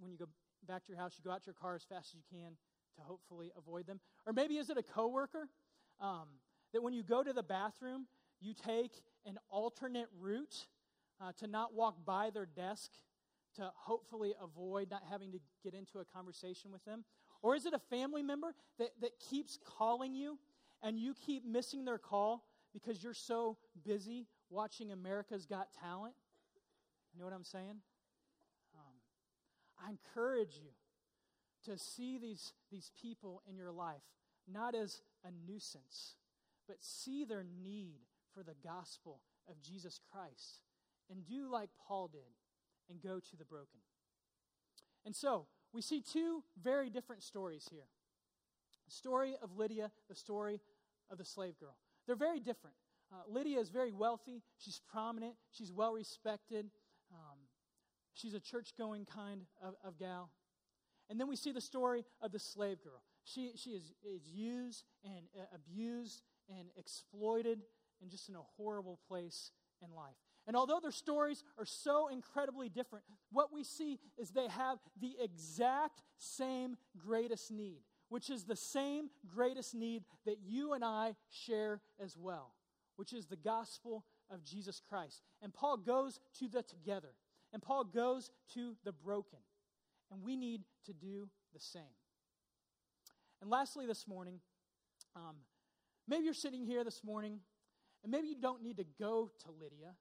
when 0.00 0.10
you 0.10 0.18
go 0.18 0.28
back 0.66 0.84
to 0.84 0.92
your 0.92 0.98
house, 0.98 1.14
you 1.18 1.24
go 1.24 1.30
out 1.34 1.42
to 1.42 1.46
your 1.46 1.54
car 1.54 1.74
as 1.74 1.82
fast 1.82 2.14
as 2.14 2.14
you 2.14 2.22
can 2.30 2.56
to 2.96 3.02
hopefully 3.02 3.50
avoid 3.56 3.86
them. 3.86 4.00
Or 4.26 4.32
maybe 4.32 4.56
is 4.56 4.70
it 4.70 4.78
a 4.78 4.82
coworker 4.82 5.48
um, 6.00 6.28
that 6.72 6.82
when 6.82 6.92
you 6.92 7.02
go 7.02 7.22
to 7.22 7.32
the 7.32 7.42
bathroom, 7.42 8.06
you 8.40 8.54
take 8.54 9.02
an 9.26 9.38
alternate 9.48 10.08
route 10.18 10.66
uh, 11.20 11.32
to 11.38 11.46
not 11.46 11.74
walk 11.74 12.04
by 12.04 12.30
their 12.30 12.46
desk 12.46 12.90
to 13.56 13.70
hopefully 13.74 14.34
avoid 14.42 14.90
not 14.90 15.02
having 15.08 15.32
to 15.32 15.38
get 15.62 15.74
into 15.74 15.98
a 15.98 16.04
conversation 16.04 16.72
with 16.72 16.84
them? 16.84 17.04
Or 17.44 17.54
is 17.54 17.66
it 17.66 17.74
a 17.74 17.78
family 17.78 18.22
member 18.22 18.54
that, 18.78 18.92
that 19.02 19.20
keeps 19.20 19.58
calling 19.76 20.14
you 20.14 20.38
and 20.82 20.98
you 20.98 21.12
keep 21.12 21.44
missing 21.44 21.84
their 21.84 21.98
call 21.98 22.46
because 22.72 23.04
you're 23.04 23.12
so 23.12 23.58
busy 23.84 24.28
watching 24.48 24.92
America's 24.92 25.44
Got 25.44 25.68
Talent? 25.78 26.14
You 27.12 27.20
know 27.20 27.26
what 27.26 27.34
I'm 27.34 27.44
saying? 27.44 27.82
Um, 28.74 28.94
I 29.78 29.90
encourage 29.90 30.54
you 30.54 30.70
to 31.70 31.78
see 31.78 32.16
these, 32.16 32.54
these 32.72 32.90
people 32.98 33.42
in 33.46 33.58
your 33.58 33.72
life 33.72 34.00
not 34.50 34.74
as 34.74 35.02
a 35.22 35.28
nuisance, 35.46 36.14
but 36.66 36.76
see 36.80 37.26
their 37.26 37.44
need 37.62 38.00
for 38.32 38.42
the 38.42 38.54
gospel 38.64 39.20
of 39.50 39.60
Jesus 39.60 40.00
Christ 40.10 40.62
and 41.10 41.26
do 41.26 41.50
like 41.52 41.68
Paul 41.86 42.08
did 42.08 42.22
and 42.88 43.02
go 43.02 43.20
to 43.20 43.36
the 43.36 43.44
broken. 43.44 43.80
And 45.04 45.14
so, 45.14 45.44
we 45.74 45.82
see 45.82 46.00
two 46.00 46.42
very 46.62 46.88
different 46.88 47.22
stories 47.22 47.68
here 47.70 47.88
the 48.86 48.92
story 48.92 49.34
of 49.42 49.56
Lydia, 49.56 49.90
the 50.10 50.14
story 50.14 50.60
of 51.10 51.16
the 51.16 51.24
slave 51.24 51.58
girl. 51.58 51.74
They're 52.06 52.16
very 52.16 52.38
different. 52.38 52.76
Uh, 53.10 53.16
Lydia 53.28 53.58
is 53.58 53.70
very 53.70 53.92
wealthy, 53.92 54.42
she's 54.58 54.80
prominent, 54.90 55.34
she's 55.50 55.72
well 55.72 55.94
respected, 55.94 56.66
um, 57.10 57.38
she's 58.12 58.34
a 58.34 58.40
church 58.40 58.74
going 58.76 59.06
kind 59.06 59.40
of, 59.62 59.74
of, 59.82 59.98
gal. 59.98 60.30
And 61.08 61.18
then 61.18 61.28
we 61.28 61.36
see 61.36 61.50
the 61.50 61.62
story 61.62 62.04
of 62.20 62.30
the 62.30 62.38
slave 62.38 62.82
girl. 62.82 63.02
She, 63.24 63.52
she 63.56 63.70
is, 63.70 63.92
is 64.04 64.28
used 64.28 64.84
and 65.02 65.24
uh, 65.38 65.44
abused 65.54 66.20
and 66.50 66.68
exploited 66.76 67.60
and 68.02 68.10
just 68.10 68.28
in 68.28 68.34
a 68.34 68.42
horrible 68.56 68.98
place 69.08 69.50
in 69.82 69.94
life. 69.94 70.16
And 70.46 70.56
although 70.56 70.80
their 70.80 70.92
stories 70.92 71.42
are 71.58 71.64
so 71.64 72.08
incredibly 72.08 72.68
different, 72.68 73.04
what 73.32 73.52
we 73.52 73.64
see 73.64 73.98
is 74.18 74.30
they 74.30 74.48
have 74.48 74.78
the 75.00 75.16
exact 75.20 76.02
same 76.18 76.76
greatest 76.98 77.50
need, 77.50 77.80
which 78.10 78.28
is 78.28 78.44
the 78.44 78.56
same 78.56 79.08
greatest 79.26 79.74
need 79.74 80.04
that 80.26 80.36
you 80.44 80.74
and 80.74 80.84
I 80.84 81.14
share 81.30 81.80
as 82.02 82.16
well, 82.16 82.52
which 82.96 83.12
is 83.12 83.26
the 83.26 83.36
gospel 83.36 84.04
of 84.30 84.44
Jesus 84.44 84.80
Christ. 84.86 85.22
And 85.40 85.52
Paul 85.52 85.78
goes 85.78 86.20
to 86.38 86.48
the 86.48 86.62
together, 86.62 87.14
and 87.52 87.62
Paul 87.62 87.84
goes 87.84 88.30
to 88.54 88.76
the 88.84 88.92
broken. 88.92 89.38
And 90.10 90.22
we 90.22 90.36
need 90.36 90.62
to 90.84 90.92
do 90.92 91.28
the 91.54 91.60
same. 91.60 91.82
And 93.40 93.50
lastly, 93.50 93.86
this 93.86 94.06
morning, 94.06 94.40
um, 95.16 95.36
maybe 96.06 96.24
you're 96.24 96.34
sitting 96.34 96.64
here 96.64 96.84
this 96.84 97.02
morning, 97.02 97.40
and 98.02 98.12
maybe 98.12 98.28
you 98.28 98.36
don't 98.40 98.62
need 98.62 98.76
to 98.76 98.84
go 98.98 99.30
to 99.44 99.50
Lydia. 99.50 99.94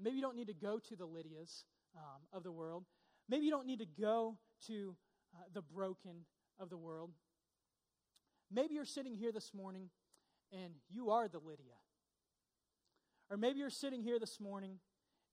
Maybe 0.00 0.16
you 0.16 0.22
don't 0.22 0.36
need 0.36 0.48
to 0.48 0.54
go 0.54 0.78
to 0.78 0.96
the 0.96 1.06
Lydias 1.06 1.64
um, 1.96 2.22
of 2.32 2.42
the 2.42 2.52
world. 2.52 2.84
Maybe 3.28 3.44
you 3.44 3.50
don't 3.50 3.66
need 3.66 3.80
to 3.80 3.86
go 4.00 4.38
to 4.66 4.96
uh, 5.34 5.44
the 5.52 5.62
broken 5.62 6.24
of 6.58 6.70
the 6.70 6.76
world. 6.76 7.10
Maybe 8.50 8.74
you're 8.74 8.84
sitting 8.84 9.14
here 9.14 9.32
this 9.32 9.52
morning 9.52 9.90
and 10.52 10.74
you 10.88 11.10
are 11.10 11.28
the 11.28 11.38
Lydia. 11.38 11.74
Or 13.30 13.36
maybe 13.36 13.58
you're 13.58 13.70
sitting 13.70 14.02
here 14.02 14.18
this 14.18 14.40
morning 14.40 14.78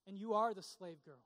and 0.06 0.18
you 0.18 0.34
are 0.34 0.52
the 0.52 0.62
slave 0.62 0.96
girl. 1.04 1.22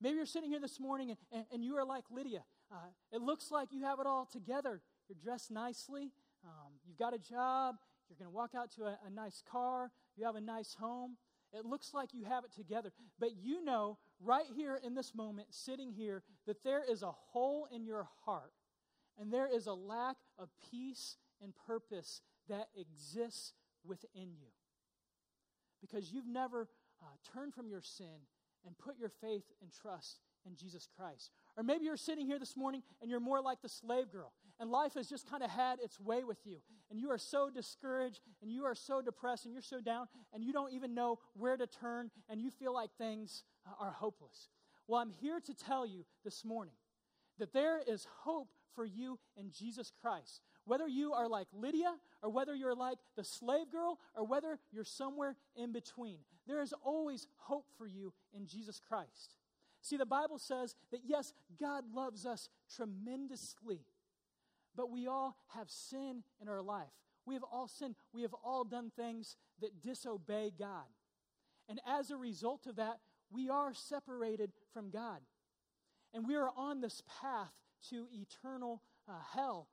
Maybe 0.00 0.16
you're 0.16 0.26
sitting 0.26 0.50
here 0.50 0.60
this 0.60 0.78
morning 0.78 1.10
and, 1.10 1.18
and, 1.32 1.44
and 1.52 1.64
you 1.64 1.76
are 1.76 1.84
like 1.84 2.04
Lydia. 2.10 2.44
Uh, 2.72 2.76
it 3.12 3.20
looks 3.20 3.50
like 3.50 3.72
you 3.72 3.82
have 3.82 3.98
it 3.98 4.06
all 4.06 4.26
together. 4.26 4.80
You're 5.08 5.18
dressed 5.20 5.50
nicely, 5.50 6.12
um, 6.44 6.72
you've 6.86 6.96
got 6.96 7.12
a 7.12 7.18
job, 7.18 7.76
you're 8.08 8.16
going 8.16 8.30
to 8.30 8.34
walk 8.34 8.54
out 8.56 8.70
to 8.76 8.84
a, 8.84 8.98
a 9.06 9.10
nice 9.10 9.42
car, 9.50 9.90
you 10.16 10.24
have 10.24 10.36
a 10.36 10.40
nice 10.40 10.76
home. 10.78 11.16
It 11.52 11.66
looks 11.66 11.92
like 11.92 12.14
you 12.14 12.24
have 12.24 12.44
it 12.44 12.52
together, 12.52 12.92
but 13.18 13.30
you 13.42 13.64
know 13.64 13.98
right 14.20 14.46
here 14.54 14.78
in 14.84 14.94
this 14.94 15.14
moment, 15.14 15.48
sitting 15.50 15.92
here, 15.92 16.22
that 16.46 16.62
there 16.62 16.82
is 16.88 17.02
a 17.02 17.10
hole 17.10 17.66
in 17.74 17.84
your 17.84 18.06
heart 18.24 18.52
and 19.18 19.32
there 19.32 19.48
is 19.52 19.66
a 19.66 19.72
lack 19.72 20.16
of 20.38 20.48
peace 20.70 21.16
and 21.42 21.52
purpose 21.66 22.22
that 22.48 22.68
exists 22.76 23.52
within 23.84 24.32
you. 24.32 24.48
Because 25.80 26.12
you've 26.12 26.26
never 26.26 26.68
uh, 27.02 27.06
turned 27.34 27.54
from 27.54 27.68
your 27.68 27.82
sin 27.82 28.26
and 28.66 28.76
put 28.78 28.98
your 28.98 29.08
faith 29.08 29.44
and 29.62 29.70
trust 29.72 30.20
in 30.46 30.56
Jesus 30.56 30.88
Christ. 30.96 31.30
Or 31.56 31.62
maybe 31.62 31.84
you're 31.84 31.96
sitting 31.96 32.26
here 32.26 32.38
this 32.38 32.56
morning 32.56 32.82
and 33.00 33.10
you're 33.10 33.20
more 33.20 33.40
like 33.40 33.62
the 33.62 33.68
slave 33.68 34.10
girl, 34.10 34.32
and 34.60 34.70
life 34.70 34.94
has 34.94 35.08
just 35.08 35.28
kind 35.28 35.42
of 35.42 35.50
had 35.50 35.80
its 35.80 35.98
way 35.98 36.22
with 36.22 36.38
you, 36.44 36.58
and 36.90 37.00
you 37.00 37.10
are 37.10 37.18
so 37.18 37.50
discouraged, 37.50 38.20
and 38.42 38.52
you 38.52 38.64
are 38.64 38.74
so 38.74 39.00
depressed, 39.00 39.46
and 39.46 39.54
you're 39.54 39.62
so 39.62 39.80
down, 39.80 40.06
and 40.32 40.44
you 40.44 40.52
don't 40.52 40.72
even 40.72 40.94
know 40.94 41.18
where 41.34 41.56
to 41.56 41.66
turn, 41.66 42.10
and 42.28 42.40
you 42.40 42.50
feel 42.50 42.74
like 42.74 42.90
things 42.98 43.42
uh, 43.66 43.82
are 43.82 43.90
hopeless. 43.90 44.50
Well, 44.86 45.00
I'm 45.00 45.10
here 45.10 45.40
to 45.40 45.54
tell 45.54 45.86
you 45.86 46.04
this 46.24 46.44
morning 46.44 46.74
that 47.38 47.52
there 47.52 47.80
is 47.84 48.06
hope 48.20 48.48
for 48.74 48.84
you 48.84 49.18
in 49.36 49.50
Jesus 49.50 49.90
Christ. 50.00 50.42
Whether 50.64 50.86
you 50.86 51.14
are 51.14 51.28
like 51.28 51.48
Lydia, 51.52 51.94
or 52.22 52.30
whether 52.30 52.54
you're 52.54 52.74
like 52.74 52.98
the 53.16 53.24
slave 53.24 53.70
girl, 53.72 53.98
or 54.14 54.26
whether 54.26 54.58
you're 54.70 54.84
somewhere 54.84 55.36
in 55.56 55.72
between, 55.72 56.18
there 56.46 56.60
is 56.60 56.74
always 56.84 57.26
hope 57.36 57.66
for 57.78 57.86
you 57.86 58.12
in 58.32 58.46
Jesus 58.46 58.80
Christ. 58.86 59.34
See, 59.80 59.96
the 59.96 60.04
Bible 60.04 60.38
says 60.38 60.74
that 60.90 61.00
yes, 61.04 61.32
God 61.58 61.84
loves 61.94 62.26
us 62.26 62.48
tremendously, 62.74 63.80
but 64.76 64.90
we 64.90 65.06
all 65.06 65.36
have 65.54 65.70
sin 65.70 66.22
in 66.40 66.48
our 66.48 66.62
life. 66.62 66.92
We 67.26 67.34
have 67.34 67.44
all 67.44 67.68
sinned. 67.68 67.96
We 68.12 68.22
have 68.22 68.34
all 68.44 68.64
done 68.64 68.90
things 68.96 69.36
that 69.60 69.82
disobey 69.82 70.52
God. 70.58 70.86
And 71.68 71.80
as 71.86 72.10
a 72.10 72.16
result 72.16 72.66
of 72.66 72.76
that, 72.76 72.98
we 73.30 73.48
are 73.48 73.72
separated 73.72 74.52
from 74.72 74.90
God. 74.90 75.20
And 76.12 76.26
we 76.26 76.34
are 76.34 76.50
on 76.56 76.80
this 76.80 77.02
path 77.20 77.52
to 77.90 78.06
eternal 78.12 78.82
uh, 79.08 79.12
hell 79.32 79.68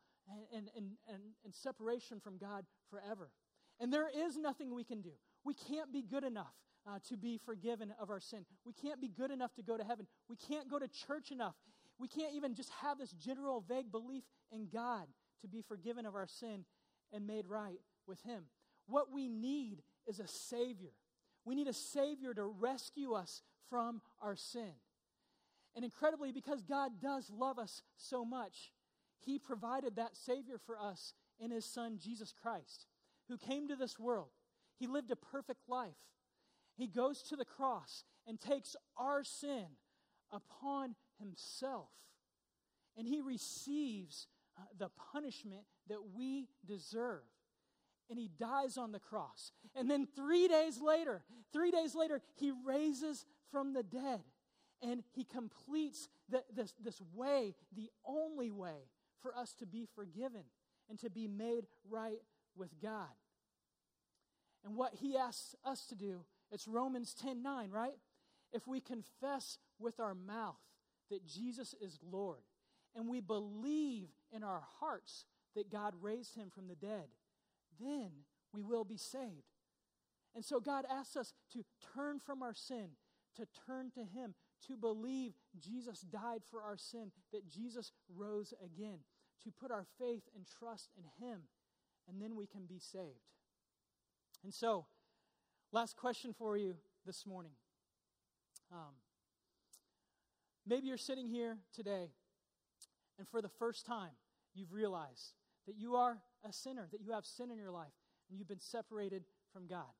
and, 0.54 0.70
and, 0.76 0.92
and, 1.08 1.22
and 1.44 1.54
separation 1.54 2.20
from 2.20 2.38
God 2.38 2.66
forever. 2.90 3.32
And 3.80 3.92
there 3.92 4.08
is 4.08 4.38
nothing 4.38 4.74
we 4.74 4.84
can 4.84 5.02
do. 5.02 5.12
We 5.44 5.54
can't 5.54 5.92
be 5.92 6.02
good 6.02 6.24
enough 6.24 6.54
uh, 6.88 7.00
to 7.10 7.18
be 7.18 7.40
forgiven 7.44 7.94
of 8.00 8.10
our 8.10 8.20
sin. 8.20 8.46
We 8.66 8.74
can't 8.74 9.02
be 9.02 9.08
good 9.08 9.32
enough 9.32 9.54
to 9.56 9.62
go 9.62 9.78
to 9.78 9.84
heaven. 9.84 10.08
We 10.30 10.36
can't 10.36 10.70
go 10.70 10.80
to 10.80 10.88
church 10.88 11.32
enough. 11.32 11.56
We 12.00 12.08
can't 12.08 12.36
even 12.36 12.54
just 12.54 12.70
have 12.82 12.98
this 12.98 13.12
general 13.12 13.64
vague 13.68 13.92
belief 13.92 14.24
in 14.52 14.68
God 14.72 15.08
to 15.42 15.48
be 15.48 15.62
forgiven 15.62 16.06
of 16.06 16.16
our 16.16 16.28
sin 16.28 16.66
and 17.12 17.26
made 17.26 17.48
right 17.48 17.80
with 18.08 18.22
Him. 18.22 18.44
What 18.88 19.12
we 19.12 19.28
need 19.28 19.82
is 20.08 20.20
a 20.20 20.28
Savior. 20.28 20.92
We 21.46 21.56
need 21.56 21.68
a 21.68 21.74
Savior 21.74 22.34
to 22.34 22.46
rescue 22.46 23.14
us 23.14 23.42
from 23.70 24.02
our 24.22 24.36
sin. 24.36 24.74
And 25.76 25.84
incredibly, 25.84 26.32
because 26.32 26.64
God 26.64 26.94
does 27.02 27.30
love 27.30 27.60
us 27.60 27.82
so 27.98 28.26
much, 28.26 28.72
He 29.20 29.40
provided 29.40 29.96
that 29.96 30.16
Savior 30.16 30.60
for 30.66 30.80
us 30.80 31.14
in 31.40 31.52
His 31.52 31.66
Son, 31.66 32.00
Jesus 32.02 32.34
Christ, 32.34 32.88
who 33.28 33.38
came 33.38 33.68
to 33.68 33.76
this 33.76 34.00
world. 34.00 34.30
He 34.80 34.88
lived 34.88 35.12
a 35.12 35.16
perfect 35.16 35.68
life. 35.68 35.98
He 36.76 36.88
goes 36.88 37.24
to 37.24 37.36
the 37.36 37.46
cross 37.46 38.04
and 38.28 38.40
takes 38.40 38.76
our 38.98 39.24
sin 39.24 39.66
upon 40.32 40.96
Himself. 41.20 41.90
And 42.98 43.08
He 43.08 43.22
receives 43.22 44.28
uh, 44.58 44.62
the 44.78 44.90
punishment 45.12 45.64
that 45.88 46.00
we 46.16 46.48
deserve. 46.66 47.24
And 48.10 48.18
He 48.18 48.30
dies 48.40 48.78
on 48.78 48.92
the 48.92 49.00
cross. 49.00 49.52
And 49.76 49.90
then 49.90 50.08
three 50.16 50.48
days 50.48 50.80
later, 50.82 51.24
three 51.52 51.72
days 51.72 51.96
later, 51.96 52.22
He 52.36 52.52
raises 52.66 53.26
from 53.52 53.74
the 53.74 53.84
dead 53.84 54.22
and 54.82 55.04
he 55.12 55.24
completes 55.24 56.08
the, 56.30 56.44
this, 56.54 56.74
this 56.84 57.02
way, 57.14 57.56
the 57.76 57.90
only 58.06 58.52
way 58.52 58.90
for 59.22 59.36
us 59.36 59.54
to 59.56 59.66
be 59.66 59.88
forgiven 59.96 60.44
and 60.90 61.00
to 61.00 61.10
be 61.10 61.28
made 61.28 61.66
right 61.90 62.22
with 62.56 62.80
God. 62.82 63.10
And 64.64 64.76
what 64.76 64.96
he 64.96 65.18
asks 65.18 65.56
us 65.66 65.86
to 65.88 65.96
do, 65.96 66.26
it's 66.52 66.68
Romans 66.68 67.14
10 67.14 67.42
9, 67.42 67.70
right? 67.72 67.98
If 68.54 68.68
we 68.68 68.80
confess 68.80 69.58
with 69.80 70.00
our 70.00 70.14
mouth 70.14 70.60
that 71.10 71.26
Jesus 71.26 71.74
is 71.82 72.00
Lord 72.10 72.42
and 72.96 73.08
we 73.08 73.22
believe 73.22 74.10
in 74.32 74.44
our 74.44 74.64
hearts 74.80 75.26
that 75.56 75.72
God 75.72 75.94
raised 76.02 76.36
him 76.36 76.50
from 76.50 76.68
the 76.68 76.76
dead, 76.76 77.08
then 77.80 78.10
we 78.54 78.64
will 78.64 78.84
be 78.84 78.98
saved. 78.98 79.54
And 80.36 80.44
so 80.44 80.60
God 80.60 80.86
asks 80.90 81.16
us 81.16 81.34
to 81.54 81.64
turn 81.96 82.20
from 82.20 82.44
our 82.44 82.54
sin, 82.54 82.90
to 83.36 83.48
turn 83.66 83.92
to 83.92 84.04
him, 84.04 84.36
to 84.68 84.76
believe 84.76 85.34
Jesus 85.60 86.02
died 86.02 86.42
for 86.50 86.62
our 86.62 86.78
sin, 86.78 87.12
that 87.32 87.50
Jesus 87.50 87.92
rose 88.16 88.54
again, 88.64 89.00
to 89.44 89.52
put 89.52 89.72
our 89.72 89.86
faith 90.00 90.24
and 90.36 90.46
trust 90.60 90.90
in 90.98 91.26
Him, 91.26 91.42
and 92.08 92.22
then 92.22 92.36
we 92.36 92.48
can 92.48 92.66
be 92.66 92.80
saved. 92.80 93.32
And 94.44 94.54
so, 94.54 94.86
last 95.72 95.96
question 95.96 96.34
for 96.34 96.58
you 96.58 96.76
this 97.06 97.26
morning. 97.26 97.54
Um, 98.72 98.96
maybe 100.68 100.88
you're 100.88 100.98
sitting 100.98 101.28
here 101.28 101.58
today, 101.74 102.10
and 103.18 103.28
for 103.28 103.42
the 103.42 103.50
first 103.50 103.86
time, 103.86 104.12
you've 104.54 104.74
realized 104.74 105.34
that 105.66 105.76
you 105.78 105.96
are 105.96 106.18
a 106.48 106.54
sinner, 106.54 106.88
that 106.92 107.02
you 107.02 107.12
have 107.12 107.26
sin 107.26 107.52
in 107.52 107.58
your 107.58 107.72
life, 107.72 107.94
and 108.30 108.38
you've 108.38 108.48
been 108.48 108.60
separated 108.60 109.24
from 109.54 109.68
God. 109.68 109.92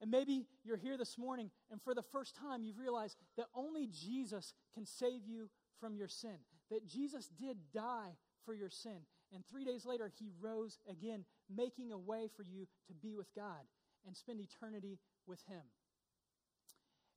And 0.00 0.10
maybe 0.10 0.46
you're 0.64 0.76
here 0.76 0.98
this 0.98 1.16
morning, 1.16 1.50
and 1.70 1.80
for 1.80 1.94
the 1.94 2.02
first 2.02 2.34
time, 2.34 2.64
you've 2.64 2.78
realized 2.78 3.16
that 3.36 3.46
only 3.54 3.86
Jesus 3.86 4.52
can 4.74 4.84
save 4.84 5.26
you 5.26 5.48
from 5.78 5.94
your 5.96 6.08
sin. 6.08 6.36
That 6.70 6.86
Jesus 6.86 7.28
did 7.28 7.56
die 7.72 8.16
for 8.44 8.54
your 8.54 8.70
sin. 8.70 9.06
And 9.32 9.44
three 9.46 9.64
days 9.64 9.86
later, 9.86 10.10
he 10.18 10.30
rose 10.40 10.78
again, 10.90 11.24
making 11.54 11.92
a 11.92 11.98
way 11.98 12.28
for 12.36 12.42
you 12.42 12.66
to 12.88 12.94
be 12.94 13.14
with 13.14 13.32
God 13.34 13.62
and 14.06 14.16
spend 14.16 14.40
eternity 14.40 14.98
with 15.26 15.40
him. 15.46 15.62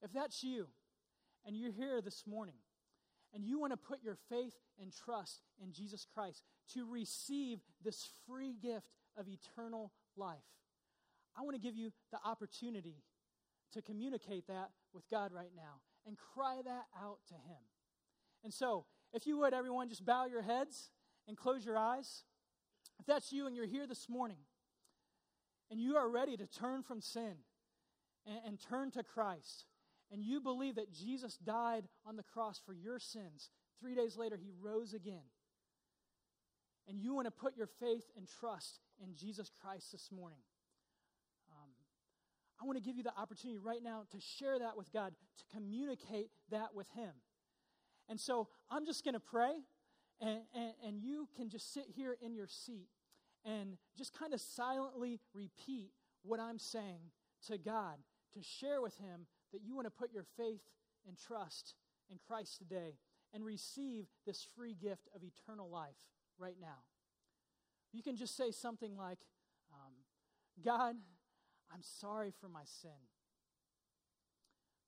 If 0.03 0.13
that's 0.13 0.43
you, 0.43 0.67
and 1.45 1.55
you're 1.55 1.71
here 1.71 2.01
this 2.01 2.23
morning, 2.27 2.55
and 3.33 3.43
you 3.43 3.59
want 3.59 3.73
to 3.73 3.77
put 3.77 4.03
your 4.03 4.17
faith 4.29 4.55
and 4.81 4.91
trust 4.91 5.41
in 5.61 5.71
Jesus 5.71 6.05
Christ 6.13 6.43
to 6.73 6.89
receive 6.89 7.59
this 7.83 8.09
free 8.27 8.55
gift 8.61 8.87
of 9.17 9.27
eternal 9.27 9.91
life, 10.17 10.37
I 11.37 11.41
want 11.41 11.55
to 11.55 11.61
give 11.61 11.75
you 11.75 11.91
the 12.11 12.19
opportunity 12.25 13.03
to 13.73 13.81
communicate 13.81 14.47
that 14.47 14.69
with 14.93 15.03
God 15.09 15.31
right 15.33 15.51
now 15.55 15.81
and 16.07 16.17
cry 16.17 16.61
that 16.63 16.85
out 17.01 17.19
to 17.27 17.33
Him. 17.33 17.61
And 18.43 18.53
so, 18.53 18.85
if 19.13 19.27
you 19.27 19.37
would, 19.39 19.53
everyone, 19.53 19.89
just 19.89 20.05
bow 20.05 20.25
your 20.25 20.41
heads 20.41 20.89
and 21.27 21.35
close 21.37 21.65
your 21.65 21.77
eyes. 21.77 22.23
If 22.99 23.05
that's 23.05 23.31
you 23.31 23.47
and 23.47 23.55
you're 23.55 23.65
here 23.65 23.87
this 23.87 24.07
morning 24.07 24.37
and 25.69 25.79
you 25.79 25.95
are 25.95 26.09
ready 26.09 26.37
to 26.37 26.45
turn 26.47 26.83
from 26.83 27.01
sin 27.01 27.35
and, 28.25 28.39
and 28.45 28.59
turn 28.59 28.91
to 28.91 29.03
Christ, 29.03 29.65
and 30.11 30.23
you 30.23 30.39
believe 30.39 30.75
that 30.75 30.93
Jesus 30.93 31.37
died 31.37 31.85
on 32.05 32.15
the 32.15 32.23
cross 32.23 32.61
for 32.65 32.73
your 32.73 32.99
sins, 32.99 33.49
three 33.79 33.95
days 33.95 34.17
later, 34.17 34.37
He 34.37 34.51
rose 34.61 34.93
again, 34.93 35.25
and 36.87 36.99
you 36.99 37.13
want 37.13 37.25
to 37.25 37.31
put 37.31 37.57
your 37.57 37.67
faith 37.79 38.05
and 38.15 38.27
trust 38.39 38.79
in 39.03 39.15
Jesus 39.15 39.49
Christ 39.61 39.91
this 39.91 40.09
morning. 40.11 40.39
Um, 41.49 41.69
I 42.61 42.65
want 42.65 42.77
to 42.77 42.83
give 42.83 42.97
you 42.97 43.03
the 43.03 43.17
opportunity 43.17 43.57
right 43.57 43.81
now 43.83 44.03
to 44.11 44.19
share 44.19 44.59
that 44.59 44.77
with 44.77 44.91
God, 44.91 45.13
to 45.37 45.43
communicate 45.55 46.29
that 46.51 46.73
with 46.73 46.87
Him. 46.95 47.11
And 48.07 48.19
so 48.19 48.47
I'm 48.69 48.85
just 48.85 49.03
going 49.03 49.15
to 49.15 49.19
pray, 49.19 49.53
and, 50.21 50.41
and, 50.53 50.73
and 50.85 51.01
you 51.01 51.27
can 51.35 51.49
just 51.49 51.73
sit 51.73 51.85
here 51.95 52.15
in 52.21 52.35
your 52.35 52.47
seat 52.47 52.87
and 53.43 53.77
just 53.97 54.17
kind 54.17 54.33
of 54.33 54.41
silently 54.41 55.19
repeat 55.33 55.91
what 56.23 56.39
I'm 56.39 56.59
saying 56.59 57.11
to 57.47 57.57
God, 57.57 57.97
to 58.33 58.41
share 58.41 58.81
with 58.81 58.97
Him 58.97 59.27
that 59.53 59.63
you 59.63 59.75
want 59.75 59.87
to 59.87 59.91
put 59.91 60.13
your 60.13 60.25
faith 60.37 60.61
and 61.07 61.17
trust 61.17 61.75
in 62.09 62.17
Christ 62.27 62.57
today 62.57 62.97
and 63.33 63.43
receive 63.43 64.05
this 64.25 64.47
free 64.55 64.73
gift 64.73 65.09
of 65.15 65.21
eternal 65.23 65.69
life 65.69 65.95
right 66.37 66.55
now. 66.59 66.83
You 67.91 68.03
can 68.03 68.15
just 68.15 68.35
say 68.35 68.51
something 68.51 68.95
like, 68.97 69.19
um, 69.71 69.93
God, 70.63 70.95
I'm 71.73 71.81
sorry 71.81 72.31
for 72.39 72.49
my 72.49 72.63
sin. 72.81 72.91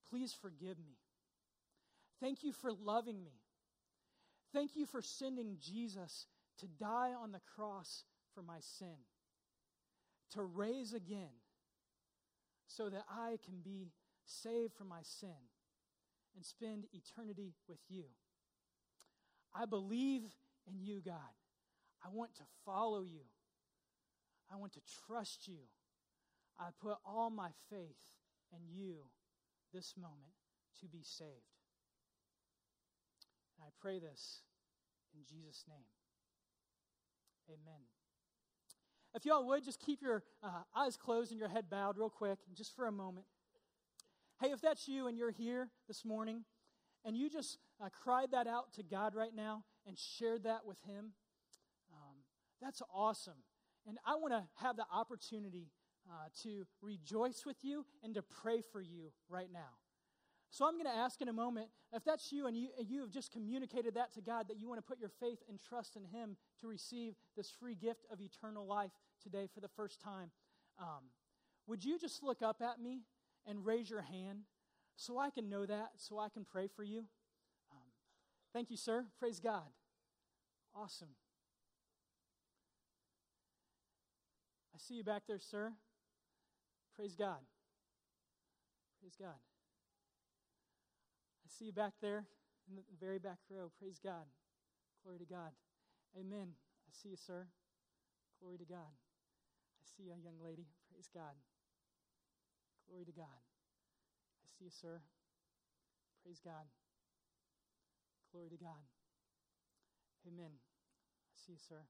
Please 0.10 0.34
forgive 0.34 0.78
me. 0.78 0.98
Thank 2.20 2.44
you 2.44 2.52
for 2.52 2.72
loving 2.72 3.24
me. 3.24 3.42
Thank 4.54 4.76
you 4.76 4.86
for 4.86 5.02
sending 5.02 5.58
Jesus 5.60 6.26
to 6.60 6.68
die 6.68 7.12
on 7.14 7.32
the 7.32 7.42
cross 7.56 8.04
for 8.34 8.42
my 8.42 8.60
sin, 8.60 8.96
to 10.34 10.44
raise 10.44 10.94
again 10.94 11.36
so 12.68 12.90
that 12.90 13.04
I 13.10 13.38
can 13.46 13.62
be 13.64 13.88
saved 14.28 14.74
from 14.74 14.90
my 14.90 15.02
sin 15.02 15.50
and 16.36 16.46
spend 16.46 16.86
eternity 16.94 17.54
with 17.68 17.80
you. 17.90 18.04
I 19.56 19.66
believe 19.66 20.22
in 20.68 20.80
you, 20.80 21.02
God. 21.04 21.34
I 22.06 22.10
want 22.12 22.36
to 22.36 22.44
follow 22.66 23.02
you. 23.02 23.26
I 24.52 24.56
want 24.56 24.74
to 24.74 24.82
trust 25.08 25.48
you. 25.48 25.58
I 26.60 26.70
put 26.82 26.98
all 27.06 27.30
my 27.30 27.50
faith 27.70 27.98
in 28.52 28.60
you 28.70 28.98
this 29.74 29.96
moment 29.98 30.34
to 30.82 30.88
be 30.88 31.02
saved. 31.04 31.32
And 33.58 33.66
I 33.66 33.70
pray 33.82 34.00
this 34.00 34.42
in 35.14 35.22
Jesus' 35.26 35.64
name. 35.68 35.78
Amen. 37.50 37.82
If 39.16 39.26
y'all 39.26 39.48
would, 39.48 39.64
just 39.64 39.80
keep 39.80 40.02
your 40.02 40.24
uh, 40.44 40.62
eyes 40.76 40.96
closed 40.98 41.32
and 41.32 41.40
your 41.40 41.50
head 41.50 41.66
bowed 41.70 41.98
real 41.98 42.10
quick, 42.10 42.38
just 42.54 42.76
for 42.76 42.86
a 42.86 42.92
moment. 42.92 43.26
Hey, 44.40 44.52
if 44.52 44.62
that's 44.62 44.88
you 44.88 45.08
and 45.08 45.18
you're 45.18 45.32
here 45.32 45.72
this 45.88 46.06
morning 46.06 46.44
and 47.04 47.18
you 47.18 47.28
just 47.28 47.58
uh, 47.84 47.90
cried 47.90 48.30
that 48.34 48.46
out 48.46 48.72
to 48.76 48.84
God 48.84 49.16
right 49.16 49.34
now 49.36 49.64
and 49.88 49.98
shared 49.98 50.44
that 50.44 50.64
with 50.64 50.78
Him, 50.86 51.14
um, 51.92 52.18
that's 52.62 52.84
awesome. 52.94 53.42
And 53.88 53.98
I 54.06 54.14
want 54.14 54.34
to 54.34 54.44
have 54.64 54.76
the 54.76 54.86
opportunity 54.94 55.72
uh, 56.08 56.28
to 56.44 56.68
rejoice 56.84 57.48
with 57.48 57.58
you 57.64 57.84
and 58.04 58.14
to 58.14 58.22
pray 58.22 58.62
for 58.62 58.80
you 58.80 59.12
right 59.28 59.50
now. 59.52 59.74
So 60.52 60.68
I'm 60.68 60.74
going 60.74 60.86
to 60.86 60.96
ask 60.96 61.20
in 61.20 61.30
a 61.30 61.34
moment 61.34 61.70
if 61.92 62.04
that's 62.04 62.32
you 62.32 62.46
and 62.46 62.56
you, 62.56 62.70
you 62.88 63.02
have 63.02 63.10
just 63.10 63.32
communicated 63.32 63.96
that 63.96 64.14
to 64.14 64.22
God 64.22 64.50
that 64.50 64.60
you 64.60 64.70
want 64.70 64.78
to 64.78 64.88
put 64.88 65.00
your 65.00 65.12
faith 65.20 65.40
and 65.50 65.60
trust 65.60 65.96
in 65.96 66.04
Him 66.04 66.38
to 66.62 66.68
receive 66.68 67.16
this 67.36 67.50
free 67.50 67.76
gift 67.76 68.06
of 68.12 68.22
eternal 68.22 68.68
life 68.68 68.92
today 69.20 69.48
for 69.52 69.62
the 69.62 69.70
first 69.76 70.00
time. 70.00 70.30
Um, 70.80 71.10
would 71.66 71.84
you 71.84 71.98
just 71.98 72.22
look 72.22 72.44
up 72.44 72.62
at 72.62 72.80
me 72.80 73.02
and 73.48 73.66
raise 73.66 73.90
your 73.90 74.02
hand 74.02 74.42
so 74.96 75.18
I 75.18 75.30
can 75.30 75.50
know 75.50 75.66
that, 75.66 75.92
so 75.96 76.20
I 76.20 76.30
can 76.30 76.44
pray 76.44 76.68
for 76.68 76.84
you? 76.84 77.06
Um, 77.72 77.88
thank 78.54 78.70
you, 78.70 78.78
sir. 78.78 79.06
Praise 79.20 79.40
God. 79.40 79.70
Awesome. 80.76 81.16
I 84.76 84.78
see 84.78 84.96
you 84.96 85.04
back 85.04 85.24
there, 85.28 85.40
sir. 85.40 85.74
Praise 86.96 87.16
God. 87.16 87.40
Praise 89.00 89.16
God. 89.20 89.40
I 91.46 91.50
see 91.50 91.66
you 91.66 91.74
back 91.74 91.94
there 92.02 92.26
in 92.70 92.76
the 92.76 92.84
very 93.00 93.20
back 93.20 93.38
row. 93.50 93.72
Praise 93.80 94.00
God. 94.04 94.26
Glory 95.04 95.20
to 95.20 95.26
God. 95.26 95.52
Amen. 96.20 96.50
I 96.88 96.92
see 96.92 97.10
you, 97.10 97.16
sir. 97.16 97.48
Glory 98.42 98.58
to 98.58 98.66
God. 98.66 98.92
I 98.92 99.86
see 99.96 100.04
you, 100.04 100.14
young 100.24 100.44
lady. 100.44 100.68
Praise 100.92 101.10
God. 101.14 101.34
Glory 102.90 103.06
to 103.06 103.12
God. 103.12 103.42
I 104.44 104.48
see 104.58 104.66
you, 104.66 104.72
sir. 104.72 105.02
Praise 106.24 106.40
God. 106.44 106.68
Glory 108.32 108.50
to 108.50 108.58
God. 108.58 108.84
Amen. 110.28 110.52
I 110.56 111.36
see 111.36 111.54
you, 111.54 111.60
sir. 111.60 111.84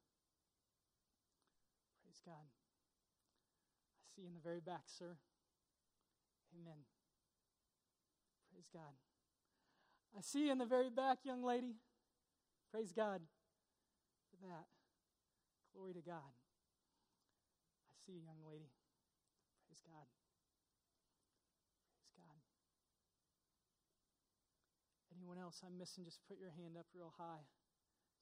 Praise 2.04 2.22
God. 2.26 2.46
I 2.46 4.06
see 4.16 4.22
you 4.24 4.28
in 4.28 4.34
the 4.34 4.44
very 4.44 4.60
back, 4.60 4.84
sir. 4.86 5.18
Amen. 6.54 6.86
Praise 8.52 8.70
God. 8.74 8.94
I 10.18 10.22
see 10.22 10.46
you 10.46 10.52
in 10.52 10.58
the 10.58 10.66
very 10.66 10.90
back, 10.90 11.20
young 11.24 11.44
lady. 11.44 11.76
Praise 12.72 12.92
God 12.92 13.22
for 14.30 14.38
that. 14.48 14.66
Glory 15.76 15.94
to 15.94 16.02
God. 16.02 16.34
I 16.34 17.96
see 18.06 18.14
you, 18.14 18.22
young 18.26 18.42
lady. 18.46 18.70
Praise 19.68 19.82
God. 19.86 20.08
Praise 22.02 22.18
God. 22.18 22.40
Anyone 25.28 25.44
else 25.44 25.60
I'm 25.60 25.76
missing, 25.76 26.08
just 26.08 26.24
put 26.24 26.40
your 26.40 26.56
hand 26.56 26.80
up 26.80 26.88
real 26.96 27.12
high 27.20 27.44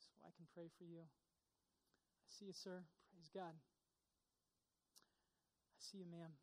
so 0.01 0.09
I 0.25 0.33
can 0.33 0.49
pray 0.57 0.73
for 0.73 0.89
you. 0.89 1.05
I 1.05 2.29
see 2.33 2.49
you, 2.49 2.57
sir. 2.57 2.81
Praise 3.13 3.29
God. 3.29 3.53
I 3.53 3.61
see 5.77 6.01
you, 6.01 6.09
ma'am. 6.09 6.33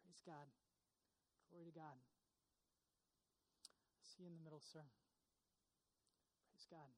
Praise 0.00 0.24
God. 0.24 0.48
Glory 1.52 1.68
to 1.68 1.76
God. 1.76 1.92
I 1.92 2.00
see 4.08 4.24
you 4.24 4.32
in 4.32 4.36
the 4.40 4.40
middle, 4.40 4.64
sir. 4.64 4.88
Praise 6.48 6.64
God. 6.72 6.88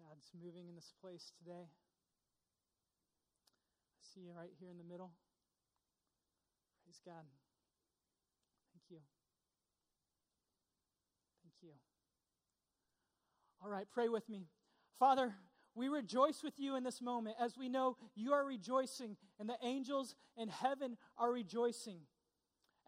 God's 0.00 0.32
moving 0.32 0.64
in 0.64 0.80
this 0.80 0.96
place 0.96 1.28
today. 1.36 1.68
I 1.68 4.00
see 4.00 4.24
you 4.24 4.32
right 4.32 4.56
here 4.56 4.72
in 4.72 4.80
the 4.80 4.88
middle. 4.88 5.12
Praise 6.88 7.04
God. 7.04 7.28
Thank 8.72 8.88
you. 8.88 9.04
Thank 11.42 11.54
you. 11.62 11.72
All 13.62 13.68
right, 13.68 13.86
pray 13.92 14.08
with 14.08 14.28
me. 14.28 14.46
Father, 14.98 15.34
we 15.74 15.88
rejoice 15.88 16.42
with 16.42 16.58
you 16.58 16.76
in 16.76 16.84
this 16.84 17.00
moment 17.00 17.36
as 17.40 17.56
we 17.56 17.68
know 17.68 17.96
you 18.14 18.32
are 18.32 18.44
rejoicing 18.44 19.16
and 19.38 19.48
the 19.48 19.56
angels 19.62 20.14
in 20.36 20.48
heaven 20.48 20.96
are 21.18 21.30
rejoicing. 21.30 22.00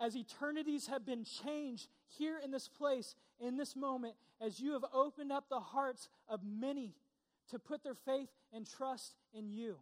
As 0.01 0.17
eternities 0.17 0.87
have 0.87 1.05
been 1.05 1.25
changed 1.25 1.89
here 2.09 2.39
in 2.43 2.51
this 2.51 2.69
place, 2.69 3.15
in 3.39 3.57
this 3.57 3.77
moment, 3.77 4.15
as 4.41 4.61
you 4.61 4.73
have 4.73 4.85
opened 4.93 5.31
up 5.31 5.45
the 5.49 5.61
hearts 5.61 6.09
of 6.29 6.41
many 6.43 6.95
to 7.51 7.59
put 7.59 7.85
their 7.85 7.95
faith 7.95 8.31
and 8.53 8.67
trust 8.67 9.15
in 9.35 9.51
you. 9.51 9.77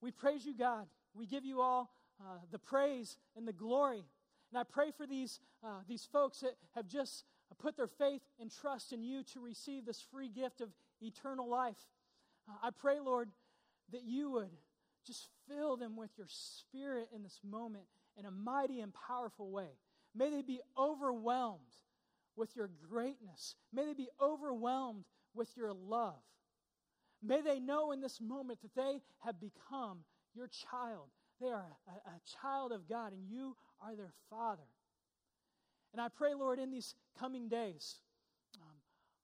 We 0.00 0.10
praise 0.10 0.44
you, 0.44 0.54
God. 0.56 0.86
We 1.14 1.26
give 1.26 1.44
you 1.44 1.60
all 1.60 1.90
uh, 2.20 2.38
the 2.50 2.58
praise 2.58 3.18
and 3.36 3.46
the 3.46 3.52
glory. 3.52 4.04
And 4.50 4.58
I 4.58 4.64
pray 4.64 4.90
for 4.96 5.06
these, 5.06 5.40
uh, 5.62 5.80
these 5.86 6.08
folks 6.10 6.40
that 6.40 6.54
have 6.74 6.86
just 6.88 7.24
put 7.58 7.76
their 7.76 7.88
faith 7.88 8.22
and 8.40 8.50
trust 8.50 8.92
in 8.92 9.02
you 9.02 9.22
to 9.34 9.40
receive 9.40 9.84
this 9.84 10.04
free 10.12 10.28
gift 10.28 10.60
of 10.60 10.70
eternal 11.00 11.48
life. 11.48 11.76
Uh, 12.48 12.54
I 12.62 12.70
pray, 12.70 13.00
Lord, 13.00 13.30
that 13.92 14.04
you 14.04 14.30
would 14.32 14.50
just 15.06 15.28
fill 15.48 15.76
them 15.76 15.96
with 15.96 16.10
your 16.16 16.26
spirit 16.28 17.08
in 17.14 17.22
this 17.22 17.40
moment 17.42 17.84
in 18.18 18.26
a 18.26 18.30
mighty 18.30 18.80
and 18.80 18.92
powerful 18.92 19.50
way. 19.50 19.78
May 20.14 20.30
they 20.30 20.42
be 20.42 20.60
overwhelmed 20.76 21.60
with 22.36 22.54
your 22.56 22.70
greatness. 22.88 23.54
May 23.72 23.86
they 23.86 23.94
be 23.94 24.08
overwhelmed 24.20 25.04
with 25.34 25.48
your 25.56 25.72
love. 25.72 26.22
May 27.22 27.40
they 27.40 27.58
know 27.58 27.92
in 27.92 28.00
this 28.00 28.20
moment 28.20 28.60
that 28.62 28.74
they 28.74 29.00
have 29.20 29.40
become 29.40 30.00
your 30.34 30.48
child. 30.48 31.08
They 31.40 31.48
are 31.48 31.66
a, 31.88 32.10
a 32.10 32.20
child 32.40 32.72
of 32.72 32.88
God, 32.88 33.12
and 33.12 33.28
you 33.28 33.56
are 33.80 33.96
their 33.96 34.12
father. 34.30 34.68
And 35.92 36.00
I 36.00 36.08
pray, 36.08 36.34
Lord, 36.34 36.58
in 36.58 36.70
these 36.70 36.94
coming 37.18 37.48
days, 37.48 37.96
um, 38.56 38.76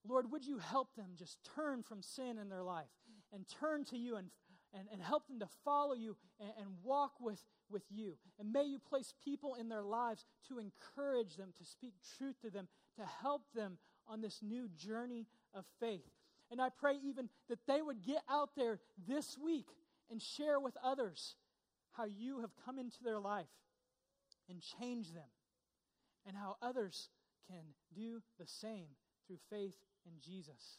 Lord, 0.07 0.31
would 0.33 0.45
you 0.45 0.59
help 0.59 0.95
them 0.97 1.11
just 1.17 1.39
turn 1.55 1.83
from 1.83 2.03
sin 2.03 2.39
in 2.39 2.49
their 2.49 2.63
life 2.63 2.91
and 3.33 3.47
turn 3.49 3.85
to 3.87 3.99
you 3.99 4.17
and, 4.17 4.29
and, 4.73 4.89
and 4.93 5.03
help 5.03 5.27
them 5.27 5.41
to 5.41 5.49
follow 5.65 5.95
you 5.95 6.17
and, 6.41 6.51
and 6.59 6.69
walk 6.83 7.13
with, 7.21 7.43
with 7.71 7.85
you. 7.91 8.15
And 8.39 8.53
may 8.53 8.65
you 8.65 8.79
place 8.79 9.13
people 9.25 9.55
in 9.55 9.69
their 9.69 9.83
lives 9.83 10.25
to 10.49 10.59
encourage 10.59 11.37
them, 11.37 11.53
to 11.59 11.65
speak 11.65 11.95
truth 12.17 12.41
to 12.43 12.51
them, 12.51 12.69
to 12.97 13.05
help 13.23 13.43
them 13.55 13.79
on 14.07 14.21
this 14.21 14.41
new 14.43 14.69
journey 14.77 15.27
of 15.55 15.65
faith. 15.81 16.11
And 16.51 16.61
I 16.61 16.69
pray 16.69 16.95
even 17.03 17.29
that 17.49 17.59
they 17.67 17.83
would 17.83 18.03
get 18.03 18.23
out 18.29 18.51
there 18.57 18.79
this 19.09 19.37
week 19.43 19.67
and 20.11 20.21
share 20.21 20.61
with 20.61 20.77
others 20.85 21.37
how 21.93 22.05
you 22.05 22.41
have 22.41 22.51
come 22.65 22.79
into 22.79 23.03
their 23.03 23.19
life 23.19 23.47
and 24.49 24.61
changed 24.79 25.15
them, 25.15 25.29
and 26.27 26.37
how 26.37 26.57
others 26.63 27.09
can 27.49 27.63
do 27.95 28.23
the 28.39 28.47
same 28.47 28.87
through 29.27 29.39
faith 29.51 29.77
in 30.07 30.13
Jesus. 30.21 30.79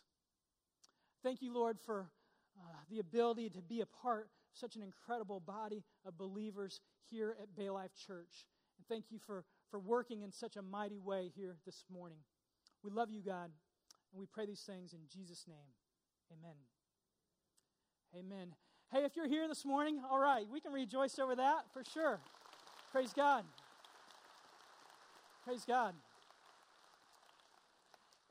Thank 1.23 1.41
you, 1.41 1.53
Lord, 1.53 1.79
for 1.79 2.11
uh, 2.57 2.77
the 2.89 2.99
ability 2.99 3.49
to 3.49 3.61
be 3.61 3.81
a 3.81 3.85
part 3.85 4.25
of 4.25 4.57
such 4.57 4.75
an 4.75 4.83
incredible 4.83 5.39
body 5.39 5.83
of 6.05 6.17
believers 6.17 6.81
here 7.09 7.35
at 7.41 7.55
Bay 7.55 7.69
Life 7.69 7.91
Church. 7.95 8.45
And 8.77 8.87
thank 8.87 9.05
you 9.11 9.19
for, 9.19 9.43
for 9.69 9.79
working 9.79 10.21
in 10.21 10.31
such 10.31 10.55
a 10.55 10.61
mighty 10.61 10.99
way 10.99 11.31
here 11.35 11.57
this 11.65 11.85
morning. 11.91 12.19
We 12.83 12.91
love 12.91 13.09
you, 13.09 13.21
God, 13.21 13.49
and 14.11 14.19
we 14.19 14.25
pray 14.27 14.45
these 14.45 14.61
things 14.61 14.93
in 14.93 14.99
Jesus' 15.11 15.45
name. 15.47 15.73
Amen. 16.31 16.55
Amen. 18.17 18.55
Hey, 18.91 19.03
if 19.03 19.15
you're 19.15 19.27
here 19.27 19.47
this 19.47 19.65
morning, 19.65 19.99
all 20.09 20.19
right, 20.19 20.45
we 20.49 20.59
can 20.59 20.71
rejoice 20.71 21.19
over 21.19 21.35
that 21.35 21.65
for 21.73 21.83
sure. 21.83 22.19
Praise 22.91 23.13
God. 23.13 23.43
Praise 25.45 25.63
God. 25.63 25.93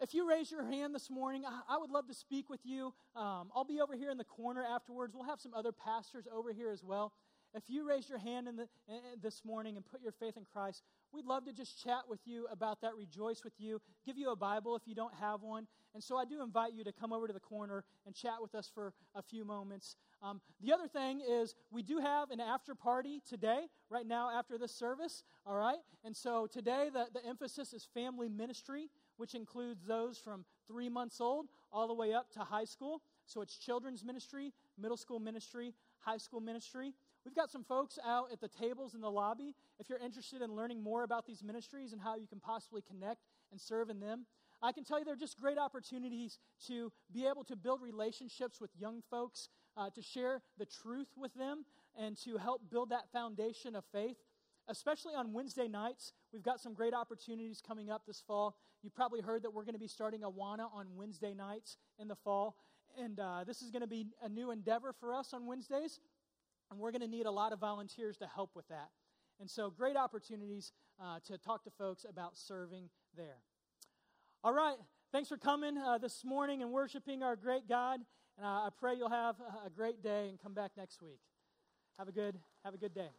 If 0.00 0.14
you 0.14 0.28
raise 0.28 0.50
your 0.50 0.64
hand 0.64 0.92
this 0.92 1.08
morning, 1.08 1.44
I, 1.68 1.78
would 1.78 1.90
love 1.90 2.08
to 2.08 2.14
speak 2.14 2.50
with 2.50 2.58
you. 2.64 2.92
Um, 3.14 3.52
I'll 3.54 3.64
be 3.64 3.80
over 3.80 3.94
here 3.94 4.10
in 4.10 4.18
the 4.18 4.24
corner 4.24 4.64
afterwards. 4.64 5.14
We'll 5.14 5.28
have 5.28 5.40
some 5.40 5.54
other 5.54 5.70
pastors 5.70 6.26
over 6.34 6.52
here 6.52 6.72
as 6.72 6.82
well. 6.82 7.12
If 7.54 7.62
you 7.68 7.88
raise 7.88 8.08
your 8.08 8.18
hand 8.18 8.48
in 8.48 8.56
the, 8.56 8.66
in, 8.88 8.98
this 9.22 9.42
morning 9.44 9.76
and 9.76 9.86
put 9.86 10.02
your 10.02 10.10
faith 10.10 10.36
in 10.36 10.44
Christ, 10.52 10.82
we'd 11.12 11.24
love 11.24 11.44
to 11.44 11.52
just 11.52 11.80
chat 11.84 12.00
with 12.08 12.18
you 12.24 12.48
about 12.50 12.80
that, 12.80 12.96
rejoice 12.96 13.44
with 13.44 13.54
you, 13.58 13.80
give 14.04 14.18
you 14.18 14.32
a 14.32 14.36
Bible 14.36 14.74
if 14.74 14.82
you 14.84 14.96
don't 14.96 15.14
have 15.14 15.40
one. 15.40 15.68
And 15.94 16.02
so 16.02 16.16
I 16.16 16.24
do 16.24 16.42
invite 16.42 16.72
you 16.74 16.82
to 16.82 16.92
come 16.92 17.12
over 17.12 17.28
to 17.28 17.32
the 17.32 17.38
corner 17.38 17.84
and 18.06 18.14
chat 18.16 18.42
with 18.42 18.56
us 18.56 18.68
for 18.74 18.92
a 19.14 19.22
few 19.22 19.44
moments. 19.44 19.94
Um, 20.24 20.40
the 20.62 20.72
other 20.72 20.88
thing 20.88 21.20
is, 21.20 21.54
we 21.70 21.82
do 21.82 21.98
have 21.98 22.30
an 22.30 22.40
after 22.40 22.74
party 22.74 23.20
today, 23.28 23.66
right 23.90 24.06
now 24.06 24.30
after 24.30 24.56
this 24.56 24.74
service, 24.74 25.22
all 25.46 25.54
right? 25.54 25.76
And 26.02 26.16
so 26.16 26.46
today 26.50 26.88
the, 26.90 27.06
the 27.12 27.24
emphasis 27.28 27.74
is 27.74 27.86
family 27.94 28.30
ministry 28.30 28.88
which 29.16 29.34
includes 29.34 29.84
those 29.86 30.18
from 30.18 30.44
three 30.66 30.88
months 30.88 31.20
old 31.20 31.46
all 31.72 31.88
the 31.88 31.94
way 31.94 32.12
up 32.12 32.30
to 32.32 32.40
high 32.40 32.64
school. 32.64 33.02
So 33.26 33.40
it's 33.40 33.56
children's 33.56 34.04
ministry, 34.04 34.52
middle 34.78 34.96
school 34.96 35.18
ministry, 35.18 35.74
high 36.00 36.18
school 36.18 36.40
ministry. 36.40 36.92
We've 37.24 37.34
got 37.34 37.50
some 37.50 37.64
folks 37.64 37.98
out 38.04 38.28
at 38.32 38.40
the 38.40 38.48
tables 38.48 38.94
in 38.94 39.00
the 39.00 39.10
lobby. 39.10 39.54
If 39.78 39.88
you're 39.88 39.98
interested 39.98 40.42
in 40.42 40.54
learning 40.54 40.82
more 40.82 41.04
about 41.04 41.26
these 41.26 41.42
ministries 41.42 41.92
and 41.92 42.00
how 42.00 42.16
you 42.16 42.26
can 42.26 42.40
possibly 42.40 42.82
connect 42.82 43.22
and 43.50 43.60
serve 43.60 43.88
in 43.88 44.00
them, 44.00 44.26
I 44.62 44.72
can 44.72 44.84
tell 44.84 44.98
you 44.98 45.04
they're 45.04 45.16
just 45.16 45.40
great 45.40 45.58
opportunities 45.58 46.38
to 46.68 46.92
be 47.12 47.26
able 47.26 47.44
to 47.44 47.56
build 47.56 47.82
relationships 47.82 48.60
with 48.60 48.70
young 48.78 49.02
folks, 49.10 49.48
uh, 49.76 49.90
to 49.90 50.02
share 50.02 50.42
the 50.58 50.66
truth 50.66 51.08
with 51.16 51.34
them, 51.34 51.64
and 51.98 52.16
to 52.24 52.36
help 52.36 52.62
build 52.70 52.90
that 52.90 53.10
foundation 53.12 53.76
of 53.76 53.84
faith. 53.92 54.16
Especially 54.66 55.14
on 55.14 55.32
Wednesday 55.32 55.68
nights, 55.68 56.12
we've 56.32 56.42
got 56.42 56.58
some 56.58 56.72
great 56.72 56.94
opportunities 56.94 57.62
coming 57.66 57.90
up 57.90 58.06
this 58.06 58.22
fall. 58.26 58.56
You've 58.82 58.94
probably 58.94 59.20
heard 59.20 59.42
that 59.42 59.52
we're 59.52 59.64
going 59.64 59.74
to 59.74 59.80
be 59.80 59.88
starting 59.88 60.22
Awana 60.22 60.72
on 60.72 60.86
Wednesday 60.94 61.34
nights 61.34 61.76
in 61.98 62.08
the 62.08 62.16
fall. 62.16 62.56
And 62.98 63.20
uh, 63.20 63.44
this 63.46 63.60
is 63.60 63.70
going 63.70 63.82
to 63.82 63.88
be 63.88 64.06
a 64.22 64.28
new 64.28 64.50
endeavor 64.50 64.94
for 64.98 65.12
us 65.12 65.34
on 65.34 65.46
Wednesdays. 65.46 66.00
And 66.70 66.80
we're 66.80 66.92
going 66.92 67.02
to 67.02 67.08
need 67.08 67.26
a 67.26 67.30
lot 67.30 67.52
of 67.52 67.60
volunteers 67.60 68.16
to 68.18 68.26
help 68.26 68.50
with 68.54 68.66
that. 68.68 68.88
And 69.40 69.50
so, 69.50 69.68
great 69.68 69.96
opportunities 69.96 70.72
uh, 71.02 71.18
to 71.26 71.36
talk 71.36 71.64
to 71.64 71.70
folks 71.70 72.06
about 72.08 72.38
serving 72.38 72.88
there. 73.16 73.38
All 74.42 74.52
right. 74.52 74.76
Thanks 75.12 75.28
for 75.28 75.36
coming 75.36 75.76
uh, 75.76 75.98
this 75.98 76.24
morning 76.24 76.62
and 76.62 76.70
worshiping 76.70 77.22
our 77.22 77.36
great 77.36 77.68
God. 77.68 78.00
And 78.36 78.46
I 78.46 78.68
pray 78.78 78.94
you'll 78.94 79.08
have 79.08 79.36
a 79.64 79.70
great 79.70 80.02
day 80.02 80.28
and 80.28 80.40
come 80.40 80.54
back 80.54 80.72
next 80.76 81.00
week. 81.02 81.20
Have 81.98 82.08
a 82.08 82.12
good, 82.12 82.36
have 82.64 82.74
a 82.74 82.78
good 82.78 82.94
day. 82.94 83.10